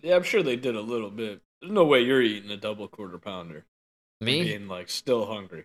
Yeah, 0.03 0.17
I'm 0.17 0.23
sure 0.23 0.43
they 0.43 0.57
did 0.57 0.75
a 0.75 0.81
little 0.81 1.11
bit. 1.11 1.43
There's 1.61 1.73
no 1.73 1.85
way 1.85 2.01
you're 2.01 2.23
eating 2.23 2.51
a 2.51 2.57
double 2.57 2.89
quarter 2.89 3.19
pounder. 3.19 3.67
Me? 4.23 4.43
Being 4.43 4.69
like 4.69 4.89
still 4.89 5.27
hungry. 5.27 5.65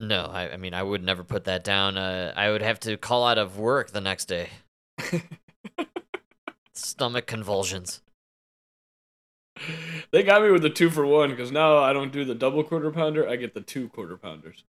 No, 0.00 0.24
I, 0.24 0.52
I 0.52 0.56
mean, 0.56 0.74
I 0.74 0.82
would 0.82 1.02
never 1.02 1.22
put 1.22 1.44
that 1.44 1.64
down. 1.64 1.96
Uh, 1.96 2.32
I 2.36 2.50
would 2.50 2.62
have 2.62 2.80
to 2.80 2.96
call 2.96 3.24
out 3.24 3.38
of 3.38 3.56
work 3.56 3.90
the 3.90 4.00
next 4.00 4.26
day. 4.26 4.50
Stomach 6.78 7.26
convulsions. 7.26 8.02
they 10.10 10.22
got 10.22 10.42
me 10.42 10.50
with 10.50 10.62
the 10.62 10.70
two 10.70 10.90
for 10.90 11.06
one 11.06 11.30
because 11.30 11.50
now 11.50 11.78
I 11.78 11.92
don't 11.92 12.12
do 12.12 12.24
the 12.24 12.34
double 12.34 12.62
quarter 12.62 12.90
pounder. 12.90 13.28
I 13.28 13.36
get 13.36 13.54
the 13.54 13.60
two 13.60 13.88
quarter 13.88 14.16
pounders. 14.16 14.64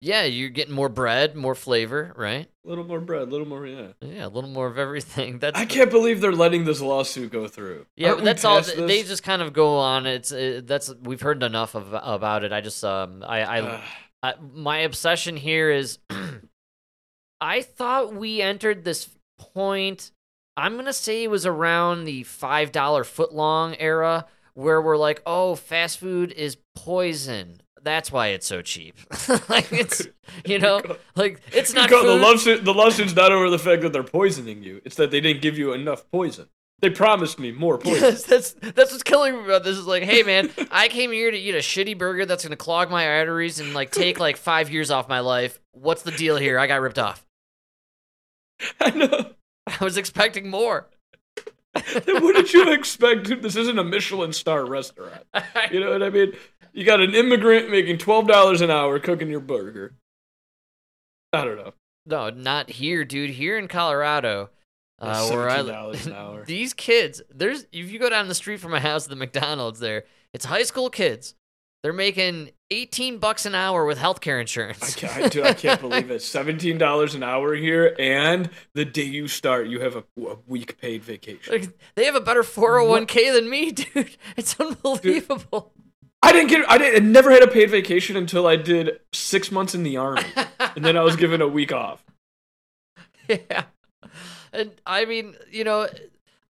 Yeah, 0.00 0.24
you're 0.24 0.50
getting 0.50 0.74
more 0.74 0.88
bread, 0.88 1.34
more 1.34 1.56
flavor, 1.56 2.12
right? 2.16 2.48
A 2.64 2.68
little 2.68 2.84
more 2.84 3.00
bread, 3.00 3.22
a 3.22 3.30
little 3.30 3.48
more, 3.48 3.66
yeah. 3.66 3.88
Yeah, 4.00 4.26
a 4.26 4.28
little 4.28 4.48
more 4.48 4.68
of 4.68 4.78
everything. 4.78 5.38
That's 5.40 5.58
I 5.58 5.64
can't 5.64 5.90
believe 5.90 6.20
they're 6.20 6.30
letting 6.30 6.64
this 6.64 6.80
lawsuit 6.80 7.32
go 7.32 7.48
through. 7.48 7.84
Yeah, 7.96 8.10
Aren't 8.10 8.24
that's 8.24 8.44
all. 8.44 8.58
past 8.58 8.76
They 8.76 9.02
just 9.02 9.24
kind 9.24 9.42
of 9.42 9.52
go 9.52 9.78
on. 9.78 10.06
It's 10.06 10.30
uh, 10.30 10.60
that's 10.64 10.94
we've 11.02 11.20
heard 11.20 11.42
enough 11.42 11.74
of 11.74 11.92
about 11.92 12.44
it. 12.44 12.52
I 12.52 12.60
just 12.60 12.84
um 12.84 13.24
I 13.26 13.42
I. 13.42 13.82
I, 14.20 14.34
my 14.52 14.78
obsession 14.78 15.36
here 15.36 15.70
is 15.70 15.98
I 17.40 17.62
thought 17.62 18.14
we 18.14 18.42
entered 18.42 18.84
this 18.84 19.08
point 19.38 20.10
I'm 20.58 20.74
going 20.74 20.86
to 20.86 20.92
say 20.92 21.22
it 21.22 21.30
was 21.30 21.46
around 21.46 22.04
the 22.04 22.24
$5 22.24 22.72
footlong 22.72 23.76
era 23.78 24.26
where 24.54 24.82
we're 24.82 24.96
like, 24.96 25.22
"Oh, 25.24 25.54
fast 25.54 25.98
food 25.98 26.32
is 26.32 26.56
poison. 26.74 27.60
That's 27.80 28.10
why 28.10 28.28
it's 28.28 28.46
so 28.46 28.60
cheap." 28.60 28.96
like 29.48 29.72
it's 29.72 30.06
you 30.44 30.58
know, 30.64 30.82
like 31.14 31.40
it's 31.52 31.72
not 31.72 31.88
Because 31.88 32.04
the 32.04 32.12
food. 32.14 32.22
lawsuit, 32.22 32.64
the 32.64 32.74
lawsuit's 32.74 33.14
not 33.14 33.30
over 33.30 33.48
the 33.50 33.58
fact 33.58 33.82
that 33.82 33.92
they're 33.92 34.02
poisoning 34.02 34.64
you. 34.64 34.80
It's 34.84 34.96
that 34.96 35.12
they 35.12 35.20
didn't 35.20 35.42
give 35.42 35.56
you 35.56 35.72
enough 35.72 36.10
poison. 36.10 36.48
They 36.80 36.90
promised 36.90 37.38
me 37.38 37.50
more 37.52 37.78
poison. 37.78 38.02
Yes, 38.02 38.24
that's 38.24 38.52
that's 38.52 38.90
what's 38.90 39.02
killing 39.04 39.34
me 39.36 39.44
about 39.44 39.62
this. 39.64 39.76
Is 39.78 39.86
like, 39.86 40.02
hey 40.02 40.22
man, 40.24 40.50
I 40.72 40.88
came 40.88 41.12
here 41.12 41.30
to 41.30 41.36
eat 41.36 41.54
a 41.54 41.58
shitty 41.58 41.96
burger 41.96 42.26
that's 42.26 42.44
gonna 42.44 42.56
clog 42.56 42.90
my 42.90 43.06
arteries 43.08 43.60
and 43.60 43.74
like 43.74 43.90
take 43.92 44.18
like 44.18 44.36
five 44.36 44.70
years 44.70 44.90
off 44.90 45.08
my 45.08 45.20
life. 45.20 45.60
What's 45.72 46.02
the 46.02 46.10
deal 46.12 46.36
here? 46.36 46.58
I 46.58 46.66
got 46.66 46.80
ripped 46.80 46.98
off. 46.98 47.24
I 48.80 48.90
know. 48.90 49.30
I 49.80 49.84
was 49.84 49.96
expecting 49.96 50.48
more. 50.50 50.88
Then 51.74 52.22
what 52.22 52.34
did 52.34 52.52
you 52.52 52.72
expect? 52.72 53.28
This 53.42 53.54
isn't 53.56 53.78
a 53.78 53.84
Michelin 53.84 54.32
star 54.32 54.64
restaurant. 54.64 55.22
You 55.70 55.80
know 55.80 55.90
what 55.90 56.02
I 56.02 56.10
mean? 56.10 56.32
You 56.72 56.84
got 56.84 57.00
an 57.00 57.14
immigrant 57.14 57.70
making 57.70 57.98
twelve 57.98 58.26
dollars 58.26 58.60
an 58.60 58.70
hour 58.70 58.98
cooking 58.98 59.28
your 59.28 59.40
burger. 59.40 59.94
I 61.32 61.44
don't 61.44 61.56
know. 61.56 61.74
No, 62.06 62.30
not 62.30 62.70
here, 62.70 63.04
dude. 63.04 63.30
Here 63.30 63.58
in 63.58 63.68
Colorado, 63.68 64.48
uh, 64.98 65.28
where 65.28 65.50
I 65.50 65.60
li- 65.60 65.72
$17 65.72 66.06
an 66.06 66.12
hour. 66.14 66.44
these 66.46 66.72
kids, 66.72 67.20
there's 67.30 67.66
if 67.72 67.90
you 67.92 67.98
go 67.98 68.08
down 68.08 68.28
the 68.28 68.34
street 68.34 68.60
from 68.60 68.70
my 68.70 68.80
house 68.80 69.04
to 69.04 69.10
the 69.10 69.16
McDonald's 69.16 69.78
there, 69.78 70.04
it's 70.32 70.46
high 70.46 70.62
school 70.62 70.88
kids. 70.88 71.34
They're 71.82 71.92
making 71.92 72.50
18 72.70 73.18
bucks 73.18 73.46
an 73.46 73.54
hour 73.54 73.84
with 73.84 73.98
healthcare 73.98 74.40
insurance. 74.40 74.82
I 74.82 74.98
can't, 74.98 75.16
I, 75.16 75.28
dude, 75.28 75.44
I 75.44 75.52
can't 75.54 75.80
believe 75.80 76.10
it. 76.10 76.22
Seventeen 76.22 76.76
dollars 76.76 77.14
an 77.14 77.22
hour 77.22 77.54
here, 77.54 77.94
and 77.98 78.50
the 78.74 78.84
day 78.84 79.04
you 79.04 79.28
start, 79.28 79.68
you 79.68 79.80
have 79.80 79.96
a, 79.96 80.04
a 80.26 80.36
week 80.46 80.80
paid 80.80 81.04
vacation. 81.04 81.52
Like, 81.52 81.78
they 81.94 82.04
have 82.04 82.16
a 82.16 82.20
better 82.20 82.42
401k 82.42 83.32
than 83.32 83.48
me, 83.48 83.70
dude. 83.72 84.16
It's 84.36 84.58
unbelievable. 84.58 85.72
I 86.20 86.32
didn't 86.32 86.48
get. 86.50 86.68
I 86.68 86.78
didn't. 86.78 87.04
I 87.04 87.06
never 87.06 87.30
had 87.30 87.42
a 87.44 87.48
paid 87.48 87.70
vacation 87.70 88.16
until 88.16 88.46
I 88.46 88.56
did 88.56 88.98
six 89.12 89.52
months 89.52 89.74
in 89.74 89.84
the 89.84 89.96
army, 89.96 90.24
and 90.58 90.84
then 90.84 90.96
I 90.96 91.02
was 91.02 91.14
given 91.14 91.40
a 91.40 91.48
week 91.48 91.72
off. 91.72 92.04
yeah. 93.28 93.64
And 94.52 94.72
I 94.84 95.04
mean, 95.04 95.36
you 95.50 95.62
know, 95.62 95.86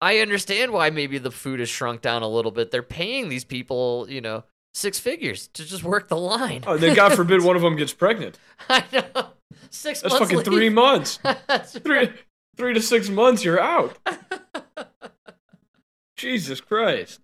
I 0.00 0.18
understand 0.18 0.70
why 0.70 0.90
maybe 0.90 1.18
the 1.18 1.32
food 1.32 1.58
has 1.58 1.68
shrunk 1.68 2.00
down 2.00 2.22
a 2.22 2.28
little 2.28 2.52
bit. 2.52 2.70
They're 2.70 2.82
paying 2.82 3.28
these 3.28 3.44
people, 3.44 4.06
you 4.08 4.20
know, 4.20 4.44
six 4.76 4.98
figures 4.98 5.48
to 5.48 5.64
just 5.64 5.82
work 5.82 6.08
the 6.08 6.16
line. 6.16 6.62
Oh, 6.66 6.76
then 6.76 6.94
God 6.94 7.14
forbid 7.14 7.40
one 7.44 7.56
of 7.56 7.62
them 7.62 7.76
gets 7.76 7.94
pregnant. 7.94 8.38
I 8.68 8.84
know. 8.92 9.28
Six 9.70 10.02
That's 10.02 10.14
months 10.14 10.30
fucking 10.30 10.44
three 10.44 10.68
months. 10.68 11.18
Three, 11.64 11.96
right. 11.96 12.12
three 12.56 12.74
to 12.74 12.80
six 12.80 13.08
months, 13.08 13.44
you're 13.44 13.60
out. 13.60 13.96
Jesus 16.16 16.60
Christ. 16.60 17.20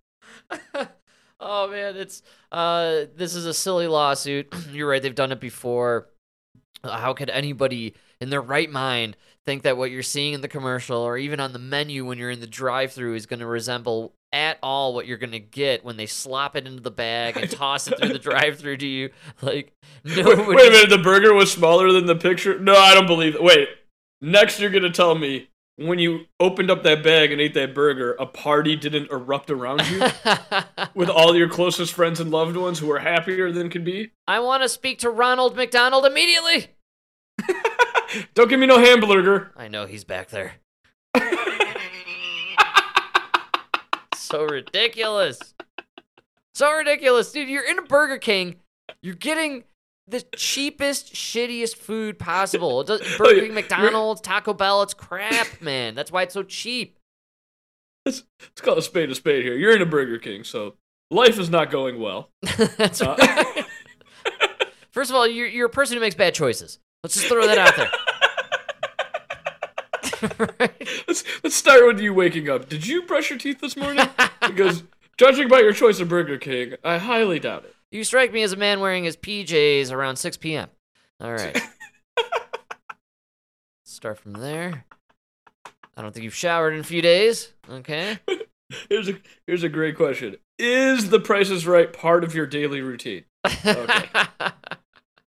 oh 1.40 1.70
man, 1.70 1.96
it's 1.96 2.22
uh 2.50 3.04
this 3.14 3.34
is 3.34 3.46
a 3.46 3.54
silly 3.54 3.86
lawsuit. 3.86 4.52
You're 4.70 4.88
right, 4.88 5.00
they've 5.00 5.14
done 5.14 5.32
it 5.32 5.40
before. 5.40 6.08
Uh, 6.84 6.98
How 6.98 7.14
could 7.14 7.30
anybody 7.30 7.94
in 8.20 8.28
their 8.28 8.42
right 8.42 8.70
mind 8.70 9.16
think 9.46 9.62
that 9.62 9.78
what 9.78 9.90
you're 9.90 10.02
seeing 10.02 10.34
in 10.34 10.42
the 10.42 10.48
commercial 10.48 10.98
or 10.98 11.16
even 11.16 11.40
on 11.40 11.52
the 11.52 11.58
menu 11.58 12.04
when 12.04 12.18
you're 12.18 12.30
in 12.30 12.40
the 12.40 12.46
drive-through 12.46 13.14
is 13.14 13.26
going 13.26 13.40
to 13.40 13.46
resemble 13.46 14.14
at 14.32 14.58
all 14.62 14.94
what 14.94 15.06
you're 15.06 15.18
to 15.18 15.38
get 15.38 15.84
when 15.84 15.96
they 15.96 16.06
slop 16.06 16.56
it 16.56 16.66
into 16.66 16.82
the 16.82 16.90
bag 16.90 17.36
and 17.36 17.50
toss 17.50 17.88
it 17.88 17.98
through 17.98 18.12
the 18.12 18.18
drive-through 18.18 18.78
to 18.78 18.86
you? 18.86 19.10
Like 19.42 19.72
Wait, 20.04 20.16
nobody 20.16 20.56
wait 20.56 20.68
a 20.68 20.70
minute, 20.70 20.90
the 20.90 20.98
burger 20.98 21.34
was 21.34 21.50
smaller 21.52 21.92
than 21.92 22.06
the 22.06 22.14
picture? 22.14 22.58
No, 22.58 22.74
I 22.74 22.94
don't 22.94 23.06
believe 23.06 23.34
it. 23.34 23.42
Wait. 23.42 23.68
Next, 24.20 24.60
you're 24.60 24.70
to 24.70 24.90
tell 24.90 25.14
me 25.14 25.48
when 25.76 25.98
you 25.98 26.26
opened 26.38 26.70
up 26.70 26.82
that 26.82 27.02
bag 27.02 27.32
and 27.32 27.40
ate 27.40 27.54
that 27.54 27.74
burger, 27.74 28.12
a 28.18 28.26
party 28.26 28.76
didn't 28.76 29.10
erupt 29.10 29.50
around 29.50 29.82
you 29.90 30.00
with 30.94 31.08
all 31.08 31.36
your 31.36 31.48
closest 31.48 31.92
friends 31.92 32.20
and 32.20 32.30
loved 32.30 32.56
ones 32.56 32.78
who 32.78 32.90
are 32.90 33.00
happier 33.00 33.50
than 33.50 33.70
could 33.70 33.84
be? 33.84 34.12
I 34.28 34.40
want 34.40 34.62
to 34.62 34.68
speak 34.68 34.98
to 35.00 35.10
Ronald 35.10 35.56
McDonald 35.56 36.04
immediately. 36.04 36.68
Don't 38.34 38.48
give 38.48 38.60
me 38.60 38.66
no 38.66 38.78
hamburger. 38.78 39.52
I 39.56 39.68
know 39.68 39.86
he's 39.86 40.04
back 40.04 40.28
there. 40.28 40.54
So 44.32 44.44
ridiculous. 44.44 45.54
So 46.54 46.72
ridiculous. 46.72 47.30
Dude, 47.32 47.48
you're 47.48 47.64
in 47.68 47.78
a 47.78 47.82
Burger 47.82 48.18
King. 48.18 48.56
You're 49.02 49.14
getting 49.14 49.64
the 50.08 50.20
cheapest, 50.36 51.14
shittiest 51.14 51.76
food 51.76 52.18
possible. 52.18 52.82
Burger 53.18 53.40
King, 53.40 53.54
McDonald's, 53.54 54.20
Taco 54.20 54.52
Bell, 54.52 54.82
it's 54.82 54.94
crap, 54.94 55.60
man. 55.62 55.94
That's 55.94 56.10
why 56.10 56.22
it's 56.22 56.34
so 56.34 56.42
cheap. 56.42 56.98
Let's, 58.04 58.24
let's 58.40 58.60
call 58.60 58.76
a 58.76 58.82
spade 58.82 59.10
a 59.10 59.14
spade 59.14 59.44
here. 59.44 59.54
You're 59.54 59.76
in 59.76 59.80
a 59.82 59.86
Burger 59.86 60.18
King, 60.18 60.42
so 60.42 60.74
life 61.12 61.38
is 61.38 61.48
not 61.48 61.70
going 61.70 62.00
well. 62.00 62.30
That's 62.76 63.00
Uh, 63.00 63.14
right. 63.16 63.64
First 64.90 65.10
of 65.10 65.16
all, 65.16 65.26
you're, 65.26 65.46
you're 65.46 65.66
a 65.66 65.70
person 65.70 65.96
who 65.96 66.00
makes 66.00 66.16
bad 66.16 66.34
choices. 66.34 66.78
Let's 67.04 67.14
just 67.14 67.26
throw 67.28 67.46
that 67.46 67.58
out 67.58 67.76
there. 67.76 67.88
Right? 70.38 70.88
let's, 71.08 71.24
let's 71.42 71.56
start 71.56 71.86
with 71.86 72.00
you 72.00 72.14
waking 72.14 72.48
up. 72.48 72.68
Did 72.68 72.86
you 72.86 73.02
brush 73.02 73.30
your 73.30 73.38
teeth 73.38 73.60
this 73.60 73.76
morning? 73.76 74.06
Because 74.42 74.82
judging 75.16 75.46
by 75.46 75.60
your 75.60 75.72
choice 75.72 76.00
of 76.00 76.08
Burger 76.08 76.36
King, 76.36 76.74
I 76.82 76.98
highly 76.98 77.38
doubt 77.38 77.64
it. 77.64 77.76
You 77.92 78.02
strike 78.02 78.32
me 78.32 78.42
as 78.42 78.52
a 78.52 78.56
man 78.56 78.80
wearing 78.80 79.04
his 79.04 79.16
PJs 79.16 79.92
around 79.92 80.16
6 80.16 80.36
p.m. 80.38 80.68
All 81.20 81.32
right. 81.32 81.56
Start 83.84 84.18
from 84.18 84.32
there. 84.32 84.84
I 85.96 86.02
don't 86.02 86.12
think 86.12 86.24
you've 86.24 86.34
showered 86.34 86.74
in 86.74 86.80
a 86.80 86.84
few 86.84 87.02
days. 87.02 87.52
Okay. 87.70 88.18
Here's 88.88 89.08
a 89.08 89.18
here's 89.46 89.62
a 89.62 89.68
great 89.68 89.96
question. 89.96 90.36
Is 90.58 91.10
the 91.10 91.20
Price 91.20 91.50
is 91.50 91.66
Right 91.66 91.92
part 91.92 92.24
of 92.24 92.34
your 92.34 92.46
daily 92.46 92.80
routine? 92.80 93.24
Okay. 93.46 94.08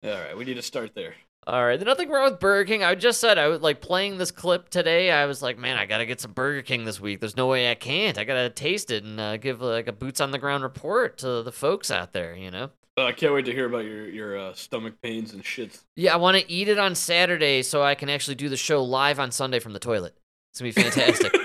All 0.04 0.12
right, 0.12 0.38
we 0.38 0.44
need 0.46 0.56
to 0.56 0.62
start 0.62 0.94
there. 0.94 1.14
All 1.48 1.64
right. 1.64 1.78
There's 1.78 1.86
nothing 1.86 2.10
wrong 2.10 2.32
with 2.32 2.40
Burger 2.40 2.66
King. 2.68 2.84
I 2.84 2.96
just 2.96 3.20
said 3.20 3.38
I 3.38 3.48
was 3.48 3.62
like 3.62 3.80
playing 3.80 4.18
this 4.18 4.32
clip 4.32 4.70
today. 4.70 5.12
I 5.12 5.28
was 5.28 5.44
like, 5.44 5.60
man, 5.60 5.78
I 5.78 5.86
gotta 5.86 6.06
get 6.08 6.20
some 6.20 6.32
Burger 6.32 6.64
King 6.64 6.86
this 6.86 7.00
week. 7.00 7.20
There's 7.20 7.38
no 7.38 7.46
way 7.46 7.70
I 7.70 7.76
can't. 7.76 8.18
I 8.18 8.24
gotta 8.24 8.50
taste 8.50 8.90
it 8.90 9.04
and 9.04 9.20
uh, 9.20 9.38
give 9.38 9.62
like 9.62 9.88
a 9.88 9.92
boots 9.92 10.20
on 10.20 10.32
the 10.32 10.40
ground 10.40 10.64
report 10.64 11.20
to 11.20 11.44
the 11.44 11.52
folks 11.52 11.92
out 11.92 12.14
there. 12.14 12.36
You 12.36 12.50
know. 12.50 12.72
Uh, 12.98 13.06
I 13.06 13.12
can't 13.12 13.34
wait 13.34 13.46
to 13.46 13.52
hear 13.52 13.68
about 13.68 13.86
your 13.86 14.08
your 14.08 14.40
uh, 14.40 14.54
stomach 14.54 14.96
pains 15.04 15.34
and 15.34 15.44
shits. 15.44 15.84
Yeah, 15.96 16.14
I 16.14 16.18
want 16.18 16.36
to 16.38 16.52
eat 16.52 16.68
it 16.68 16.80
on 16.80 16.96
Saturday 16.96 17.62
so 17.62 17.84
I 17.84 17.94
can 17.94 18.10
actually 18.10 18.36
do 18.36 18.50
the 18.50 18.58
show 18.58 18.84
live 18.84 19.20
on 19.20 19.32
Sunday 19.32 19.60
from 19.60 19.74
the 19.74 19.80
toilet. 19.80 20.18
It's 20.52 20.62
gonna 20.62 20.74
be 20.74 20.82
fantastic. 20.82 21.32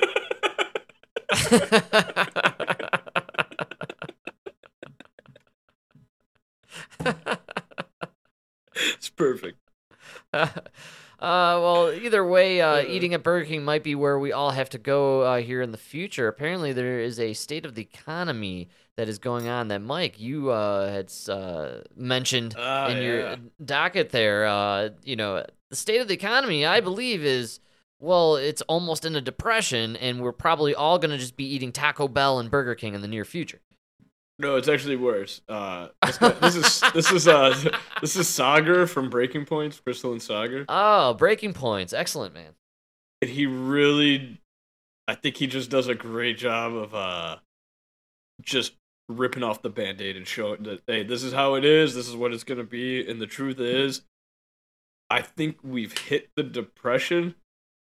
it's 8.96 9.11
perfect. 9.11 9.59
uh, 10.32 10.48
well, 11.20 11.92
either 11.92 12.24
way, 12.24 12.61
uh, 12.61 12.82
eating 12.82 13.14
at 13.14 13.22
Burger 13.22 13.46
King 13.46 13.64
might 13.64 13.82
be 13.82 13.94
where 13.94 14.18
we 14.18 14.32
all 14.32 14.50
have 14.50 14.70
to 14.70 14.78
go 14.78 15.22
uh, 15.22 15.38
here 15.38 15.62
in 15.62 15.72
the 15.72 15.78
future. 15.78 16.28
Apparently, 16.28 16.72
there 16.72 17.00
is 17.00 17.18
a 17.20 17.32
state 17.32 17.64
of 17.64 17.74
the 17.74 17.82
economy 17.82 18.68
that 18.96 19.08
is 19.08 19.18
going 19.18 19.48
on 19.48 19.68
that 19.68 19.80
Mike 19.80 20.20
you 20.20 20.50
uh, 20.50 20.90
had 20.90 21.12
uh, 21.28 21.82
mentioned 21.96 22.54
Ah, 22.58 22.88
in 22.88 23.02
your 23.02 23.36
docket 23.64 24.11
there. 24.11 24.46
Uh, 24.46 24.90
you 25.04 25.16
know, 25.16 25.44
the 25.70 25.76
state 25.76 26.00
of 26.00 26.08
the 26.08 26.14
economy, 26.14 26.66
I 26.66 26.80
believe, 26.80 27.24
is 27.24 27.61
well, 27.98 28.36
it's 28.36 28.62
almost 28.62 29.04
in 29.04 29.14
a 29.14 29.20
depression, 29.20 29.94
and 29.96 30.20
we're 30.20 30.32
probably 30.32 30.74
all 30.74 30.98
going 30.98 31.11
to 31.11 31.18
just 31.18 31.36
be 31.36 31.44
eating 31.44 31.70
Taco 31.70 32.08
Bell 32.08 32.38
and 32.38 32.50
Burger 32.50 32.74
King 32.74 32.94
in 32.94 33.02
the 33.02 33.08
near 33.08 33.26
future. 33.26 33.61
No, 34.41 34.57
it's 34.57 34.68
actually 34.68 34.97
worse. 34.97 35.43
Uh, 35.49 35.88
this, 36.05 36.16
this 36.18 36.57
is 36.57 36.80
this 36.95 37.12
is 37.12 37.28
uh 37.28 37.51
this 38.01 38.16
is 38.16 38.26
Saagar 38.26 38.88
from 38.88 39.11
Breaking 39.11 39.45
Points, 39.45 39.78
Crystal 39.80 40.12
and 40.12 40.20
Saagar. 40.20 40.64
Oh, 40.68 41.12
breaking 41.14 41.53
points. 41.53 41.93
Excellent, 41.93 42.32
man. 42.34 42.53
And 43.20 43.30
he 43.30 43.45
really, 43.45 44.41
I 45.07 45.14
think 45.14 45.36
he 45.36 45.47
just 45.47 45.70
does 45.70 45.88
a 45.88 45.95
great 45.95 46.38
job 46.38 46.72
of 46.74 46.95
uh, 46.95 47.36
just 48.41 48.72
ripping 49.11 49.43
off 49.43 49.61
the 49.61 49.68
band-aid 49.68 50.16
and 50.16 50.26
showing 50.26 50.62
that 50.62 50.80
hey, 50.86 51.03
this 51.03 51.22
is 51.22 51.32
how 51.34 51.55
it 51.55 51.64
is. 51.64 51.95
This 51.95 52.09
is 52.09 52.16
what 52.16 52.32
it's 52.32 52.45
gonna 52.45 52.64
be. 52.64 53.07
And 53.07 53.20
the 53.20 53.26
truth 53.26 53.61
is, 53.61 54.03
I 55.11 55.20
think 55.20 55.59
we've 55.62 55.97
hit 55.97 56.30
the 56.34 56.43
depression 56.43 57.34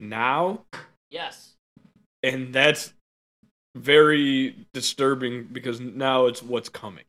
now, 0.01 0.65
Yes. 1.11 1.57
and 2.23 2.55
that's 2.55 2.95
very 3.79 4.67
disturbing 4.73 5.49
because 5.51 5.81
now 5.81 6.27
it's 6.27 6.43
what's 6.43 6.69
coming. 6.69 7.05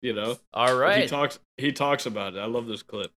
You 0.00 0.14
know, 0.14 0.36
All 0.52 0.76
right. 0.76 1.02
he 1.02 1.08
talks. 1.08 1.38
He 1.56 1.70
talks 1.70 2.06
about 2.06 2.34
it. 2.34 2.40
I 2.40 2.46
love 2.46 2.66
this 2.66 2.82
clip. 2.82 3.12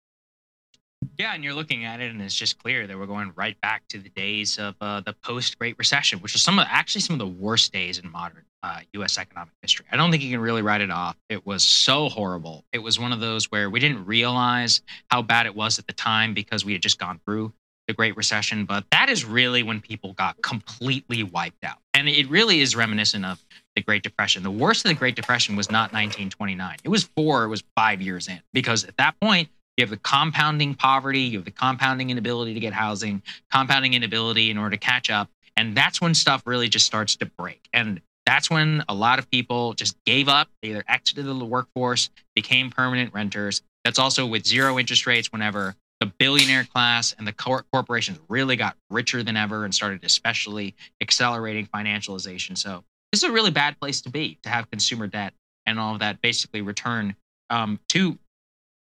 Yeah, 1.17 1.33
and 1.33 1.43
you're 1.43 1.53
looking 1.53 1.86
at 1.86 1.99
it, 1.99 2.11
and 2.11 2.21
it's 2.21 2.36
just 2.36 2.59
clear 2.59 2.88
that 2.88 2.97
we're 2.97 3.05
going 3.05 3.31
right 3.36 3.59
back 3.61 3.88
to 3.89 3.97
the 3.99 4.09
days 4.09 4.59
of 4.59 4.75
uh, 4.81 5.01
the 5.01 5.13
post 5.13 5.57
Great 5.57 5.77
Recession, 5.77 6.19
which 6.19 6.36
are 6.36 6.39
some 6.39 6.59
of 6.59 6.67
actually 6.69 7.01
some 7.01 7.13
of 7.13 7.19
the 7.19 7.27
worst 7.27 7.71
days 7.73 7.99
in 7.99 8.11
modern 8.11 8.43
uh, 8.61 8.79
U.S. 8.93 9.17
economic 9.17 9.53
history. 9.61 9.86
I 9.91 9.97
don't 9.97 10.11
think 10.11 10.23
you 10.23 10.31
can 10.31 10.39
really 10.39 10.61
write 10.61 10.81
it 10.81 10.91
off. 10.91 11.15
It 11.29 11.45
was 11.45 11.63
so 11.63 12.09
horrible. 12.09 12.65
It 12.71 12.79
was 12.79 12.99
one 12.99 13.11
of 13.11 13.19
those 13.19 13.51
where 13.51 13.69
we 13.69 13.79
didn't 13.79 14.05
realize 14.05 14.81
how 15.09 15.21
bad 15.21 15.45
it 15.45 15.55
was 15.55 15.79
at 15.79 15.88
the 15.88 15.93
time 15.93 16.33
because 16.33 16.65
we 16.65 16.73
had 16.73 16.81
just 16.81 16.99
gone 16.99 17.19
through 17.25 17.53
the 17.88 17.93
Great 17.93 18.15
Recession. 18.17 18.65
But 18.65 18.86
that 18.91 19.09
is 19.09 19.25
really 19.25 19.63
when 19.63 19.81
people 19.81 20.13
got 20.13 20.41
completely 20.41 21.23
wiped 21.23 21.63
out, 21.63 21.77
and 21.93 22.07
it 22.07 22.29
really 22.29 22.61
is 22.61 22.75
reminiscent 22.75 23.25
of 23.25 23.43
the 23.75 23.81
Great 23.81 24.03
Depression. 24.03 24.43
The 24.43 24.51
worst 24.51 24.86
of 24.86 24.89
the 24.89 24.95
Great 24.95 25.15
Depression 25.15 25.55
was 25.55 25.69
not 25.69 25.93
1929. 25.93 26.77
It 26.83 26.89
was 26.89 27.03
four. 27.03 27.43
It 27.43 27.49
was 27.49 27.63
five 27.75 28.01
years 28.01 28.27
in 28.27 28.39
because 28.53 28.83
at 28.86 28.97
that 28.97 29.19
point 29.19 29.49
you 29.77 29.83
have 29.83 29.89
the 29.89 29.97
compounding 29.97 30.73
poverty, 30.73 31.21
you 31.21 31.38
have 31.39 31.45
the 31.45 31.51
compounding 31.51 32.09
inability 32.09 32.53
to 32.53 32.59
get 32.59 32.73
housing, 32.73 33.21
compounding 33.51 33.93
inability 33.93 34.49
in 34.49 34.57
order 34.57 34.71
to 34.71 34.77
catch 34.77 35.09
up. 35.09 35.29
And 35.57 35.75
that's 35.75 36.01
when 36.01 36.13
stuff 36.13 36.43
really 36.45 36.69
just 36.69 36.86
starts 36.86 37.15
to 37.17 37.25
break. 37.25 37.67
And 37.73 38.01
that's 38.25 38.49
when 38.49 38.83
a 38.89 38.93
lot 38.93 39.19
of 39.19 39.29
people 39.29 39.73
just 39.73 39.95
gave 40.05 40.27
up. 40.27 40.49
They 40.61 40.69
either 40.69 40.83
exited 40.88 41.25
the 41.25 41.45
workforce, 41.45 42.09
became 42.36 42.69
permanent 42.69 43.13
renters. 43.13 43.61
That's 43.83 43.99
also 43.99 44.25
with 44.25 44.45
zero 44.45 44.79
interest 44.79 45.05
rates 45.05 45.31
whenever 45.31 45.75
the 46.00 46.08
billionaire 46.08 46.66
class 46.66 47.16
and 47.18 47.28
the 47.28 47.34
cor- 47.34 47.66
corporations 47.72 48.20
really 48.28 48.56
got 48.56 48.76
richer 48.89 49.24
than 49.24 49.38
ever 49.38 49.66
and 49.66 49.74
started 49.74 50.04
especially 50.04 50.76
accelerating 51.02 51.68
financialization. 51.68 52.58
So 52.58 52.84
this 53.12 53.24
is 53.24 53.30
a 53.30 53.32
really 53.32 53.52
bad 53.52 53.80
place 53.80 54.02
to 54.02 54.10
be 54.10 54.38
to 54.43 54.50
have 54.50 54.70
consumer 54.70 55.08
debt 55.08 55.34
and 55.66 55.80
all 55.80 55.93
of 55.93 56.00
that 56.00 56.22
basically 56.22 56.62
return 56.62 57.16
um, 57.50 57.80
to 57.89 58.18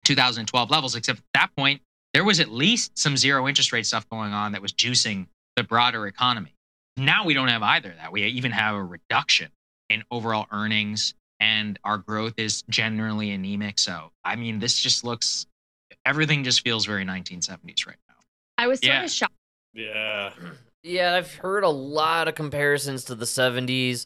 2012 0.05 0.69
levels. 0.69 0.95
Except 0.95 1.19
at 1.19 1.25
that 1.33 1.55
point, 1.55 1.81
there 2.13 2.23
was 2.23 2.39
at 2.39 2.49
least 2.49 2.97
some 2.97 3.17
zero 3.17 3.47
interest 3.47 3.71
rate 3.71 3.85
stuff 3.85 4.09
going 4.09 4.33
on 4.33 4.53
that 4.53 4.61
was 4.61 4.71
juicing 4.73 5.27
the 5.55 5.63
broader 5.63 6.07
economy. 6.07 6.55
Now 6.97 7.25
we 7.25 7.33
don't 7.33 7.49
have 7.49 7.61
either 7.61 7.91
of 7.91 7.97
that. 7.97 8.11
We 8.11 8.23
even 8.23 8.51
have 8.51 8.75
a 8.75 8.83
reduction 8.83 9.51
in 9.89 10.03
overall 10.11 10.47
earnings 10.51 11.13
and 11.39 11.77
our 11.83 11.97
growth 11.97 12.33
is 12.37 12.63
generally 12.69 13.31
anemic. 13.31 13.77
So, 13.77 14.11
I 14.23 14.35
mean, 14.35 14.59
this 14.59 14.79
just 14.79 15.03
looks, 15.03 15.45
everything 16.05 16.43
just 16.43 16.61
feels 16.61 16.85
very 16.85 17.05
1970s 17.05 17.85
right 17.87 17.97
now. 18.07 18.15
I 18.57 18.67
was 18.67 18.79
sort 18.79 18.93
Yeah. 18.93 19.03
of 19.03 19.11
shocked. 19.11 19.33
Yeah. 19.73 20.31
Yeah, 20.83 21.15
I've 21.15 21.33
heard 21.35 21.63
a 21.63 21.69
lot 21.69 22.27
of 22.27 22.35
comparisons 22.35 23.05
to 23.05 23.15
the 23.15 23.25
70s. 23.25 24.05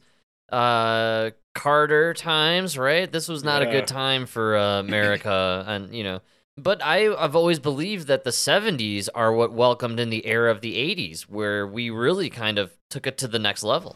Uh, 0.51 1.32
Carter 1.53 2.13
times, 2.13 2.77
right? 2.77 3.11
This 3.11 3.27
was 3.27 3.43
not 3.43 3.61
a 3.61 3.65
good 3.65 3.86
time 3.86 4.25
for 4.25 4.55
uh, 4.57 4.80
America, 4.80 5.63
and 5.67 5.93
you 5.93 6.03
know. 6.03 6.21
But 6.57 6.84
I, 6.84 7.13
I've 7.13 7.36
always 7.36 7.59
believed 7.59 8.07
that 8.07 8.23
the 8.23 8.32
70s 8.32 9.09
are 9.13 9.32
what 9.34 9.53
welcomed 9.53 9.99
in 9.99 10.09
the 10.09 10.25
era 10.25 10.51
of 10.51 10.61
the 10.61 10.75
80s, 10.75 11.21
where 11.23 11.67
we 11.67 11.89
really 11.89 12.30
kind 12.30 12.57
of 12.57 12.71
took 12.89 13.05
it 13.07 13.17
to 13.19 13.27
the 13.27 13.39
next 13.39 13.63
level. 13.63 13.95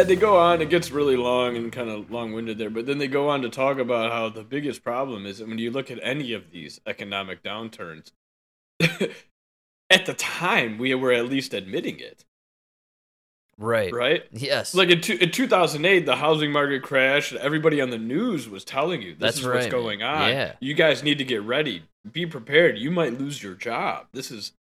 Yeah, 0.00 0.04
they 0.04 0.16
go 0.16 0.38
on. 0.38 0.62
It 0.62 0.70
gets 0.70 0.90
really 0.90 1.16
long 1.16 1.56
and 1.56 1.70
kind 1.70 1.90
of 1.90 2.10
long 2.10 2.32
winded 2.32 2.56
there, 2.56 2.70
but 2.70 2.86
then 2.86 2.96
they 2.98 3.06
go 3.06 3.28
on 3.28 3.42
to 3.42 3.50
talk 3.50 3.78
about 3.78 4.10
how 4.10 4.30
the 4.30 4.42
biggest 4.42 4.82
problem 4.82 5.26
is 5.26 5.38
that 5.38 5.48
when 5.48 5.58
you 5.58 5.70
look 5.70 5.90
at 5.90 5.98
any 6.02 6.32
of 6.32 6.50
these 6.50 6.80
economic 6.86 7.42
downturns, 7.42 8.12
at 8.80 10.06
the 10.06 10.14
time 10.14 10.78
we 10.78 10.94
were 10.94 11.12
at 11.12 11.26
least 11.26 11.52
admitting 11.54 11.98
it, 11.98 12.24
Right. 13.58 13.92
right? 13.92 14.24
Yes. 14.32 14.74
Like 14.74 14.88
in, 14.88 15.02
two, 15.02 15.18
in 15.20 15.30
2008, 15.30 16.06
the 16.06 16.16
housing 16.16 16.50
market 16.50 16.82
crashed. 16.82 17.34
Everybody 17.34 17.82
on 17.82 17.90
the 17.90 17.98
news 17.98 18.48
was 18.48 18.64
telling 18.64 19.02
you 19.02 19.10
this 19.12 19.20
That's 19.20 19.38
is 19.40 19.46
what's 19.46 19.66
going 19.66 20.02
on. 20.02 20.30
yeah. 20.30 20.52
You 20.60 20.72
guys 20.72 21.02
need 21.02 21.18
to 21.18 21.24
get 21.24 21.42
ready. 21.42 21.82
Be 22.10 22.24
prepared. 22.24 22.78
You 22.78 22.90
might 22.90 23.18
lose 23.20 23.42
your 23.42 23.54
job. 23.54 24.06
This 24.14 24.30
is, 24.30 24.52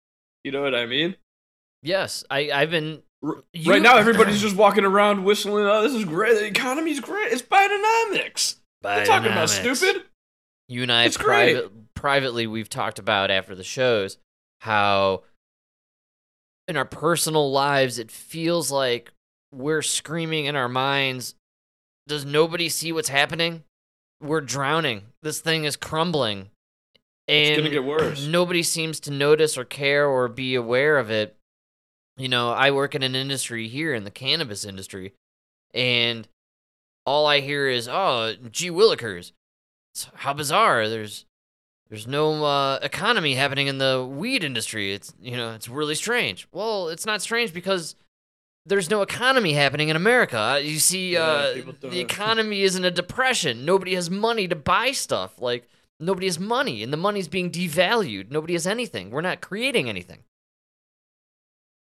you 0.42 0.50
know 0.50 0.62
what 0.62 0.74
I 0.74 0.86
mean? 0.86 1.14
yes. 1.80 2.24
I, 2.28 2.50
I've 2.52 2.70
been. 2.70 3.02
R- 3.24 3.42
You- 3.52 3.72
right 3.72 3.82
now, 3.82 3.96
everybody's 3.96 4.40
just 4.40 4.54
walking 4.56 4.84
around 4.84 5.24
whistling. 5.24 5.64
Oh, 5.66 5.82
this 5.82 5.92
is 5.94 6.04
great. 6.04 6.34
The 6.34 6.46
economy's 6.46 7.00
great. 7.00 7.32
It's 7.32 7.42
Bidenomics. 7.42 8.56
They're 8.82 9.04
talking 9.06 9.32
about 9.32 9.50
stupid. 9.50 10.04
You 10.68 10.82
and 10.82 10.92
I 10.92 11.04
It's 11.04 11.16
great. 11.16 11.64
privately 11.94 12.46
we've 12.46 12.68
talked 12.68 12.98
about 13.00 13.30
after 13.30 13.54
the 13.56 13.64
shows 13.64 14.18
how 14.60 15.22
in 16.68 16.76
our 16.76 16.84
personal 16.84 17.50
lives 17.50 17.98
it 17.98 18.10
feels 18.10 18.70
like 18.70 19.10
we're 19.52 19.82
screaming 19.82 20.44
in 20.44 20.54
our 20.54 20.68
minds 20.68 21.34
does 22.06 22.24
nobody 22.24 22.68
see 22.68 22.92
what's 22.92 23.08
happening 23.08 23.64
we're 24.20 24.40
drowning 24.42 25.06
this 25.22 25.40
thing 25.40 25.64
is 25.64 25.74
crumbling 25.76 26.50
and 27.26 27.46
It's 27.46 27.58
gonna 27.58 27.70
get 27.70 27.84
worse. 27.84 28.26
nobody 28.26 28.62
seems 28.62 29.00
to 29.00 29.10
notice 29.10 29.56
or 29.58 29.64
care 29.64 30.06
or 30.06 30.28
be 30.28 30.54
aware 30.54 30.98
of 30.98 31.10
it 31.10 31.34
you 32.18 32.28
know 32.28 32.50
i 32.50 32.70
work 32.70 32.94
in 32.94 33.02
an 33.02 33.14
industry 33.14 33.68
here 33.68 33.94
in 33.94 34.04
the 34.04 34.10
cannabis 34.10 34.64
industry 34.64 35.12
and 35.72 36.28
all 37.06 37.26
i 37.26 37.40
hear 37.40 37.68
is 37.68 37.88
oh 37.88 38.34
gee 38.50 38.70
willikers 38.70 39.32
it's- 39.94 40.10
how 40.14 40.32
bizarre. 40.32 40.88
There's 40.88 41.24
there's 41.88 42.06
no 42.06 42.44
uh, 42.44 42.78
economy 42.82 43.34
happening 43.34 43.66
in 43.66 43.78
the 43.78 44.06
weed 44.08 44.44
industry. 44.44 44.92
It's 44.92 45.12
you 45.20 45.36
know 45.36 45.52
it's 45.54 45.68
really 45.68 45.94
strange. 45.94 46.46
Well 46.52 46.88
it's 46.88 47.06
not 47.06 47.22
strange 47.22 47.52
because 47.52 47.96
there's 48.66 48.90
no 48.90 49.00
economy 49.02 49.54
happening 49.54 49.88
in 49.88 49.96
america. 49.96 50.38
Uh, 50.38 50.56
you 50.56 50.78
see 50.78 51.16
uh, 51.16 51.54
the 51.80 52.00
economy 52.00 52.62
is 52.62 52.76
in 52.76 52.84
a 52.84 52.90
depression. 52.90 53.64
Nobody 53.64 53.94
has 53.94 54.10
money 54.10 54.46
to 54.48 54.56
buy 54.56 54.92
stuff. 54.92 55.40
Like 55.40 55.68
nobody 55.98 56.26
has 56.26 56.38
money 56.38 56.82
and 56.82 56.92
the 56.92 56.96
money's 56.98 57.28
being 57.28 57.50
devalued. 57.50 58.30
Nobody 58.30 58.52
has 58.52 58.66
anything. 58.66 59.10
We're 59.10 59.22
not 59.22 59.40
creating 59.40 59.88
anything 59.88 60.18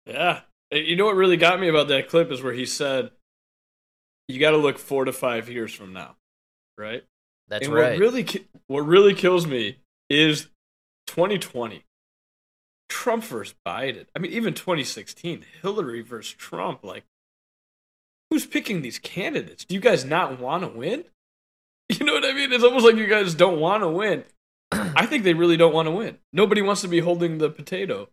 Yeah. 0.07 0.41
You 0.71 0.95
know 0.95 1.05
what 1.05 1.15
really 1.15 1.37
got 1.37 1.59
me 1.59 1.67
about 1.69 1.87
that 1.89 2.09
clip 2.09 2.31
is 2.31 2.41
where 2.41 2.53
he 2.53 2.65
said, 2.65 3.11
"You 4.27 4.39
got 4.39 4.51
to 4.51 4.57
look 4.57 4.77
four 4.77 5.05
to 5.05 5.13
five 5.13 5.49
years 5.49 5.73
from 5.73 5.93
now." 5.93 6.15
Right. 6.77 7.03
that's 7.47 7.65
and 7.65 7.73
right 7.73 7.91
what 7.93 7.99
really 7.99 8.23
ki- 8.23 8.47
what 8.67 8.81
really 8.81 9.13
kills 9.13 9.47
me 9.47 9.77
is 10.09 10.47
2020. 11.07 11.83
Trump 12.89 13.23
versus 13.25 13.55
Biden. 13.65 14.05
I 14.15 14.19
mean, 14.19 14.31
even 14.31 14.53
2016, 14.53 15.43
Hillary 15.61 16.01
versus 16.01 16.33
Trump. 16.33 16.83
Like, 16.83 17.03
who's 18.29 18.45
picking 18.45 18.81
these 18.81 18.99
candidates? 18.99 19.65
Do 19.65 19.75
you 19.75 19.81
guys 19.81 20.05
not 20.05 20.39
want 20.39 20.63
to 20.63 20.69
win? 20.69 21.05
You 21.89 22.05
know 22.05 22.13
what 22.15 22.25
I 22.25 22.33
mean? 22.33 22.51
It's 22.51 22.65
almost 22.65 22.85
like 22.85 22.97
you 22.97 23.07
guys 23.07 23.33
don't 23.33 23.61
want 23.61 23.81
to 23.81 23.87
win. 23.87 24.25
I 24.71 25.05
think 25.05 25.23
they 25.23 25.33
really 25.33 25.55
don't 25.55 25.73
want 25.73 25.85
to 25.87 25.91
win. 25.91 26.17
Nobody 26.33 26.61
wants 26.61 26.81
to 26.81 26.89
be 26.89 26.99
holding 26.99 27.37
the 27.37 27.49
potato 27.49 28.09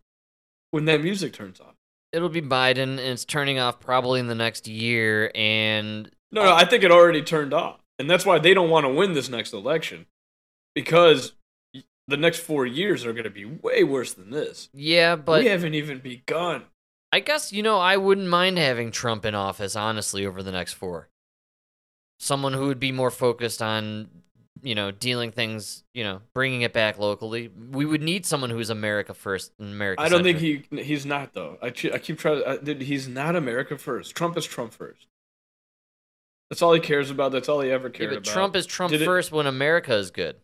when 0.71 0.85
that 0.85 1.03
music 1.03 1.33
turns 1.33 1.59
on. 1.59 1.73
It'll 2.15 2.29
be 2.29 2.41
biden 2.41 2.83
and 2.83 2.99
it's 2.99 3.25
turning 3.25 3.59
off 3.59 3.79
probably 3.79 4.19
in 4.19 4.27
the 4.27 4.35
next 4.35 4.67
year 4.67 5.31
and 5.35 6.09
No, 6.31 6.43
no, 6.43 6.53
I 6.55 6.65
think 6.65 6.83
it 6.83 6.91
already 6.91 7.21
turned 7.21 7.53
off. 7.53 7.79
And 7.99 8.09
that's 8.09 8.25
why 8.25 8.39
they 8.39 8.53
don't 8.53 8.69
want 8.69 8.85
to 8.85 8.89
win 8.93 9.13
this 9.13 9.29
next 9.29 9.53
election. 9.53 10.05
Because 10.73 11.33
the 12.07 12.17
next 12.17 12.39
four 12.39 12.65
years 12.65 13.05
are 13.05 13.13
going 13.13 13.23
to 13.23 13.29
be 13.29 13.45
way 13.45 13.83
worse 13.83 14.13
than 14.13 14.29
this. 14.31 14.69
yeah 14.73 15.15
but 15.15 15.43
we 15.43 15.49
haven't 15.49 15.73
even 15.73 15.99
begun. 15.99 16.63
I 17.11 17.19
guess 17.19 17.51
you 17.53 17.63
know 17.63 17.77
I 17.79 17.97
wouldn't 17.97 18.27
mind 18.27 18.57
having 18.57 18.91
Trump 18.91 19.25
in 19.25 19.35
office 19.35 19.75
honestly 19.75 20.25
over 20.25 20.41
the 20.43 20.51
next 20.51 20.73
four. 20.73 21.09
Someone 22.19 22.53
who 22.53 22.67
would 22.67 22.79
be 22.79 22.91
more 22.91 23.11
focused 23.11 23.61
on 23.61 24.09
you 24.65 24.73
know 24.73 24.89
dealing 24.89 25.31
things 25.31 25.83
you 25.93 26.03
know 26.03 26.21
bringing 26.33 26.63
it 26.63 26.73
back 26.73 26.97
locally. 26.97 27.51
We 27.71 27.85
would 27.85 28.01
need 28.01 28.25
someone 28.25 28.49
who's 28.49 28.71
America 28.71 29.13
first 29.13 29.53
America. 29.59 30.01
I 30.01 30.09
don't 30.09 30.23
think 30.23 30.39
he 30.39 30.63
he's 30.71 31.05
not 31.05 31.33
though. 31.33 31.57
I, 31.61 31.67
I 31.67 31.99
keep 31.99 32.17
trying. 32.17 32.43
I, 32.45 32.57
dude, 32.57 32.81
he's 32.81 33.07
not 33.07 33.35
America 33.35 33.77
first. 33.77 34.15
Trump 34.15 34.35
is 34.35 34.45
Trump 34.45 34.73
first. 34.73 35.05
That's 36.49 36.61
all 36.63 36.73
he 36.73 36.79
cares 36.79 37.11
about. 37.11 37.31
That's 37.31 37.47
all 37.47 37.61
he 37.61 37.69
ever 37.71 37.91
Yeah, 37.93 38.07
but 38.07 38.17
about. 38.17 38.23
Trump 38.25 38.55
is 38.55 38.65
Trump 38.65 38.91
Did 38.91 39.03
it- 39.03 39.05
first 39.05 39.31
when 39.31 39.45
America 39.45 39.93
is 39.93 40.09
good, 40.09 40.37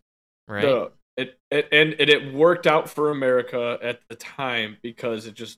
right? 0.47 0.63
No, 0.63 0.91
it, 1.17 1.39
it 1.49 1.67
and 1.72 1.95
it, 1.97 2.09
it 2.09 2.34
worked 2.34 2.67
out 2.67 2.89
for 2.89 3.09
America 3.09 3.80
at 3.82 4.01
the 4.07 4.15
time 4.15 4.78
because 4.84 5.26
it 5.26 5.34
just 5.34 5.57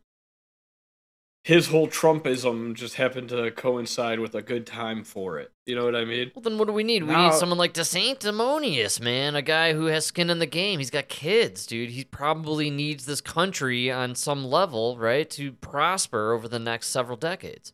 his 1.44 1.68
whole 1.68 1.88
Trumpism 1.90 2.74
just 2.74 2.96
happened 2.96 3.28
to 3.30 3.52
coincide 3.52 4.20
with 4.20 4.34
a 4.34 4.42
good 4.42 4.66
time 4.66 5.04
for 5.04 5.38
it. 5.40 5.52
You 5.66 5.76
know 5.76 5.84
what 5.84 5.96
I 5.96 6.06
mean? 6.06 6.32
Well, 6.34 6.42
then 6.42 6.58
what 6.58 6.68
do 6.68 6.74
we 6.74 6.84
need? 6.84 7.04
We 7.04 7.12
Now- 7.12 7.30
need 7.30 7.36
someone 7.38 7.58
like 7.58 7.74
DeSanctimonious, 7.74 9.02
man. 9.02 9.36
A 9.36 9.42
guy 9.42 9.74
who 9.74 9.88
has 9.88 10.06
skin 10.06 10.30
in 10.30 10.40
the 10.40 10.46
game. 10.46 10.80
He's 10.80 10.90
got 10.90 11.10
kids, 11.10 11.66
dude. 11.66 11.90
He 11.90 12.06
probably 12.06 12.70
needs 12.70 13.06
this 13.06 13.20
country 13.20 13.92
on 13.92 14.16
some 14.16 14.46
level, 14.46 14.98
right, 14.98 15.30
to 15.32 15.52
prosper 15.52 16.32
over 16.32 16.48
the 16.48 16.60
next 16.60 16.88
several 16.88 17.18
decades. 17.18 17.74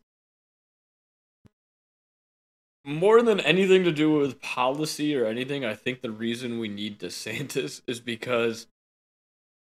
More 2.86 3.22
than 3.22 3.40
anything 3.42 3.84
to 3.84 3.92
do 3.92 4.12
with 4.14 4.42
policy 4.42 5.16
or 5.16 5.26
anything, 5.26 5.64
I 5.64 5.76
think 5.76 6.02
the 6.02 6.10
reason 6.12 6.58
we 6.58 6.70
need 6.70 6.98
DeSantis 7.00 7.82
is 7.88 8.00
because 8.00 8.66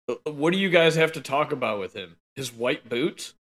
uh, 0.09 0.15
what 0.31 0.53
do 0.53 0.59
you 0.59 0.69
guys 0.71 0.95
have 0.95 1.11
to 1.13 1.21
talk 1.21 1.51
about 1.51 1.81
with 1.81 1.95
him? 1.95 2.17
His 2.37 2.53
white 2.53 2.89
boots? 2.89 3.35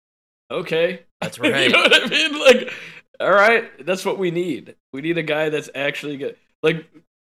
Okay. 0.50 1.02
That's 1.20 1.38
right. 1.40 1.64
you 1.64 1.70
know 1.70 1.80
what 1.80 2.02
I 2.02 2.08
mean? 2.08 2.38
Like, 2.38 2.72
all 3.20 3.30
right, 3.30 3.84
that's 3.84 4.04
what 4.04 4.18
we 4.18 4.30
need. 4.30 4.76
We 4.92 5.00
need 5.00 5.18
a 5.18 5.22
guy 5.22 5.48
that's 5.48 5.70
actually 5.74 6.16
good. 6.16 6.36
Like, 6.62 6.86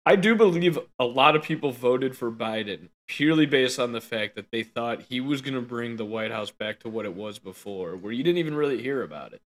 I 0.06 0.16
do 0.16 0.36
believe 0.36 0.78
a 1.00 1.06
lot 1.06 1.36
of 1.36 1.44
people 1.44 1.72
voted 1.72 2.16
for 2.18 2.32
Biden 2.32 2.90
purely 3.08 3.46
based 3.46 3.80
on 3.80 3.92
the 3.92 4.02
fact 4.02 4.36
that 4.36 4.52
they 4.52 4.64
thought 4.64 5.04
he 5.04 5.22
was 5.22 5.42
going 5.42 5.54
to 5.54 5.62
bring 5.62 5.96
the 5.96 6.06
White 6.06 6.32
House 6.32 6.52
back 6.52 6.80
to 6.82 6.90
what 6.90 7.06
it 7.06 7.16
was 7.16 7.40
before, 7.40 7.96
where 7.96 8.12
you 8.12 8.24
didn't 8.24 8.38
even 8.38 8.56
really 8.56 8.82
hear 8.82 9.02
about 9.02 9.34
it. 9.34 9.42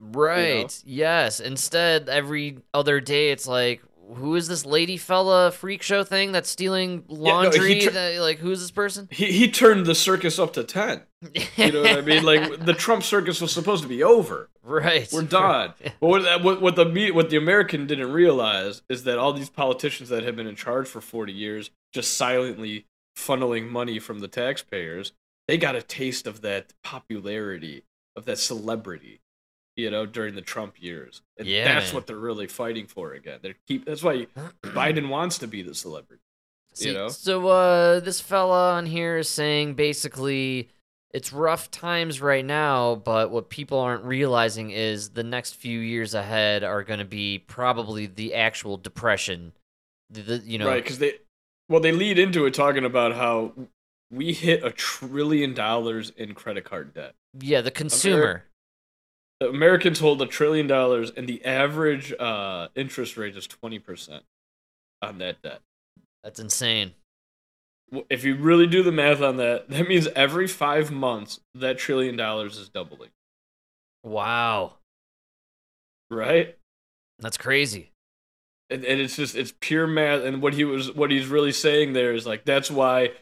Right. 0.00 0.80
Yes. 0.86 1.40
Instead, 1.40 2.08
every 2.08 2.58
other 2.72 3.00
day, 3.00 3.30
it's 3.30 3.48
like, 3.48 3.82
who 4.16 4.34
is 4.36 4.48
this 4.48 4.64
lady 4.64 4.96
fella 4.96 5.50
freak 5.50 5.82
show 5.82 6.02
thing 6.04 6.32
that's 6.32 6.48
stealing 6.48 7.04
no, 7.08 7.14
he 7.14 7.20
laundry? 7.20 7.80
tr- 7.80 7.90
That- 7.90 8.20
like, 8.20 8.38
who's 8.38 8.60
this 8.60 8.70
person? 8.70 9.08
He 9.10 9.32
he 9.32 9.50
turned 9.50 9.86
the 9.86 9.94
circus 9.94 10.38
up 10.38 10.52
to 10.54 10.64
ten. 10.64 11.02
You 11.56 11.72
know 11.72 11.82
what 11.82 11.98
I 11.98 12.00
mean? 12.00 12.22
Like 12.24 12.64
the 12.64 12.74
Trump 12.74 13.02
circus 13.02 13.40
was 13.40 13.52
supposed 13.52 13.82
to 13.82 13.88
be 13.88 14.02
over. 14.02 14.48
Right. 14.68 15.08
We're 15.10 15.22
done. 15.22 15.72
But 15.98 16.06
what, 16.08 16.42
what, 16.44 16.60
what 16.60 16.76
the 16.76 16.84
me- 16.84 17.10
what 17.10 17.30
the 17.30 17.38
American 17.38 17.86
didn't 17.86 18.12
realize 18.12 18.82
is 18.90 19.04
that 19.04 19.16
all 19.16 19.32
these 19.32 19.48
politicians 19.48 20.10
that 20.10 20.24
have 20.24 20.36
been 20.36 20.46
in 20.46 20.56
charge 20.56 20.86
for 20.86 21.00
40 21.00 21.32
years, 21.32 21.70
just 21.94 22.18
silently 22.18 22.84
funneling 23.16 23.70
money 23.70 23.98
from 23.98 24.18
the 24.18 24.28
taxpayers, 24.28 25.12
they 25.46 25.56
got 25.56 25.74
a 25.74 25.80
taste 25.80 26.26
of 26.26 26.42
that 26.42 26.74
popularity, 26.84 27.84
of 28.14 28.26
that 28.26 28.38
celebrity, 28.38 29.20
you 29.78 29.90
know, 29.90 30.04
during 30.04 30.34
the 30.34 30.42
Trump 30.42 30.74
years. 30.82 31.22
And 31.38 31.46
Yeah, 31.46 31.64
that's 31.74 31.86
man. 31.86 31.94
what 31.94 32.06
they're 32.08 32.16
really 32.16 32.48
fighting 32.48 32.86
for 32.88 33.12
again. 33.12 33.38
They 33.40 33.54
keep. 33.66 33.84
That's 33.86 34.02
why 34.02 34.26
Biden 34.62 35.08
wants 35.08 35.38
to 35.38 35.46
be 35.46 35.62
the 35.62 35.74
celebrity. 35.74 36.20
See, 36.74 36.88
you 36.88 36.94
know? 36.94 37.08
So 37.08 37.46
uh, 37.48 38.00
this 38.00 38.20
fella 38.20 38.72
on 38.74 38.86
here 38.86 39.18
is 39.18 39.28
saying 39.28 39.74
basically 39.74 40.68
it's 41.14 41.32
rough 41.32 41.70
times 41.70 42.20
right 42.20 42.44
now, 42.44 42.96
but 42.96 43.30
what 43.30 43.48
people 43.50 43.78
aren't 43.78 44.04
realizing 44.04 44.70
is 44.72 45.10
the 45.10 45.22
next 45.24 45.54
few 45.54 45.78
years 45.78 46.12
ahead 46.12 46.64
are 46.64 46.82
going 46.82 46.98
to 46.98 47.04
be 47.04 47.38
probably 47.38 48.06
the 48.06 48.34
actual 48.34 48.76
depression. 48.76 49.52
The, 50.10 50.22
the- 50.22 50.38
you 50.38 50.58
know, 50.58 50.66
right? 50.66 50.82
Because 50.82 50.98
they, 50.98 51.14
well, 51.68 51.80
they 51.80 51.92
lead 51.92 52.18
into 52.18 52.46
it 52.46 52.54
talking 52.54 52.84
about 52.84 53.14
how 53.14 53.52
we 54.10 54.32
hit 54.32 54.64
a 54.64 54.70
trillion 54.72 55.54
dollars 55.54 56.10
in 56.16 56.34
credit 56.34 56.64
card 56.64 56.94
debt. 56.94 57.14
yeah, 57.38 57.60
the 57.60 57.70
consumer. 57.70 58.44
The 59.40 59.48
Americans 59.48 60.00
hold 60.00 60.20
a 60.20 60.26
trillion 60.26 60.66
dollars, 60.66 61.12
and 61.16 61.28
the 61.28 61.44
average 61.44 62.12
uh, 62.18 62.68
interest 62.74 63.16
rate 63.16 63.36
is 63.36 63.46
twenty 63.46 63.78
percent 63.78 64.24
on 65.00 65.18
that 65.18 65.42
debt. 65.42 65.60
That's 66.24 66.40
insane. 66.40 66.94
If 68.10 68.24
you 68.24 68.34
really 68.36 68.66
do 68.66 68.82
the 68.82 68.92
math 68.92 69.22
on 69.22 69.36
that, 69.38 69.68
that 69.70 69.88
means 69.88 70.08
every 70.08 70.46
five 70.46 70.90
months 70.90 71.40
that 71.54 71.78
trillion 71.78 72.16
dollars 72.16 72.58
is 72.58 72.68
doubling, 72.68 73.10
Wow, 74.02 74.74
right? 76.10 76.56
that's 77.20 77.38
crazy. 77.38 77.92
And, 78.70 78.84
and 78.84 79.00
it's 79.00 79.16
just 79.16 79.34
it's 79.34 79.54
pure 79.60 79.86
math. 79.86 80.22
And 80.22 80.42
what 80.42 80.54
he 80.54 80.64
was 80.64 80.92
what 80.92 81.10
he's 81.10 81.26
really 81.26 81.52
saying 81.52 81.92
there 81.94 82.12
is 82.12 82.26
like 82.26 82.44
that's 82.44 82.70
why 82.70 83.12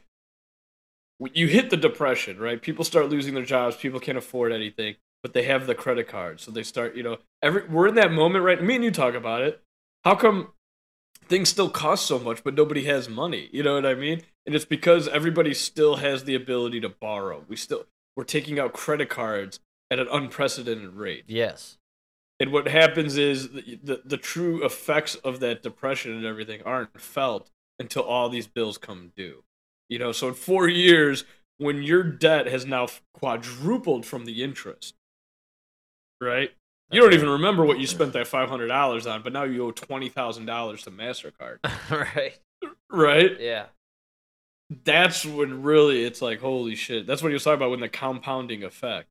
you 1.32 1.46
hit 1.46 1.70
the 1.70 1.76
depression, 1.76 2.38
right? 2.38 2.60
People 2.60 2.84
start 2.84 3.08
losing 3.08 3.34
their 3.34 3.44
jobs. 3.44 3.76
People 3.76 4.00
can't 4.00 4.18
afford 4.18 4.52
anything, 4.52 4.96
but 5.26 5.32
they 5.32 5.42
have 5.42 5.66
the 5.66 5.74
credit 5.74 6.06
card, 6.06 6.38
so 6.38 6.52
they 6.52 6.62
start. 6.62 6.94
You 6.94 7.02
know, 7.02 7.16
every 7.42 7.66
we're 7.66 7.88
in 7.88 7.96
that 7.96 8.12
moment, 8.12 8.44
right? 8.44 8.62
Me 8.62 8.76
and 8.76 8.84
you 8.84 8.92
talk 8.92 9.16
about 9.16 9.42
it. 9.42 9.60
How 10.04 10.14
come 10.14 10.52
things 11.24 11.48
still 11.48 11.68
cost 11.68 12.06
so 12.06 12.20
much, 12.20 12.44
but 12.44 12.54
nobody 12.54 12.84
has 12.84 13.08
money? 13.08 13.48
You 13.50 13.64
know 13.64 13.74
what 13.74 13.84
I 13.84 13.96
mean? 13.96 14.22
And 14.46 14.54
it's 14.54 14.64
because 14.64 15.08
everybody 15.08 15.52
still 15.52 15.96
has 15.96 16.22
the 16.22 16.36
ability 16.36 16.78
to 16.82 16.88
borrow. 16.88 17.44
We 17.48 17.56
still 17.56 17.86
we're 18.16 18.22
taking 18.22 18.60
out 18.60 18.72
credit 18.72 19.08
cards 19.08 19.58
at 19.90 19.98
an 19.98 20.06
unprecedented 20.12 20.94
rate. 20.94 21.24
Yes. 21.26 21.78
And 22.38 22.52
what 22.52 22.68
happens 22.68 23.16
is 23.16 23.48
the, 23.48 23.80
the 23.82 24.02
the 24.04 24.16
true 24.16 24.64
effects 24.64 25.16
of 25.16 25.40
that 25.40 25.60
depression 25.60 26.12
and 26.12 26.24
everything 26.24 26.62
aren't 26.62 27.00
felt 27.00 27.50
until 27.80 28.04
all 28.04 28.28
these 28.28 28.46
bills 28.46 28.78
come 28.78 29.10
due. 29.16 29.42
You 29.88 29.98
know, 29.98 30.12
so 30.12 30.28
in 30.28 30.34
four 30.34 30.68
years, 30.68 31.24
when 31.58 31.82
your 31.82 32.04
debt 32.04 32.46
has 32.46 32.64
now 32.64 32.86
quadrupled 33.12 34.06
from 34.06 34.24
the 34.24 34.44
interest, 34.44 34.94
right? 36.20 36.50
You 36.90 37.00
don't 37.00 37.14
even 37.14 37.28
remember 37.28 37.64
what 37.64 37.80
you 37.80 37.86
spent 37.86 38.12
that 38.12 38.28
five 38.28 38.48
hundred 38.48 38.68
dollars 38.68 39.06
on, 39.06 39.22
but 39.22 39.32
now 39.32 39.42
you 39.42 39.66
owe 39.66 39.72
twenty 39.72 40.08
thousand 40.08 40.46
dollars 40.46 40.82
to 40.84 40.90
Mastercard, 40.90 41.58
right. 41.90 42.38
right? 42.90 43.40
Yeah. 43.40 43.66
That's 44.84 45.24
when 45.24 45.62
really 45.62 46.04
it's 46.04 46.22
like 46.22 46.40
holy 46.40 46.74
shit. 46.74 47.06
That's 47.06 47.22
what 47.22 47.28
he 47.28 47.34
was 47.34 47.44
talking 47.44 47.56
about 47.56 47.70
when 47.70 47.80
the 47.80 47.88
compounding 47.88 48.62
effect. 48.62 49.08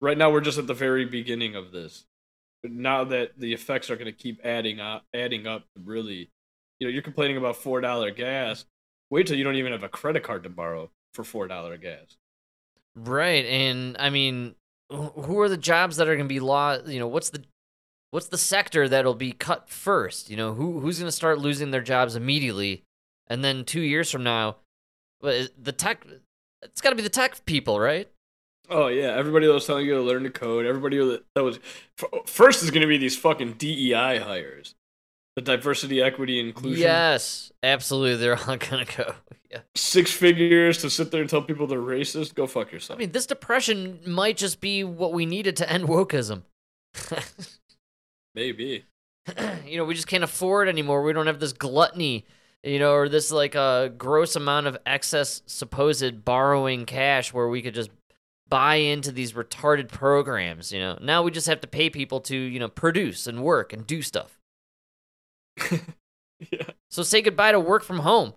Right 0.00 0.16
now, 0.16 0.30
we're 0.30 0.40
just 0.40 0.58
at 0.58 0.66
the 0.66 0.74
very 0.74 1.04
beginning 1.04 1.54
of 1.54 1.72
this. 1.72 2.04
But 2.62 2.72
now 2.72 3.04
that 3.04 3.38
the 3.38 3.52
effects 3.52 3.90
are 3.90 3.96
going 3.96 4.06
to 4.06 4.12
keep 4.12 4.40
adding 4.44 4.80
up, 4.80 5.04
adding 5.14 5.46
up, 5.46 5.64
really, 5.84 6.30
you 6.78 6.86
know, 6.86 6.92
you're 6.92 7.02
complaining 7.02 7.36
about 7.36 7.56
four 7.56 7.80
dollar 7.80 8.10
gas. 8.10 8.64
Wait 9.10 9.26
till 9.26 9.36
you 9.36 9.44
don't 9.44 9.56
even 9.56 9.72
have 9.72 9.84
a 9.84 9.88
credit 9.88 10.22
card 10.22 10.42
to 10.42 10.48
borrow 10.48 10.90
for 11.12 11.24
four 11.24 11.46
dollar 11.46 11.76
gas. 11.76 12.16
Right, 12.94 13.44
and 13.44 13.96
I 13.98 14.08
mean, 14.08 14.54
who 14.90 15.40
are 15.40 15.48
the 15.48 15.56
jobs 15.56 15.96
that 15.96 16.08
are 16.08 16.14
going 16.16 16.28
to 16.28 16.32
be 16.32 16.40
lost? 16.40 16.86
You 16.86 16.98
know, 16.98 17.08
what's 17.08 17.30
the 17.30 17.42
what's 18.10 18.28
the 18.28 18.38
sector 18.38 18.88
that'll 18.88 19.14
be 19.14 19.32
cut 19.32 19.68
first? 19.68 20.30
You 20.30 20.36
know, 20.36 20.54
who 20.54 20.80
who's 20.80 20.98
going 20.98 21.08
to 21.08 21.12
start 21.12 21.38
losing 21.38 21.70
their 21.70 21.82
jobs 21.82 22.16
immediately, 22.16 22.82
and 23.26 23.44
then 23.44 23.64
two 23.64 23.80
years 23.80 24.10
from 24.10 24.22
now, 24.22 24.56
well, 25.20 25.44
uh, 25.44 25.46
the 25.60 25.72
tech. 25.72 26.06
It's 26.62 26.80
got 26.80 26.90
to 26.90 26.96
be 26.96 27.02
the 27.02 27.08
tech 27.08 27.44
people, 27.44 27.78
right? 27.78 28.08
Oh 28.68 28.88
yeah, 28.88 29.14
everybody 29.16 29.46
that 29.46 29.52
was 29.52 29.66
telling 29.66 29.86
you 29.86 29.94
to 29.94 30.02
learn 30.02 30.22
to 30.24 30.30
code, 30.30 30.66
everybody 30.66 30.98
that 31.34 31.42
was 31.44 31.58
first 32.26 32.62
is 32.62 32.70
going 32.70 32.82
to 32.82 32.88
be 32.88 32.98
these 32.98 33.16
fucking 33.16 33.54
DEI 33.54 34.18
hires, 34.18 34.74
the 35.36 35.42
diversity, 35.42 36.02
equity, 36.02 36.40
inclusion. 36.40 36.82
Yes, 36.82 37.52
absolutely. 37.62 38.16
They're 38.16 38.36
all 38.36 38.56
going 38.56 38.86
to 38.86 38.96
go. 38.96 39.14
Yeah. 39.50 39.60
Six 39.74 40.10
figures 40.10 40.78
to 40.78 40.90
sit 40.90 41.10
there 41.10 41.20
and 41.20 41.30
tell 41.30 41.42
people 41.42 41.66
they're 41.66 41.78
racist. 41.78 42.34
Go 42.34 42.46
fuck 42.46 42.72
yourself. 42.72 42.98
I 42.98 43.00
mean, 43.00 43.12
this 43.12 43.26
depression 43.26 44.00
might 44.06 44.38
just 44.38 44.60
be 44.60 44.82
what 44.82 45.12
we 45.12 45.26
needed 45.26 45.56
to 45.58 45.70
end 45.70 45.84
wokeism. 45.84 46.42
Maybe. 48.34 48.86
you 49.66 49.76
know, 49.76 49.84
we 49.84 49.94
just 49.94 50.06
can't 50.06 50.24
afford 50.24 50.68
anymore. 50.68 51.02
We 51.02 51.12
don't 51.12 51.26
have 51.26 51.40
this 51.40 51.52
gluttony, 51.52 52.26
you 52.62 52.78
know, 52.78 52.92
or 52.92 53.08
this 53.08 53.30
like 53.30 53.54
uh, 53.54 53.88
gross 53.88 54.36
amount 54.36 54.66
of 54.66 54.78
excess 54.86 55.42
supposed 55.46 56.24
borrowing 56.24 56.86
cash 56.86 57.32
where 57.32 57.48
we 57.48 57.60
could 57.60 57.74
just 57.74 57.90
buy 58.48 58.76
into 58.76 59.12
these 59.12 59.32
retarded 59.32 59.88
programs. 59.88 60.72
You 60.72 60.80
know, 60.80 60.98
now 61.02 61.22
we 61.22 61.30
just 61.30 61.48
have 61.48 61.60
to 61.60 61.66
pay 61.66 61.90
people 61.90 62.20
to 62.22 62.36
you 62.36 62.58
know 62.58 62.68
produce 62.68 63.26
and 63.26 63.42
work 63.42 63.72
and 63.72 63.86
do 63.86 64.00
stuff. 64.00 64.35
Yeah. 66.50 66.70
So 66.90 67.02
say 67.02 67.22
goodbye 67.22 67.52
to 67.52 67.60
work 67.60 67.82
from 67.82 68.00
home. 68.00 68.34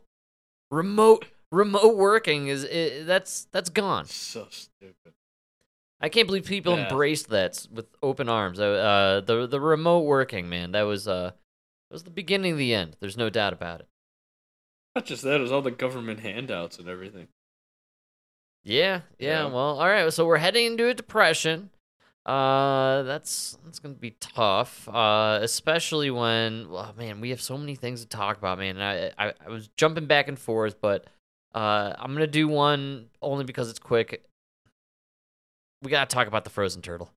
Remote 0.72 1.26
remote 1.51 1.95
working 1.97 2.47
is 2.47 2.65
i 2.65 3.03
that's 3.03 3.45
that's 3.51 3.70
gone. 3.70 4.05
So 4.05 4.47
stupid. 4.49 5.13
I 6.01 6.07
can't 6.09 6.28
believe 6.28 6.45
people 6.45 6.78
Yeah. 6.78 6.84
embraced 6.89 7.30
that 7.30 7.67
with 7.72 7.88
open 8.01 8.30
arms. 8.30 8.59
Uh, 8.59 8.63
Uh, 8.63 9.20
the 9.22 9.47
the 9.47 9.59
remote 9.59 10.01
working, 10.05 10.47
man, 10.49 10.72
that 10.72 10.84
was 10.84 11.07
uh, 11.07 11.32
that 11.32 11.93
was 11.93 12.03
the 12.03 12.09
beginning 12.11 12.53
of 12.53 12.57
the 12.57 12.74
end. 12.74 12.95
There's 12.99 13.17
no 13.17 13.30
doubt 13.30 13.53
about 13.53 13.82
it. 13.82 13.88
Not 14.95 15.05
just 15.05 15.24
that, 15.24 15.36
it 15.36 15.41
was 15.41 15.51
all 15.51 15.61
the 15.61 15.72
government 15.72 16.20
handouts 16.22 16.80
and 16.80 16.88
everything. 16.88 17.28
Yeah, 18.63 19.01
yeah. 19.17 19.43
Yeah. 19.43 19.45
Well, 19.45 19.80
all 19.80 19.88
right. 19.88 20.11
So 20.13 20.26
we're 20.26 20.38
heading 20.38 20.65
into 20.65 20.88
a 20.88 20.93
depression. 20.93 21.70
Uh, 22.30 23.01
that's 23.03 23.57
that's 23.65 23.80
gonna 23.80 23.95
be 23.95 24.11
tough. 24.19 24.88
Uh, 24.88 25.39
especially 25.41 26.11
when, 26.11 26.69
well, 26.69 26.93
man, 26.95 27.21
we 27.21 27.32
have 27.32 27.41
so 27.41 27.57
many 27.57 27.73
things 27.73 28.01
to 28.01 28.07
talk 28.07 28.38
about, 28.38 28.59
man. 28.59 28.80
I, 28.80 29.07
I 29.17 29.34
I 29.43 29.49
was 29.49 29.67
jumping 29.77 30.05
back 30.05 30.27
and 30.27 30.38
forth, 30.38 30.80
but 30.80 31.07
uh, 31.55 31.93
I'm 31.97 32.13
gonna 32.13 32.27
do 32.27 32.47
one 32.47 33.07
only 33.19 33.45
because 33.45 33.67
it's 33.71 33.80
quick. 33.80 34.23
We 35.82 35.89
gotta 35.89 36.13
talk 36.13 36.27
about 36.27 36.43
the 36.43 36.51
frozen 36.51 36.84
turtle. 36.84 37.09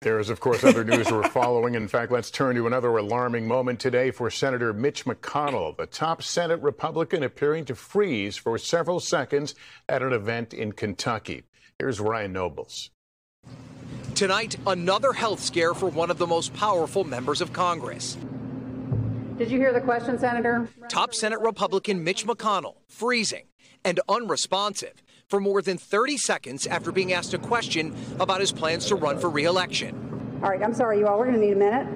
There 0.00 0.18
is, 0.18 0.30
of 0.30 0.40
course, 0.40 0.64
other 0.64 0.82
news 0.82 1.10
we're 1.12 1.28
following. 1.28 1.74
In 1.74 1.86
fact, 1.86 2.10
let's 2.10 2.30
turn 2.30 2.56
to 2.56 2.66
another 2.66 2.96
alarming 2.96 3.46
moment 3.46 3.80
today 3.80 4.10
for 4.12 4.30
Senator 4.30 4.72
Mitch 4.72 5.04
McConnell, 5.04 5.76
the 5.76 5.84
top 5.84 6.22
Senate 6.22 6.62
Republican 6.62 7.22
appearing 7.22 7.66
to 7.66 7.74
freeze 7.74 8.38
for 8.38 8.56
several 8.56 8.98
seconds 8.98 9.54
at 9.90 10.02
an 10.02 10.14
event 10.14 10.54
in 10.54 10.72
Kentucky. 10.72 11.42
Here's 11.78 12.00
Ryan 12.00 12.32
Nobles. 12.32 12.88
Tonight, 14.20 14.56
another 14.66 15.14
health 15.14 15.40
scare 15.40 15.72
for 15.72 15.88
one 15.88 16.10
of 16.10 16.18
the 16.18 16.26
most 16.26 16.52
powerful 16.52 17.04
members 17.04 17.40
of 17.40 17.54
Congress. 17.54 18.18
Did 19.38 19.50
you 19.50 19.58
hear 19.58 19.72
the 19.72 19.80
question, 19.80 20.18
Senator? 20.18 20.68
Top 20.90 21.14
Senate 21.14 21.40
Republican 21.40 22.04
Mitch 22.04 22.26
McConnell 22.26 22.74
freezing 22.86 23.46
and 23.82 23.98
unresponsive 24.10 25.02
for 25.26 25.40
more 25.40 25.62
than 25.62 25.78
30 25.78 26.18
seconds 26.18 26.66
after 26.66 26.92
being 26.92 27.14
asked 27.14 27.32
a 27.32 27.38
question 27.38 27.96
about 28.18 28.40
his 28.40 28.52
plans 28.52 28.84
to 28.88 28.94
run 28.94 29.18
for 29.18 29.30
re-election. 29.30 30.40
All 30.42 30.50
right, 30.50 30.62
I'm 30.62 30.74
sorry, 30.74 30.98
you 30.98 31.06
all. 31.06 31.18
We're 31.18 31.28
going 31.28 31.40
to 31.40 31.46
need 31.46 31.52
a 31.52 31.56
minute. 31.56 31.88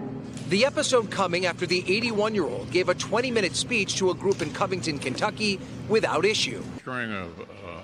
The 0.49 0.65
episode 0.65 1.11
coming 1.11 1.45
after 1.45 1.67
the 1.67 1.85
81 1.87 2.35
year 2.35 2.45
old 2.45 2.71
gave 2.71 2.89
a 2.89 2.95
20 2.95 3.31
minute 3.33 3.55
speech 3.55 3.97
to 3.97 4.09
a 4.09 4.15
group 4.15 4.41
in 4.41 4.51
Covington, 4.55 4.99
Kentucky 4.99 5.61
without 5.91 6.25
issue. 6.25 6.63
During 6.87 7.13
a, 7.13 7.27
uh, 7.27 7.83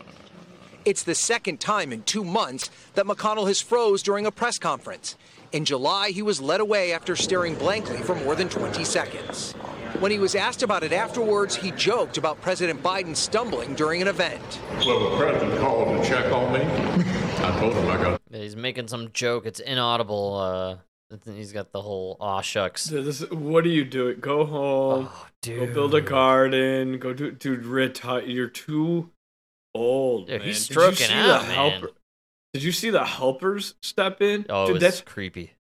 It's 0.91 1.05
the 1.05 1.15
second 1.15 1.61
time 1.61 1.93
in 1.93 2.03
two 2.03 2.25
months 2.25 2.69
that 2.95 3.07
McConnell 3.07 3.47
has 3.47 3.61
froze 3.61 4.03
during 4.03 4.27
a 4.27 4.33
press 4.33 4.59
conference. 4.59 5.15
In 5.53 5.65
July, 5.65 6.11
he 6.11 6.21
was 6.21 6.41
led 6.41 6.59
away 6.59 6.93
after 6.93 7.15
staring 7.15 7.55
blankly 7.55 7.99
for 7.99 8.17
more 8.17 8.35
than 8.35 8.49
20 8.49 8.83
seconds. 8.83 9.53
When 10.01 10.11
he 10.11 10.19
was 10.19 10.35
asked 10.35 10.65
about 10.65 10.83
it 10.83 10.93
afterwards, 10.93 11.55
he 11.55 11.71
joked 11.71 12.19
about 12.19 12.41
President 12.41 12.83
Biden 12.83 13.15
stumbling 13.15 13.77
during 13.77 14.03
an 14.03 14.09
event. 14.09 14.43
well, 14.85 15.11
the 15.11 15.17
president 15.17 15.61
called 15.61 16.03
to 16.03 16.09
check 16.09 16.33
on 16.33 16.55
me. 16.55 16.59
I 16.65 17.57
told 17.61 17.75
him 17.75 17.89
I 17.89 17.97
got 17.97 18.21
He's 18.33 18.57
making 18.57 18.89
some 18.89 19.13
joke. 19.13 19.47
It's 19.47 19.61
inaudible. 19.61 20.81
Uh, 21.13 21.19
he's 21.25 21.53
got 21.53 21.71
the 21.71 21.83
whole 21.83 22.17
aw 22.19 22.41
shucks. 22.41 22.87
This, 22.87 23.21
what 23.31 23.63
do 23.63 23.71
you 23.71 23.85
doing? 23.85 24.19
Go 24.19 24.45
home. 24.45 25.09
Oh, 25.09 25.27
Go 25.43 25.73
build 25.73 25.95
a 25.95 26.01
garden. 26.01 26.99
Go 26.99 27.13
do, 27.13 27.31
dude. 27.31 27.65
Retire. 27.65 28.25
You're 28.25 28.49
too 28.49 29.11
old. 29.81 30.27
Dude, 30.29 30.39
man. 30.41 30.47
he's 30.49 30.67
Did 30.67 30.75
you 30.77 30.81
stroking 30.83 31.07
see 31.09 31.13
out, 31.15 31.43
the 31.43 31.49
man. 31.49 31.55
helper- 31.73 31.93
Did 32.55 32.63
you 32.63 32.73
see 32.73 32.91
the 32.91 33.05
helpers 33.05 33.75
step 33.83 34.21
in? 34.23 34.47
Oh, 34.49 34.67
Dude, 34.69 34.81
that's 34.81 35.01
creepy. 35.01 35.53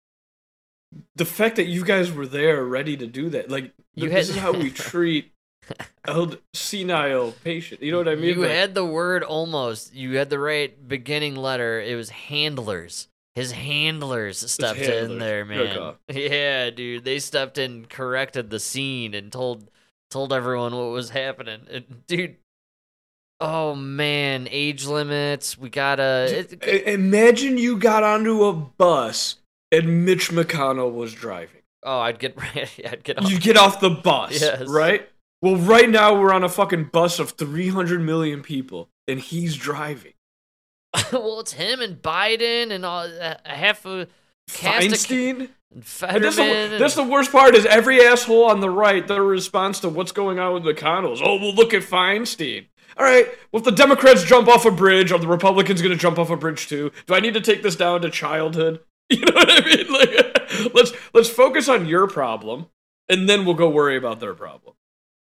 the 1.16 1.24
fact 1.24 1.56
that 1.56 1.66
you 1.66 1.84
guys 1.84 2.10
were 2.12 2.26
there 2.26 2.64
ready 2.64 2.96
to 2.96 3.06
do 3.06 3.28
that. 3.30 3.50
Like 3.50 3.72
You 3.94 4.08
this 4.08 4.28
had- 4.28 4.36
is 4.36 4.42
how 4.42 4.52
we 4.52 4.70
treat 4.92 5.32
old 6.06 6.38
senile 6.54 7.32
patient. 7.44 7.82
You 7.82 7.92
know 7.92 7.98
what 7.98 8.08
I 8.08 8.14
mean? 8.14 8.34
You 8.36 8.42
Like, 8.42 8.50
had 8.50 8.74
the 8.74 8.84
word 8.86 9.22
almost. 9.22 9.94
You 9.94 10.16
had 10.16 10.30
the 10.30 10.38
right 10.38 10.88
beginning 10.88 11.36
letter. 11.36 11.80
It 11.80 11.94
was 11.94 12.08
handlers. 12.10 13.08
His 13.34 13.52
handlers 13.52 14.50
stepped 14.50 14.80
in 14.80 14.90
handlers. 14.90 15.18
there, 15.20 15.44
man. 15.44 15.94
Yeah, 16.10 16.70
dude. 16.70 17.04
They 17.04 17.18
stepped 17.20 17.58
in, 17.58 17.84
corrected 17.84 18.50
the 18.50 18.58
scene, 18.58 19.14
and 19.14 19.30
told 19.30 19.70
told 20.10 20.32
everyone 20.32 20.74
what 20.74 20.86
was 20.90 21.10
happening. 21.10 21.60
And, 21.70 22.06
dude, 22.06 22.36
oh 23.40 23.74
man, 23.74 24.48
age 24.50 24.86
limits. 24.86 25.56
We 25.58 25.70
gotta. 25.70 26.46
It, 26.62 26.84
Imagine 26.86 27.58
you 27.58 27.78
got 27.78 28.02
onto 28.02 28.44
a 28.44 28.52
bus 28.52 29.36
and 29.72 30.04
Mitch 30.04 30.30
McConnell 30.30 30.92
was 30.92 31.14
driving. 31.14 31.62
oh, 31.82 32.00
I'd 32.00 32.18
get 32.18 32.36
I'd 32.84 33.04
get 33.04 33.18
off. 33.18 33.30
You 33.30 33.38
get 33.38 33.56
off 33.56 33.80
the 33.80 33.90
bus, 33.90 34.40
Yes. 34.40 34.66
right? 34.68 35.08
Well, 35.40 35.56
right 35.56 35.88
now 35.88 36.20
we're 36.20 36.32
on 36.32 36.42
a 36.42 36.48
fucking 36.48 36.84
bus 36.92 37.20
of 37.20 37.30
300 37.32 38.00
million 38.00 38.42
people 38.42 38.88
and 39.06 39.20
he's 39.20 39.56
driving. 39.56 40.14
well, 41.12 41.40
it's 41.40 41.52
him 41.52 41.80
and 41.80 42.02
Biden 42.02 42.72
and 42.72 42.84
all 42.84 43.06
uh, 43.20 43.36
half 43.44 43.86
a 43.86 44.08
cast 44.48 44.86
of 44.86 44.92
Feinstein? 44.92 45.48
And 45.70 46.24
that's, 46.24 46.36
the, 46.36 46.76
that's 46.78 46.94
the 46.94 47.04
worst 47.04 47.30
part 47.30 47.54
is 47.54 47.66
every 47.66 48.00
asshole 48.04 48.44
on 48.46 48.60
the 48.60 48.70
right, 48.70 49.06
their 49.06 49.22
response 49.22 49.80
to 49.80 49.90
what's 49.90 50.12
going 50.12 50.38
on 50.38 50.54
with 50.54 50.64
McConnell 50.64 51.12
is, 51.12 51.20
oh, 51.22 51.36
well, 51.36 51.54
look 51.54 51.74
at 51.74 51.82
Feinstein. 51.82 52.66
All 52.96 53.04
right, 53.04 53.26
well, 53.52 53.60
if 53.60 53.64
the 53.64 53.70
Democrats 53.72 54.24
jump 54.24 54.48
off 54.48 54.64
a 54.64 54.70
bridge, 54.70 55.12
are 55.12 55.18
the 55.18 55.28
Republicans 55.28 55.82
going 55.82 55.92
to 55.92 55.98
jump 55.98 56.18
off 56.18 56.30
a 56.30 56.36
bridge 56.36 56.68
too? 56.68 56.90
Do 57.06 57.14
I 57.14 57.20
need 57.20 57.34
to 57.34 57.40
take 57.40 57.62
this 57.62 57.76
down 57.76 58.00
to 58.02 58.10
childhood? 58.10 58.80
You 59.10 59.20
know 59.20 59.32
what 59.32 59.48
I 59.50 59.64
mean? 59.64 59.90
Like, 59.90 60.74
let's 60.74 60.92
let's 61.14 61.30
focus 61.30 61.66
on 61.70 61.86
your 61.86 62.06
problem, 62.08 62.66
and 63.08 63.26
then 63.26 63.46
we'll 63.46 63.54
go 63.54 63.70
worry 63.70 63.96
about 63.96 64.20
their 64.20 64.34
problem. 64.34 64.74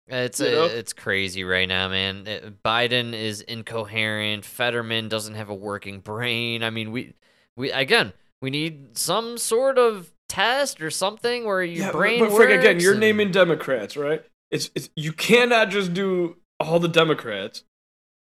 It's 0.06 0.40
You 0.40 0.50
know? 0.52 0.64
it's 0.64 0.94
crazy 0.94 1.44
right 1.44 1.68
now, 1.68 1.88
man. 1.90 2.26
Uh, 2.26 2.50
Biden 2.64 3.12
is 3.12 3.42
incoherent. 3.42 4.46
Fetterman 4.46 5.08
doesn't 5.10 5.34
have 5.34 5.50
a 5.50 5.54
working 5.54 6.00
brain. 6.00 6.62
I 6.64 6.70
mean, 6.70 6.92
we 6.92 7.12
we 7.56 7.72
again 7.72 8.14
we 8.40 8.48
need 8.48 8.96
some 8.96 9.36
sort 9.36 9.76
of 9.76 10.10
test 10.30 10.80
or 10.80 10.90
something 10.90 11.44
where 11.44 11.62
your 11.62 11.84
Yeah, 11.86 11.92
but- 11.92 11.98
brain 11.98 12.20
but, 12.20 12.32
Frank, 12.32 12.58
again, 12.60 12.80
you're 12.80 12.92
and- 12.92 13.00
naming 13.00 13.32
Democrats, 13.32 13.98
right? 13.98 14.24
It's, 14.50 14.70
it's 14.74 14.88
you 14.96 15.12
cannot 15.12 15.68
just 15.68 15.92
do 15.92 16.36
all 16.64 16.80
the 16.80 16.88
Democrats. 16.88 17.64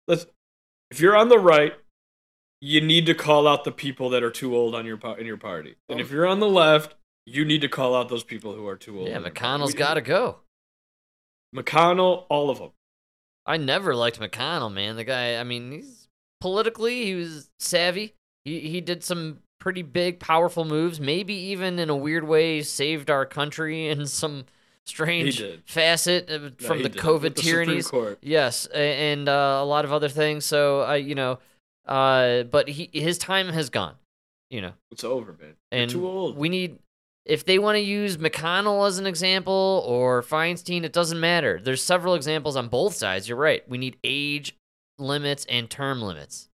Let's 0.08 0.26
if 0.90 1.00
you're 1.00 1.16
on 1.16 1.28
the 1.28 1.38
right, 1.38 1.74
you 2.60 2.80
need 2.80 3.06
to 3.06 3.14
call 3.14 3.46
out 3.48 3.64
the 3.64 3.72
people 3.72 4.10
that 4.10 4.22
are 4.22 4.30
too 4.30 4.56
old 4.56 4.74
on 4.74 4.86
your 4.86 4.98
in 5.18 5.26
your 5.26 5.36
party, 5.36 5.76
and 5.88 6.00
if 6.00 6.10
you're 6.10 6.26
on 6.26 6.40
the 6.40 6.48
left, 6.48 6.94
you 7.26 7.44
need 7.44 7.60
to 7.60 7.68
call 7.68 7.94
out 7.94 8.08
those 8.08 8.24
people 8.24 8.54
who 8.54 8.66
are 8.66 8.76
too 8.76 8.98
old. 8.98 9.08
Yeah, 9.08 9.16
in 9.16 9.22
your 9.22 9.30
party. 9.30 9.40
McConnell's 9.64 9.74
got 9.74 9.94
to 9.94 10.00
go. 10.00 10.38
McConnell, 11.54 12.24
all 12.28 12.50
of 12.50 12.58
them. 12.58 12.70
I 13.44 13.56
never 13.56 13.94
liked 13.94 14.20
McConnell, 14.20 14.72
man. 14.72 14.96
The 14.96 15.04
guy, 15.04 15.36
I 15.36 15.44
mean, 15.44 15.72
he's 15.72 16.08
politically 16.40 17.04
he 17.04 17.14
was 17.14 17.50
savvy. 17.58 18.14
He 18.44 18.60
he 18.60 18.80
did 18.80 19.04
some 19.04 19.40
pretty 19.60 19.82
big, 19.82 20.20
powerful 20.20 20.64
moves. 20.64 21.00
Maybe 21.00 21.34
even 21.34 21.78
in 21.78 21.88
a 21.88 21.96
weird 21.96 22.24
way 22.24 22.62
saved 22.62 23.10
our 23.10 23.26
country 23.26 23.88
in 23.88 24.06
some 24.06 24.44
strange 24.86 25.42
facet 25.66 26.30
uh, 26.30 26.38
No, 26.38 26.50
from 26.58 26.82
the 26.82 26.88
did. 26.88 27.00
COVID 27.00 27.34
the 27.34 27.42
tyrannies. 27.42 27.90
Yes, 28.20 28.66
and 28.66 29.28
uh, 29.28 29.60
a 29.60 29.64
lot 29.64 29.84
of 29.84 29.92
other 29.92 30.08
things. 30.08 30.44
So, 30.44 30.86
uh, 30.86 30.94
you 30.94 31.14
know, 31.14 31.38
uh, 31.86 32.44
but 32.44 32.68
he 32.68 32.90
his 32.92 33.18
time 33.18 33.48
has 33.48 33.70
gone. 33.70 33.94
You 34.50 34.60
know, 34.60 34.72
It's 34.90 35.04
over, 35.04 35.32
man. 35.32 35.54
You're 35.70 35.80
and 35.82 35.90
too 35.90 36.06
old. 36.06 36.36
we 36.36 36.48
need 36.48 36.78
if 37.24 37.44
they 37.44 37.58
want 37.58 37.76
to 37.76 37.80
use 37.80 38.16
McConnell 38.16 38.86
as 38.86 38.98
an 38.98 39.06
example 39.06 39.84
or 39.86 40.22
Feinstein, 40.22 40.82
it 40.82 40.92
doesn't 40.92 41.20
matter. 41.20 41.60
There's 41.62 41.82
several 41.82 42.14
examples 42.14 42.56
on 42.56 42.68
both 42.68 42.94
sides. 42.94 43.28
You're 43.28 43.38
right. 43.38 43.66
We 43.68 43.78
need 43.78 43.96
age 44.02 44.56
limits 44.98 45.46
and 45.48 45.70
term 45.70 46.02
limits. 46.02 46.48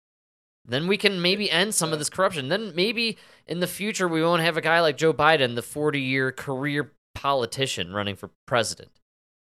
Then 0.67 0.87
we 0.87 0.97
can 0.97 1.21
maybe 1.21 1.49
end 1.51 1.75
some 1.75 1.93
of 1.93 1.99
this 1.99 2.09
corruption. 2.09 2.49
Then 2.49 2.73
maybe 2.75 3.17
in 3.47 3.59
the 3.59 3.67
future 3.67 4.07
we 4.07 4.23
won't 4.23 4.41
have 4.41 4.57
a 4.57 4.61
guy 4.61 4.81
like 4.81 4.97
Joe 4.97 5.13
Biden, 5.13 5.55
the 5.55 5.61
40 5.61 6.01
year 6.01 6.31
career 6.31 6.91
politician 7.15 7.91
running 7.93 8.15
for 8.15 8.29
president. 8.45 8.91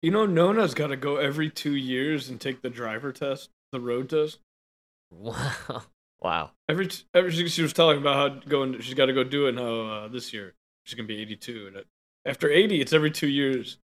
You 0.02 0.10
know, 0.12 0.26
Nona's 0.26 0.74
got 0.74 0.88
to 0.88 0.96
go 0.96 1.18
every 1.18 1.50
two 1.52 1.76
years 1.76 2.30
and 2.30 2.40
take 2.42 2.62
the 2.64 2.70
driver 2.70 3.12
test, 3.12 3.50
the 3.72 3.80
road 3.80 4.10
test. 4.10 4.40
Wow. 5.12 5.84
Wow. 6.22 6.52
Every, 6.68 6.90
every 7.14 7.32
she, 7.32 7.48
she 7.48 7.62
was 7.62 7.72
telling 7.72 7.98
about 7.98 8.16
how 8.16 8.40
going, 8.50 8.82
she's 8.82 8.94
got 8.94 9.06
to 9.06 9.14
go 9.14 9.24
do 9.24 9.46
it. 9.46 9.52
And 9.52 9.58
how 9.60 9.80
uh, 9.82 10.08
this 10.10 10.34
year 10.34 10.54
she's 10.84 10.96
gonna 10.96 11.08
be 11.08 11.22
82, 11.22 11.68
and 11.74 11.86
after 12.26 12.50
80, 12.52 12.82
it's 12.82 12.92
every 12.92 13.10
two 13.10 13.30
years. 13.30 13.78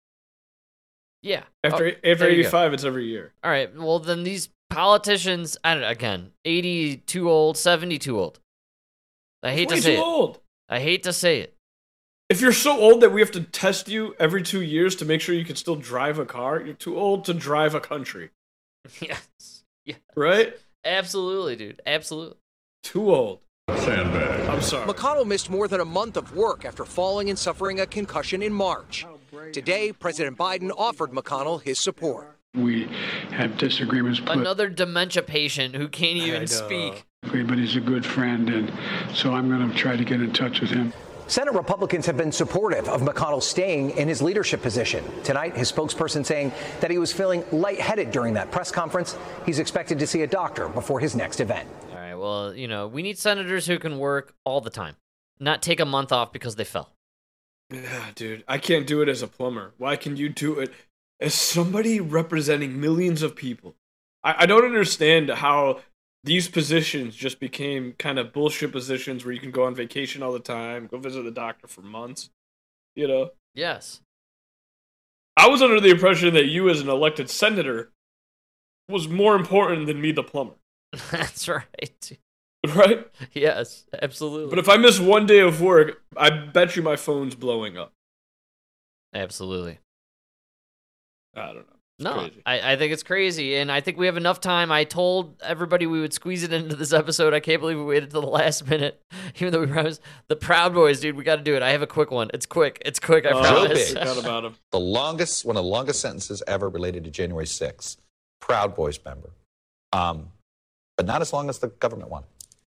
Yeah. 1.21 1.43
After 1.63 1.85
Oh, 1.85 1.89
after 1.89 2.15
there 2.15 2.29
you 2.31 2.37
go. 2.41 2.47
85, 2.47 2.73
it's 2.73 2.83
every 2.85 3.05
year. 3.05 3.33
All 3.43 3.51
right. 3.51 3.71
Well, 3.75 3.99
then 3.99 4.23
these 4.23 4.49
politicians, 4.71 5.59
I 5.63 5.75
don't 5.75 5.83
again, 5.83 6.31
80 6.43 6.97
too 7.05 7.29
old, 7.29 7.55
70 7.55 7.99
too 7.99 8.19
old. 8.19 8.39
I 9.43 9.51
hate 9.51 9.69
to 9.69 9.79
say 9.79 9.95
too 9.95 10.01
it. 10.01 10.03
old. 10.03 10.39
I 10.69 10.79
hate 10.79 11.03
to 11.03 11.13
say 11.13 11.39
it. 11.41 11.55
If 12.33 12.41
you're 12.41 12.51
so 12.51 12.79
old 12.79 13.01
that 13.01 13.11
we 13.11 13.21
have 13.21 13.29
to 13.33 13.41
test 13.41 13.87
you 13.87 14.15
every 14.19 14.41
two 14.41 14.63
years 14.63 14.95
to 14.95 15.05
make 15.05 15.21
sure 15.21 15.35
you 15.35 15.45
can 15.45 15.55
still 15.55 15.75
drive 15.75 16.17
a 16.17 16.25
car, 16.25 16.59
you're 16.59 16.73
too 16.73 16.97
old 16.97 17.25
to 17.25 17.33
drive 17.35 17.75
a 17.75 17.79
country, 17.79 18.31
yes. 18.99 19.63
Yeah. 19.85 19.97
right? 20.15 20.57
Absolutely, 20.83 21.55
dude. 21.55 21.79
Absolutely. 21.85 22.37
Too 22.81 23.13
old. 23.13 23.41
Sandbag. 23.77 24.49
I'm 24.49 24.61
sorry. 24.63 24.91
McConnell 24.91 25.27
missed 25.27 25.51
more 25.51 25.67
than 25.67 25.79
a 25.79 25.85
month 25.85 26.17
of 26.17 26.35
work 26.35 26.65
after 26.65 26.85
falling 26.85 27.29
and 27.29 27.37
suffering 27.37 27.79
a 27.79 27.85
concussion 27.85 28.41
in 28.41 28.51
March. 28.51 29.05
Today, 29.51 29.91
President 29.91 30.35
Biden 30.35 30.71
offered 30.75 31.11
McConnell 31.11 31.61
his 31.61 31.77
support. 31.77 32.35
We 32.55 32.85
have 33.29 33.59
disagreements, 33.59 34.19
but 34.19 34.39
Another 34.39 34.69
dementia 34.69 35.21
patient 35.21 35.75
who 35.75 35.87
can't 35.87 36.17
even 36.17 36.39
know. 36.41 36.45
speak. 36.47 37.05
but 37.21 37.59
he's 37.59 37.75
a 37.75 37.79
good 37.79 38.03
friend, 38.03 38.49
and 38.49 38.73
so 39.13 39.35
I'm 39.35 39.49
going 39.49 39.69
to 39.69 39.77
try 39.77 39.95
to 39.95 40.03
get 40.03 40.19
in 40.19 40.33
touch 40.33 40.61
with 40.61 40.71
him. 40.71 40.91
Senate 41.33 41.55
Republicans 41.55 42.05
have 42.05 42.15
been 42.15 42.31
supportive 42.31 42.87
of 42.87 43.01
McConnell 43.01 43.41
staying 43.41 43.89
in 43.97 44.07
his 44.07 44.21
leadership 44.21 44.61
position. 44.61 45.03
Tonight, 45.23 45.57
his 45.57 45.71
spokesperson 45.71 46.23
saying 46.23 46.51
that 46.79 46.91
he 46.91 46.99
was 46.99 47.11
feeling 47.11 47.43
lightheaded 47.51 48.11
during 48.11 48.35
that 48.35 48.51
press 48.51 48.71
conference. 48.71 49.17
He's 49.43 49.57
expected 49.57 49.97
to 49.97 50.05
see 50.05 50.21
a 50.21 50.27
doctor 50.27 50.69
before 50.69 50.99
his 50.99 51.15
next 51.15 51.39
event. 51.39 51.67
All 51.89 51.97
right. 51.97 52.13
Well, 52.13 52.53
you 52.53 52.67
know, 52.67 52.87
we 52.87 53.01
need 53.01 53.17
senators 53.17 53.65
who 53.65 53.79
can 53.79 53.97
work 53.97 54.35
all 54.43 54.61
the 54.61 54.69
time, 54.69 54.95
not 55.39 55.63
take 55.63 55.79
a 55.79 55.85
month 55.85 56.11
off 56.11 56.31
because 56.31 56.55
they 56.55 56.65
fell. 56.65 56.91
Yeah, 57.71 58.11
dude, 58.13 58.43
I 58.47 58.59
can't 58.59 58.85
do 58.85 59.01
it 59.01 59.09
as 59.09 59.23
a 59.23 59.27
plumber. 59.27 59.73
Why 59.79 59.95
can 59.95 60.15
you 60.15 60.29
do 60.29 60.59
it 60.59 60.71
as 61.19 61.33
somebody 61.33 61.99
representing 61.99 62.79
millions 62.79 63.23
of 63.23 63.35
people? 63.35 63.73
I, 64.23 64.43
I 64.43 64.45
don't 64.45 64.65
understand 64.65 65.31
how 65.31 65.81
these 66.23 66.47
positions 66.47 67.15
just 67.15 67.39
became 67.39 67.93
kind 67.99 68.17
of 68.17 68.31
bullshit 68.33 68.71
positions 68.71 69.25
where 69.25 69.33
you 69.33 69.39
can 69.41 69.51
go 69.51 69.63
on 69.63 69.75
vacation 69.75 70.23
all 70.23 70.31
the 70.31 70.39
time, 70.39 70.87
go 70.87 70.97
visit 70.97 71.23
the 71.23 71.31
doctor 71.31 71.67
for 71.67 71.81
months. 71.81 72.29
You 72.95 73.07
know, 73.07 73.31
Yes. 73.53 74.01
I 75.35 75.47
was 75.47 75.61
under 75.61 75.79
the 75.79 75.89
impression 75.89 76.33
that 76.35 76.45
you, 76.45 76.69
as 76.69 76.79
an 76.79 76.89
elected 76.89 77.29
senator, 77.29 77.91
was 78.87 79.07
more 79.07 79.35
important 79.35 79.87
than 79.87 79.99
me, 79.99 80.11
the 80.11 80.23
plumber. 80.23 80.55
That's 81.11 81.47
right. 81.47 82.17
Right? 82.73 83.05
Yes, 83.33 83.83
absolutely. 84.01 84.49
But 84.49 84.57
if 84.57 84.69
I 84.69 84.77
miss 84.77 84.97
one 84.97 85.25
day 85.25 85.39
of 85.41 85.59
work, 85.59 86.01
I 86.15 86.29
bet 86.29 86.77
you 86.77 86.81
my 86.81 86.95
phone's 86.95 87.35
blowing 87.35 87.77
up. 87.77 87.91
absolutely. 89.13 89.79
I 91.35 91.47
don't 91.47 91.67
know. 91.67 91.72
It's 91.99 92.03
No. 92.03 92.29
I, 92.45 92.73
I 92.73 92.75
think 92.75 92.91
it's 92.91 93.03
crazy, 93.03 93.55
and 93.55 93.71
I 93.71 93.79
think 93.81 93.97
we 93.97 94.07
have 94.07 94.17
enough 94.17 94.41
time. 94.41 94.71
I 94.71 94.83
told 94.83 95.39
everybody 95.43 95.85
we 95.85 96.01
would 96.01 96.13
squeeze 96.13 96.43
it 96.43 96.51
into 96.51 96.75
this 96.75 96.91
episode. 96.91 97.33
I 97.33 97.39
can't 97.39 97.61
believe 97.61 97.77
we 97.77 97.83
waited 97.83 98.11
till 98.11 98.21
the 98.21 98.27
last 98.27 98.67
minute, 98.69 99.01
even 99.35 99.51
though 99.53 99.61
we 99.61 99.67
promised. 99.67 100.01
The 100.27 100.35
Proud 100.35 100.73
Boys, 100.73 100.99
dude, 100.99 101.15
we 101.15 101.23
got 101.23 101.35
to 101.35 101.43
do 101.43 101.55
it. 101.55 101.61
I 101.61 101.69
have 101.71 101.81
a 101.81 101.87
quick 101.87 102.09
one. 102.11 102.29
It's 102.33 102.45
quick. 102.47 102.81
It's 102.85 102.99
quick. 102.99 103.25
I 103.25 103.29
Oh, 103.29 103.41
promise. 103.41 103.95
I 103.95 104.05
forgot 104.05 104.17
about 104.23 104.45
him. 104.45 104.55
the 104.71 104.79
longest, 104.79 105.45
one 105.45 105.55
of 105.55 105.63
the 105.63 105.69
longest 105.69 106.01
sentences 106.01 106.41
ever 106.47 106.67
related 106.69 107.03
to 107.03 107.11
January 107.11 107.45
6th. 107.45 107.97
Proud 108.41 108.75
Boys 108.75 108.99
member. 109.05 109.29
Um, 109.91 110.29
but 110.97 111.05
not 111.05 111.21
as 111.21 111.31
long 111.31 111.47
as 111.49 111.59
the 111.59 111.67
government 111.67 112.09
one. 112.09 112.23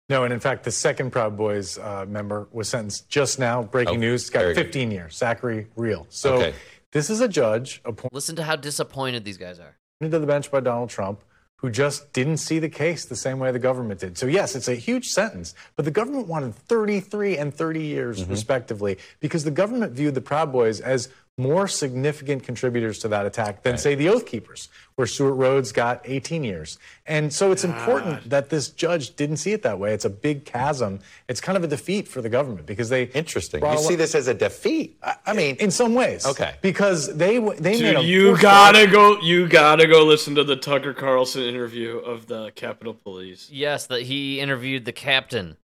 No, 0.09 0.23
and 0.25 0.33
in 0.33 0.39
fact, 0.41 0.63
the 0.65 0.71
second 0.71 1.11
Proud 1.11 1.37
Boys 1.37 1.77
uh, 1.77 2.05
member 2.07 2.47
was 2.51 2.67
sentenced 2.67 3.07
just 3.07 3.39
now. 3.39 3.63
Breaking 3.63 3.95
Oh, 3.95 3.99
news. 3.99 4.29
Got 4.29 4.39
very 4.41 4.53
good. 4.55 4.65
15 4.65 4.91
years. 4.91 5.15
Zachary 5.15 5.67
Rehl. 5.77 6.05
So 6.09 6.33
Okay. 6.35 6.53
This 6.91 7.09
is 7.09 7.21
a 7.21 7.27
judge 7.27 7.81
appointed 7.85 8.13
Listen 8.13 8.35
to 8.35 8.43
how 8.43 8.55
disappointed 8.55 9.25
these 9.25 9.37
guys 9.37 9.59
are. 9.59 9.77
to 10.01 10.19
the 10.19 10.25
bench 10.25 10.51
by 10.51 10.59
Donald 10.59 10.89
Trump 10.89 11.21
who 11.61 11.69
just 11.69 12.11
didn't 12.11 12.37
see 12.37 12.57
the 12.57 12.69
case 12.69 13.05
the 13.05 13.15
same 13.15 13.37
way 13.37 13.51
the 13.51 13.59
government 13.59 13.99
did. 13.99 14.17
So 14.17 14.25
yes, 14.25 14.55
it's 14.55 14.67
a 14.67 14.73
huge 14.73 15.09
sentence, 15.09 15.53
but 15.75 15.85
the 15.85 15.91
government 15.91 16.27
wanted 16.27 16.55
33 16.55 17.37
and 17.37 17.53
30 17.53 17.81
years 17.83 18.21
mm-hmm. 18.21 18.31
respectively 18.31 18.97
because 19.19 19.43
the 19.43 19.51
government 19.51 19.93
viewed 19.93 20.15
the 20.15 20.21
Proud 20.21 20.51
Boys 20.51 20.81
as 20.81 21.09
more 21.41 21.67
significant 21.67 22.43
contributors 22.43 22.99
to 22.99 23.07
that 23.09 23.25
attack 23.25 23.63
than, 23.63 23.77
say, 23.77 23.95
the 23.95 24.09
Oath 24.09 24.25
Keepers, 24.25 24.69
where 24.95 25.07
Stewart 25.07 25.35
Rhodes 25.35 25.71
got 25.71 26.01
18 26.05 26.43
years. 26.43 26.79
And 27.05 27.31
so 27.31 27.51
it's 27.51 27.63
important 27.63 28.29
that 28.29 28.49
this 28.49 28.69
judge 28.69 29.15
didn't 29.15 29.37
see 29.37 29.51
it 29.51 29.63
that 29.63 29.79
way. 29.79 29.93
It's 29.93 30.05
a 30.05 30.09
big 30.09 30.45
chasm. 30.45 30.99
It's 31.27 31.41
kind 31.41 31.57
of 31.57 31.63
a 31.63 31.67
defeat 31.67 32.07
for 32.07 32.21
the 32.21 32.29
government 32.29 32.65
because 32.65 32.89
they 32.89 33.03
Interesting. 33.13 33.63
You 33.63 33.77
see 33.77 33.95
this 33.95 34.15
as 34.15 34.27
a 34.27 34.33
defeat. 34.33 34.97
I, 35.03 35.15
I 35.27 35.33
mean, 35.33 35.55
in 35.57 35.71
some 35.71 35.93
ways. 35.93 36.25
Okay. 36.25 36.55
Because 36.61 37.15
they 37.15 37.35
w- 37.35 37.59
they 37.59 37.71
made 37.71 37.93
Dude, 37.93 37.95
a 37.97 38.03
you 38.03 38.37
gotta 38.37 38.87
go. 38.87 39.19
You 39.21 39.47
gotta 39.47 39.87
go 39.87 40.05
listen 40.05 40.35
to 40.35 40.43
the 40.43 40.55
Tucker 40.55 40.93
Carlson 40.93 41.43
interview 41.43 41.97
of 41.97 42.27
the 42.27 42.51
Capitol 42.51 42.93
Police. 42.93 43.49
Yes, 43.51 43.87
that 43.87 44.03
he 44.03 44.39
interviewed 44.39 44.85
the 44.85 44.91
captain, 44.91 45.57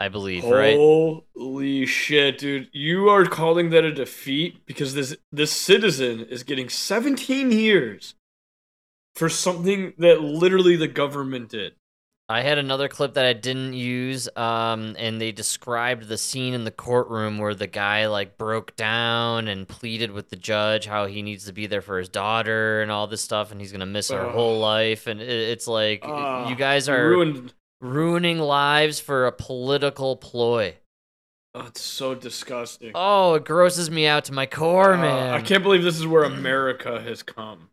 I 0.00 0.08
believe, 0.08 0.44
right? 0.44 0.76
Holy 0.78 1.84
shit, 1.84 2.38
dude! 2.38 2.70
You 2.72 3.10
are 3.10 3.26
calling 3.26 3.68
that 3.70 3.84
a 3.84 3.92
defeat 3.92 4.64
because 4.64 4.94
this 4.94 5.14
this 5.30 5.52
citizen 5.52 6.20
is 6.30 6.42
getting 6.42 6.70
17 6.70 7.52
years 7.52 8.14
for 9.14 9.28
something 9.28 9.92
that 9.98 10.22
literally 10.22 10.74
the 10.76 10.88
government 10.88 11.50
did. 11.50 11.74
I 12.30 12.42
had 12.42 12.58
another 12.58 12.88
clip 12.88 13.14
that 13.14 13.26
I 13.26 13.32
didn't 13.32 13.74
use, 13.74 14.28
um, 14.36 14.94
and 14.96 15.20
they 15.20 15.32
described 15.32 16.06
the 16.06 16.16
scene 16.16 16.54
in 16.54 16.62
the 16.62 16.70
courtroom 16.70 17.38
where 17.38 17.54
the 17.56 17.66
guy 17.66 18.06
like 18.06 18.38
broke 18.38 18.76
down 18.76 19.48
and 19.48 19.66
pleaded 19.68 20.12
with 20.12 20.30
the 20.30 20.36
judge 20.36 20.86
how 20.86 21.06
he 21.06 21.22
needs 21.22 21.44
to 21.46 21.52
be 21.52 21.66
there 21.66 21.82
for 21.82 21.98
his 21.98 22.08
daughter 22.08 22.80
and 22.80 22.90
all 22.90 23.06
this 23.06 23.20
stuff, 23.20 23.50
and 23.52 23.60
he's 23.60 23.72
gonna 23.72 23.84
miss 23.84 24.10
her 24.10 24.30
whole 24.30 24.60
life. 24.60 25.08
And 25.08 25.20
it, 25.20 25.28
it's 25.28 25.66
like 25.66 26.02
Ah, 26.04 26.48
you 26.48 26.54
guys 26.56 26.88
are 26.88 27.06
ruined. 27.06 27.52
Ruining 27.80 28.38
lives 28.38 29.00
for 29.00 29.26
a 29.26 29.32
political 29.32 30.16
ploy. 30.16 30.76
Oh, 31.54 31.66
it's 31.66 31.80
so 31.80 32.14
disgusting. 32.14 32.92
Oh, 32.94 33.34
it 33.34 33.44
grosses 33.44 33.90
me 33.90 34.06
out 34.06 34.26
to 34.26 34.32
my 34.32 34.46
core, 34.46 34.94
Uh, 34.94 34.98
man. 34.98 35.34
I 35.34 35.40
can't 35.42 35.62
believe 35.64 35.82
this 35.82 35.98
is 35.98 36.06
where 36.06 36.22
America 36.24 37.00
has 37.00 37.22
come. 37.22 37.70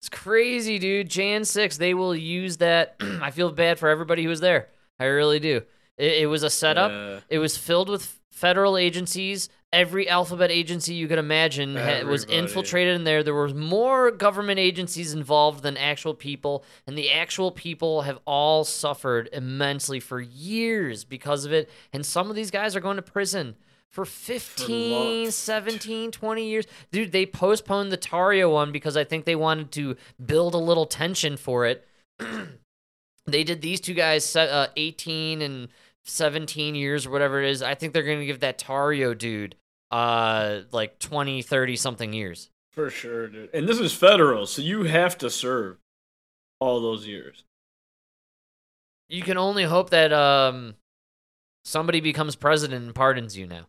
It's 0.00 0.08
crazy, 0.08 0.78
dude. 0.78 1.10
Jan 1.10 1.44
6, 1.44 1.76
they 1.76 1.92
will 1.92 2.14
use 2.14 2.58
that. 2.58 2.96
I 3.00 3.30
feel 3.30 3.50
bad 3.50 3.78
for 3.78 3.88
everybody 3.88 4.22
who 4.22 4.28
was 4.28 4.40
there. 4.40 4.68
I 4.98 5.04
really 5.06 5.38
do. 5.40 5.62
It, 5.98 6.22
it 6.22 6.26
was 6.26 6.42
a 6.42 6.50
setup. 6.50 6.90
Yeah. 6.90 7.20
It 7.28 7.38
was 7.40 7.58
filled 7.58 7.88
with 7.90 8.18
federal 8.30 8.76
agencies. 8.78 9.48
Every 9.70 10.08
alphabet 10.08 10.50
agency 10.50 10.94
you 10.94 11.08
could 11.08 11.18
imagine 11.18 11.76
ha- 11.76 12.02
was 12.04 12.24
infiltrated 12.24 12.94
in 12.94 13.04
there. 13.04 13.22
There 13.22 13.34
was 13.34 13.52
more 13.52 14.10
government 14.10 14.58
agencies 14.58 15.12
involved 15.12 15.62
than 15.62 15.76
actual 15.76 16.14
people, 16.14 16.64
and 16.86 16.96
the 16.96 17.10
actual 17.10 17.50
people 17.50 18.02
have 18.02 18.18
all 18.24 18.64
suffered 18.64 19.28
immensely 19.32 20.00
for 20.00 20.20
years 20.20 21.04
because 21.04 21.44
of 21.44 21.52
it. 21.52 21.70
And 21.92 22.06
some 22.06 22.30
of 22.30 22.36
these 22.36 22.50
guys 22.50 22.74
are 22.76 22.80
going 22.80 22.96
to 22.96 23.02
prison 23.02 23.56
for 23.90 24.04
15, 24.04 25.24
lo- 25.24 25.30
17, 25.30 26.12
20 26.12 26.48
years. 26.48 26.66
Dude, 26.90 27.12
they 27.12 27.26
postponed 27.26 27.92
the 27.92 27.98
Tarrio 27.98 28.50
one 28.52 28.72
because 28.72 28.96
I 28.96 29.04
think 29.04 29.24
they 29.26 29.36
wanted 29.36 29.70
to 29.72 29.96
build 30.24 30.54
a 30.54 30.58
little 30.58 30.86
tension 30.86 31.36
for 31.36 31.66
it. 31.66 31.86
they 33.26 33.44
did 33.44 33.60
these 33.60 33.80
two 33.80 33.94
guys 33.94 34.34
uh, 34.34 34.68
18 34.76 35.42
and 35.42 35.68
17 36.08 36.74
years 36.74 37.06
or 37.06 37.10
whatever 37.10 37.42
it 37.42 37.50
is. 37.50 37.62
I 37.62 37.74
think 37.74 37.92
they're 37.92 38.02
going 38.02 38.20
to 38.20 38.26
give 38.26 38.40
that 38.40 38.58
Tarrio 38.58 39.16
dude 39.16 39.56
uh 39.90 40.60
like 40.70 40.98
20, 40.98 41.42
30 41.42 41.76
something 41.76 42.12
years. 42.12 42.50
For 42.72 42.90
sure, 42.90 43.28
dude. 43.28 43.50
And 43.54 43.68
this 43.68 43.80
is 43.80 43.92
federal, 43.92 44.46
so 44.46 44.62
you 44.62 44.84
have 44.84 45.16
to 45.18 45.30
serve 45.30 45.78
all 46.60 46.80
those 46.80 47.06
years. 47.06 47.44
You 49.08 49.22
can 49.22 49.38
only 49.38 49.64
hope 49.64 49.90
that 49.90 50.12
um 50.12 50.74
somebody 51.64 52.00
becomes 52.00 52.36
president 52.36 52.84
and 52.84 52.94
pardons 52.94 53.36
you 53.36 53.46
now. 53.46 53.66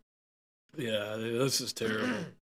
Yeah, 0.77 1.15
this 1.17 1.61
is 1.61 1.73
terrible. 1.73 2.07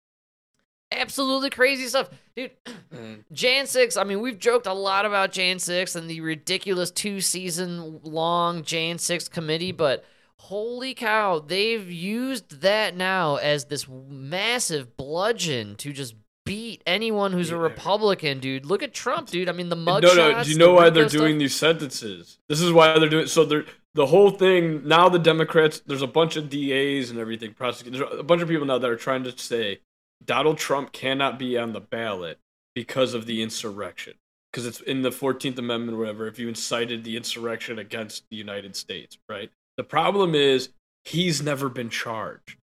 Absolutely 0.95 1.49
crazy 1.49 1.87
stuff. 1.87 2.09
Dude, 2.35 2.51
Jan 3.31 3.67
6, 3.67 3.97
I 3.97 4.03
mean, 4.03 4.21
we've 4.21 4.39
joked 4.39 4.67
a 4.67 4.73
lot 4.73 5.05
about 5.05 5.31
Jan 5.31 5.59
6 5.59 5.95
and 5.95 6.09
the 6.09 6.21
ridiculous 6.21 6.91
two 6.91 7.21
season 7.21 7.99
long 8.03 8.63
Jan 8.63 8.97
6 8.97 9.27
committee, 9.27 9.71
but 9.71 10.05
holy 10.37 10.93
cow, 10.93 11.39
they've 11.39 11.89
used 11.89 12.61
that 12.61 12.95
now 12.95 13.37
as 13.37 13.65
this 13.65 13.87
massive 13.87 14.97
bludgeon 14.97 15.75
to 15.77 15.93
just 15.93 16.15
beat 16.45 16.81
anyone 16.85 17.31
who's 17.31 17.51
a 17.51 17.57
Republican, 17.57 18.39
dude. 18.39 18.65
Look 18.65 18.83
at 18.83 18.93
Trump, 18.93 19.29
dude. 19.29 19.47
I 19.47 19.53
mean, 19.53 19.69
the 19.69 19.75
mug 19.75 20.03
no, 20.03 20.13
no. 20.13 20.43
Do 20.43 20.49
you 20.49 20.57
know 20.57 20.73
why 20.73 20.89
they're 20.89 21.07
doing 21.07 21.37
these 21.37 21.55
sentences? 21.55 22.39
This 22.49 22.61
is 22.61 22.71
why 22.71 22.99
they're 22.99 23.09
doing. 23.09 23.27
So 23.27 23.45
they're 23.45 23.65
the 23.93 24.07
whole 24.07 24.31
thing 24.31 24.87
now. 24.87 25.07
The 25.09 25.19
Democrats, 25.19 25.81
there's 25.85 26.01
a 26.01 26.07
bunch 26.07 26.35
of 26.35 26.49
DAs 26.49 27.09
and 27.09 27.19
everything. 27.19 27.53
Prosecutors, 27.53 28.01
there's 28.01 28.19
a 28.19 28.23
bunch 28.23 28.41
of 28.41 28.49
people 28.49 28.65
now 28.65 28.77
that 28.77 28.89
are 28.89 28.97
trying 28.97 29.23
to 29.23 29.37
say 29.37 29.79
Donald 30.25 30.57
Trump 30.57 30.91
cannot 30.91 31.39
be 31.39 31.57
on 31.57 31.73
the 31.73 31.81
ballot 31.81 32.39
because 32.75 33.13
of 33.13 33.25
the 33.25 33.41
insurrection. 33.41 34.13
Because 34.51 34.65
it's 34.65 34.81
in 34.81 35.01
the 35.01 35.11
Fourteenth 35.11 35.57
Amendment, 35.57 35.95
or 35.95 35.99
whatever. 35.99 36.27
If 36.27 36.37
you 36.37 36.47
incited 36.47 37.03
the 37.03 37.17
insurrection 37.17 37.79
against 37.79 38.23
the 38.29 38.37
United 38.37 38.75
States, 38.75 39.17
right? 39.27 39.49
The 39.77 39.83
problem 39.83 40.35
is 40.35 40.69
he's 41.03 41.41
never 41.41 41.69
been 41.69 41.89
charged 41.89 42.57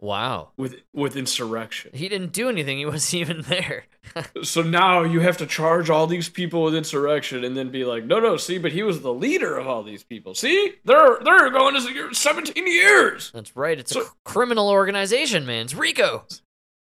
Wow. 0.00 0.50
with 0.56 0.76
with 0.94 1.16
insurrection. 1.16 1.90
He 1.92 2.08
didn't 2.08 2.32
do 2.32 2.48
anything. 2.48 2.78
He 2.78 2.86
wasn't 2.86 3.14
even 3.20 3.42
there. 3.42 3.86
So 4.42 4.62
now 4.62 5.02
you 5.02 5.20
have 5.20 5.36
to 5.36 5.46
charge 5.46 5.90
all 5.90 6.06
these 6.06 6.28
people 6.30 6.62
with 6.62 6.74
insurrection 6.74 7.44
and 7.44 7.54
then 7.56 7.70
be 7.70 7.84
like, 7.84 8.04
no, 8.04 8.18
no, 8.20 8.38
see, 8.38 8.56
but 8.56 8.72
he 8.72 8.82
was 8.82 9.02
the 9.02 9.12
leader 9.12 9.58
of 9.58 9.66
all 9.66 9.82
these 9.82 10.02
people. 10.02 10.34
See, 10.34 10.74
they're 10.84 11.18
they're 11.22 11.50
going 11.50 11.74
to 11.74 12.14
17 12.14 12.66
years. 12.66 13.30
That's 13.34 13.54
right. 13.54 13.78
It's 13.78 13.90
a 13.90 13.94
So- 13.94 14.04
cr- 14.04 14.12
criminal 14.24 14.70
organization, 14.70 15.44
man. 15.44 15.64
It's 15.66 15.74
RICO. 15.74 16.24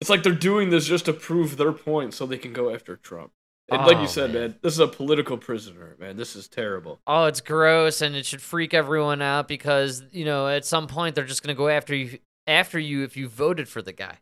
It's 0.01 0.09
like 0.09 0.21
they're 0.23 0.33
doing 0.33 0.69
this 0.69 0.85
just 0.85 1.05
to 1.05 1.13
prove 1.13 1.57
their 1.57 1.71
point 1.73 2.13
so 2.13 2.25
they 2.25 2.37
can 2.37 2.53
go 2.53 2.71
after 2.73 2.95
Trump. 2.95 3.31
And 3.71 3.81
like 3.85 3.97
Oh, 3.97 4.01
you 4.01 4.07
said, 4.07 4.31
man. 4.33 4.41
man. 4.41 4.55
this 4.61 4.73
is 4.73 4.79
a 4.79 4.87
political 4.87 5.37
prisoner, 5.37 5.95
man. 5.99 6.15
This 6.17 6.35
is 6.35 6.47
terrible. 6.47 6.99
Oh, 7.07 7.25
it's 7.25 7.41
gross, 7.41 8.01
and 8.01 8.15
it 8.15 8.25
should 8.25 8.41
freak 8.41 8.73
everyone 8.73 9.21
out 9.21 9.47
because 9.47 10.03
you 10.11 10.25
know 10.25 10.47
at 10.47 10.65
some 10.65 10.87
point 10.87 11.15
they're 11.15 11.25
just 11.25 11.43
gonna 11.43 11.53
go 11.55 11.67
after 11.69 11.95
you 11.95 12.17
after 12.49 12.79
you 12.79 13.03
if 13.03 13.15
you 13.15 13.27
voted 13.27 13.69
for 13.69 13.81
the 13.81 13.93
guy. 13.93 14.17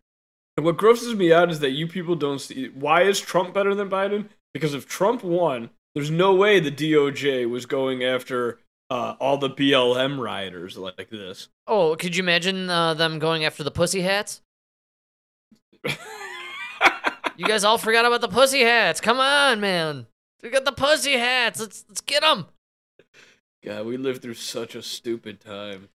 And 0.55 0.65
what 0.65 0.77
grosses 0.77 1.15
me 1.15 1.31
out 1.31 1.51
is 1.51 1.59
that 1.59 1.71
you 1.71 1.87
people 1.87 2.15
don't 2.15 2.39
see 2.39 2.69
why 2.69 3.03
is 3.03 3.19
Trump 3.19 3.53
better 3.53 3.73
than 3.75 3.89
Biden? 3.89 4.29
Because 4.53 4.73
if 4.73 4.87
Trump 4.87 5.23
won, 5.23 5.69
there's 5.93 6.11
no 6.11 6.33
way 6.33 6.59
the 6.59 6.71
DOJ 6.71 7.49
was 7.49 7.65
going 7.65 8.03
after 8.03 8.59
uh, 8.89 9.15
all 9.19 9.37
the 9.37 9.49
BLM 9.49 10.19
rioters 10.19 10.77
like 10.77 11.09
this. 11.09 11.49
Oh, 11.67 11.95
could 11.95 12.15
you 12.15 12.23
imagine 12.23 12.69
uh, 12.69 12.93
them 12.93 13.19
going 13.19 13.45
after 13.45 13.63
the 13.63 13.71
pussy 13.71 14.01
hats? 14.01 14.41
you 17.37 17.45
guys 17.45 17.63
all 17.63 17.77
forgot 17.77 18.05
about 18.05 18.21
the 18.21 18.27
pussy 18.27 18.61
hats. 18.61 18.99
Come 18.99 19.19
on, 19.19 19.59
man. 19.59 20.07
We 20.41 20.49
got 20.49 20.65
the 20.65 20.71
pussy 20.71 21.13
hats. 21.13 21.59
Let's 21.59 21.85
let's 21.87 22.01
get 22.01 22.21
them. 22.21 22.47
God, 23.63 23.85
we 23.85 23.97
lived 23.97 24.21
through 24.21 24.35
such 24.35 24.75
a 24.75 24.81
stupid 24.81 25.39
time. 25.39 25.89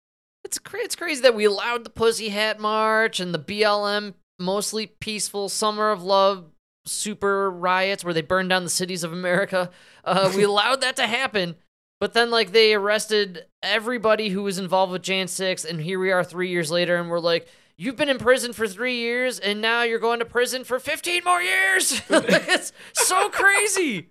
It's 0.49 0.59
cra- 0.59 0.81
it's 0.81 0.97
crazy 0.97 1.21
that 1.21 1.35
we 1.35 1.45
allowed 1.45 1.85
the 1.85 1.91
pussy 1.91 2.31
hat 2.31 2.59
march 2.59 3.21
and 3.21 3.35
the 3.35 3.39
BLM 3.39 4.15
mostly 4.39 4.87
peaceful 4.87 5.51
summer 5.51 5.91
of 5.91 6.03
love 6.03 6.47
super 6.87 7.51
riots 7.51 8.03
where 8.03 8.15
they 8.15 8.23
burned 8.23 8.49
down 8.49 8.65
the 8.65 8.71
cities 8.71 9.05
of 9.05 9.13
America. 9.13 9.69
Uh, 10.07 10.33
we 10.35 10.43
allowed 10.45 10.81
that 10.81 10.97
to 10.97 11.07
happen, 11.07 11.55
but 12.01 12.15
then 12.15 12.31
like 12.31 12.53
they 12.53 12.73
arrested 12.73 13.45
everybody 13.63 14.31
who 14.31 14.43
was 14.43 14.59
involved 14.59 14.91
with 14.91 15.03
Jan 15.03 15.29
6 15.29 15.67
and 15.67 15.83
here 15.83 16.01
we 16.01 16.11
are 16.13 16.25
3 16.25 16.49
years 16.49 16.71
later 16.71 16.97
and 16.97 17.11
we're 17.11 17.21
like 17.21 17.47
You've 17.77 17.97
been 17.97 18.09
in 18.09 18.19
prison 18.19 18.53
for 18.53 18.67
three 18.67 18.97
years, 18.97 19.39
and 19.39 19.61
now 19.61 19.85
you're 19.85 20.01
going 20.01 20.19
to 20.19 20.25
prison 20.25 20.65
for 20.65 20.81
15 20.81 21.23
more 21.25 21.41
years. 21.41 22.03
it's 22.11 22.73
so 22.95 23.29
crazy. 23.29 24.09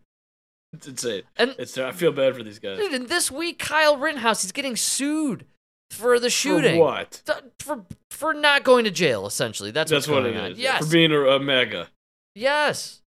It's 0.72 0.88
insane. 0.88 1.24
And- 1.36 1.54
it's 1.60 1.78
I 1.78 1.92
feel 1.92 2.14
bad 2.14 2.38
for 2.38 2.44
these 2.44 2.60
guys. 2.60 2.78
Dude, 2.78 2.94
and 2.94 3.10
this 3.10 3.30
week, 3.30 3.60
Kyle 3.60 3.98
Rittenhouse, 3.98 4.44
he's 4.44 4.54
getting 4.54 4.78
sued 4.78 5.46
for 5.92 6.20
the 6.20 6.30
shooting. 6.30 6.76
For 6.76 6.82
what? 6.82 7.22
Th- 7.26 7.40
For 7.60 7.86
for 8.10 8.34
not 8.34 8.64
going 8.64 8.86
to 8.86 8.92
jail, 8.92 9.26
essentially. 9.28 9.72
That's 9.72 9.92
That's 9.92 10.08
what 10.08 10.26
it 10.26 10.36
on. 10.36 10.52
is. 10.54 10.60
Yes. 10.60 10.86
For 10.86 10.92
being 10.92 11.12
a, 11.12 11.20
a 11.22 11.40
MAGA. 11.40 11.88
yes. 12.36 13.02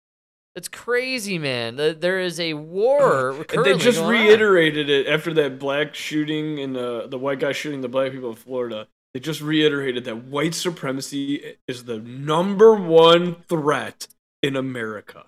It's 0.56 0.66
crazy, 0.68 1.38
man. 1.38 1.76
The- 1.76 1.96
There 1.98 2.18
is 2.18 2.40
a 2.40 2.54
war. 2.54 3.30
And 3.54 3.64
they 3.64 3.76
just 3.76 3.98
going 4.00 4.16
on. 4.18 4.26
reiterated 4.26 4.90
it 4.90 5.06
after 5.06 5.32
that 5.34 5.58
black 5.60 5.94
shooting 5.94 6.58
and 6.58 6.76
uh, 6.76 7.06
the 7.06 7.18
white 7.18 7.38
guy 7.38 7.52
shooting 7.52 7.80
the 7.80 7.88
black 7.88 8.10
people 8.12 8.30
in 8.30 8.34
Florida. 8.36 8.88
They 9.14 9.20
just 9.20 9.40
reiterated 9.40 10.04
that 10.06 10.24
white 10.24 10.54
supremacy 10.54 11.56
is 11.68 11.84
the 11.84 11.98
number 12.00 12.74
one 12.74 13.36
threat 13.48 14.08
in 14.42 14.56
America. 14.56 15.26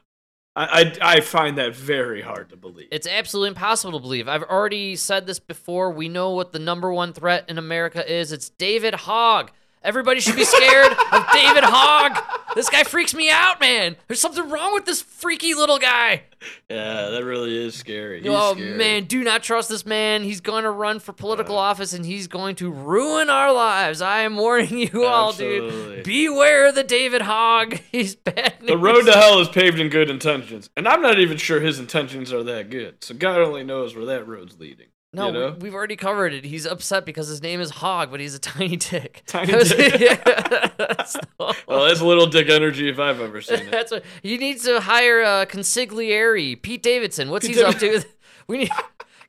I, 0.57 0.96
I, 1.01 1.20
find 1.20 1.59
that 1.59 1.76
very 1.76 2.22
hard 2.22 2.48
to 2.51 2.57
believe. 2.57 2.88
It's 2.90 3.07
absolutely 3.07 3.51
impossible 3.51 3.98
to 3.98 4.03
believe. 4.03 4.28
I've 4.28 4.42
already 4.42 4.96
said 4.96 5.26
this 5.26 5.38
before. 5.38 5.92
We 5.92 6.09
know 6.09 6.30
what 6.30 6.51
the 6.51 6.59
number 6.59 6.92
one 6.92 7.12
threat 7.12 7.44
in 7.48 7.57
America 7.57 8.12
is. 8.12 8.32
It's 8.32 8.48
David 8.51 8.94
Hogg. 8.94 9.53
Everybody 9.83 10.20
should 10.20 10.37
be 10.37 10.45
scared 10.45 10.93
of 10.93 11.26
David 11.33 11.64
Hogg. 11.64 12.22
This 12.55 12.68
guy 12.68 12.83
freaks 12.83 13.14
me 13.14 13.31
out, 13.31 13.61
man. 13.61 13.97
There's 14.09 14.20
something 14.20 14.51
wrong 14.51 14.74
with 14.74 14.85
this 14.85 15.01
freaky 15.01 15.55
little 15.55 15.78
guy. 15.78 16.24
Yeah, 16.68 17.11
that 17.11 17.24
really 17.24 17.57
is 17.57 17.76
scary. 17.76 18.20
He's 18.20 18.31
oh 18.31 18.55
scary. 18.55 18.76
man, 18.76 19.05
do 19.05 19.22
not 19.24 19.43
trust 19.43 19.68
this 19.68 19.87
man. 19.87 20.22
He's 20.22 20.41
going 20.41 20.64
to 20.64 20.70
run 20.70 20.99
for 20.99 21.12
political 21.12 21.57
uh, 21.57 21.62
office 21.62 21.93
and 21.93 22.05
he's 22.05 22.26
going 22.26 22.57
to 22.57 22.70
ruin 22.70 23.31
our 23.31 23.53
lives. 23.53 24.03
I 24.03 24.20
am 24.20 24.37
warning 24.37 24.78
you 24.78 25.05
all, 25.05 25.33
dude. 25.33 26.05
Beware 26.05 26.72
the 26.72 26.85
David 26.85 27.22
Hogg. 27.22 27.78
He's 27.93 28.14
bad. 28.14 28.55
The 28.66 28.76
road 28.76 29.03
to 29.03 29.12
hell 29.12 29.41
is 29.41 29.49
paved 29.49 29.81
in 29.81 29.89
good 29.89 30.11
intentions, 30.11 30.70
and 30.76 30.87
I'm 30.87 31.03
not 31.03 31.18
even 31.18 31.37
sure 31.37 31.61
his 31.61 31.78
intentions 31.78 32.33
are 32.33 32.43
that 32.45 32.70
good. 32.70 33.03
So 33.03 33.14
God 33.14 33.41
only 33.41 33.64
knows 33.64 33.95
where 33.95 34.07
that 34.07 34.26
road's 34.26 34.59
leading. 34.59 34.87
No, 35.12 35.26
you 35.26 35.32
know? 35.32 35.50
we- 35.58 35.64
we've 35.64 35.74
already 35.74 35.96
covered 35.96 36.32
it. 36.32 36.44
He's 36.44 36.64
upset 36.66 37.04
because 37.04 37.26
his 37.26 37.42
name 37.42 37.61
is 37.61 37.70
Hogg, 37.70 38.11
but 38.12 38.20
he's 38.20 38.34
a 38.34 38.38
tiny 38.54 38.76
dick. 38.76 39.22
Tiny 39.26 39.52
dick. 39.64 40.00
Yeah, 40.00 40.70
that's 40.78 41.16
well, 41.66 41.84
that's 41.86 42.00
little 42.00 42.26
dick 42.26 42.48
energy 42.48 42.88
if 42.88 42.98
I've 42.98 43.20
ever 43.20 43.40
seen 43.40 43.58
it. 43.61 43.70
That's 43.70 43.90
what 43.90 44.04
he 44.22 44.36
needs 44.38 44.64
to 44.64 44.80
hire 44.80 45.22
uh, 45.22 45.46
consigliere 45.46 46.61
Pete 46.62 46.82
Davidson. 46.82 47.30
What's 47.30 47.46
Pete 47.46 47.56
he's 47.56 47.64
up 47.64 47.78
to? 47.78 48.04
We 48.46 48.58
need 48.58 48.70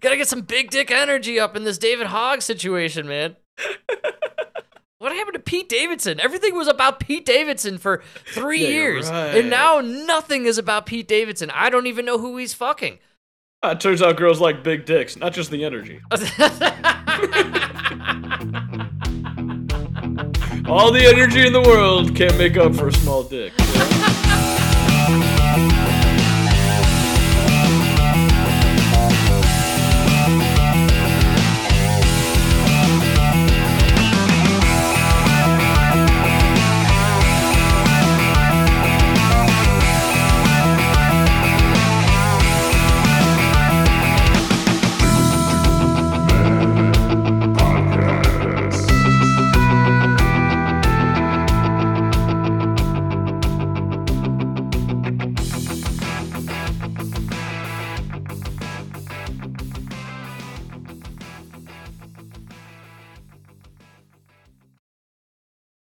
gotta 0.02 0.18
get 0.18 0.28
some 0.28 0.42
big 0.42 0.70
dick 0.72 0.92
energy 0.92 1.40
up 1.40 1.56
in 1.56 1.64
this 1.64 1.78
David 1.78 2.08
Hogg 2.08 2.42
situation, 2.42 3.08
man. 3.08 3.36
What 5.00 5.14
happened 5.14 5.34
to 5.34 5.40
Pete 5.40 5.68
Davidson? 5.68 6.20
Everything 6.20 6.54
was 6.56 6.68
about 6.68 7.00
Pete 7.00 7.26
Davidson 7.26 7.80
for 7.80 8.04
three 8.34 8.62
Yeah, 8.62 8.68
years, 8.70 9.10
right. 9.10 9.36
and 9.36 9.50
now 9.50 9.80
nothing 9.82 10.46
is 10.46 10.60
about 10.60 10.86
Pete 10.86 11.08
Davidson. 11.08 11.50
I 11.50 11.72
don't 11.72 11.88
even 11.88 12.06
know 12.06 12.20
who 12.20 12.38
he's 12.38 12.54
fucking. 12.54 13.00
Uh, 13.64 13.70
it 13.74 13.80
turns 13.80 14.02
out 14.02 14.18
girls 14.18 14.40
like 14.40 14.64
big 14.64 14.86
dicks, 14.86 15.16
not 15.16 15.34
just 15.34 15.52
the 15.52 15.64
energy. 15.64 16.02
All 20.68 20.92
the 20.92 21.06
energy 21.06 21.46
in 21.46 21.54
the 21.54 21.62
world 21.62 22.16
can't 22.16 22.36
make 22.40 22.58
up 22.58 22.74
for 22.74 22.88
a 22.88 22.92
small 22.92 23.22
dick. 23.22 23.54
know? 23.60 24.24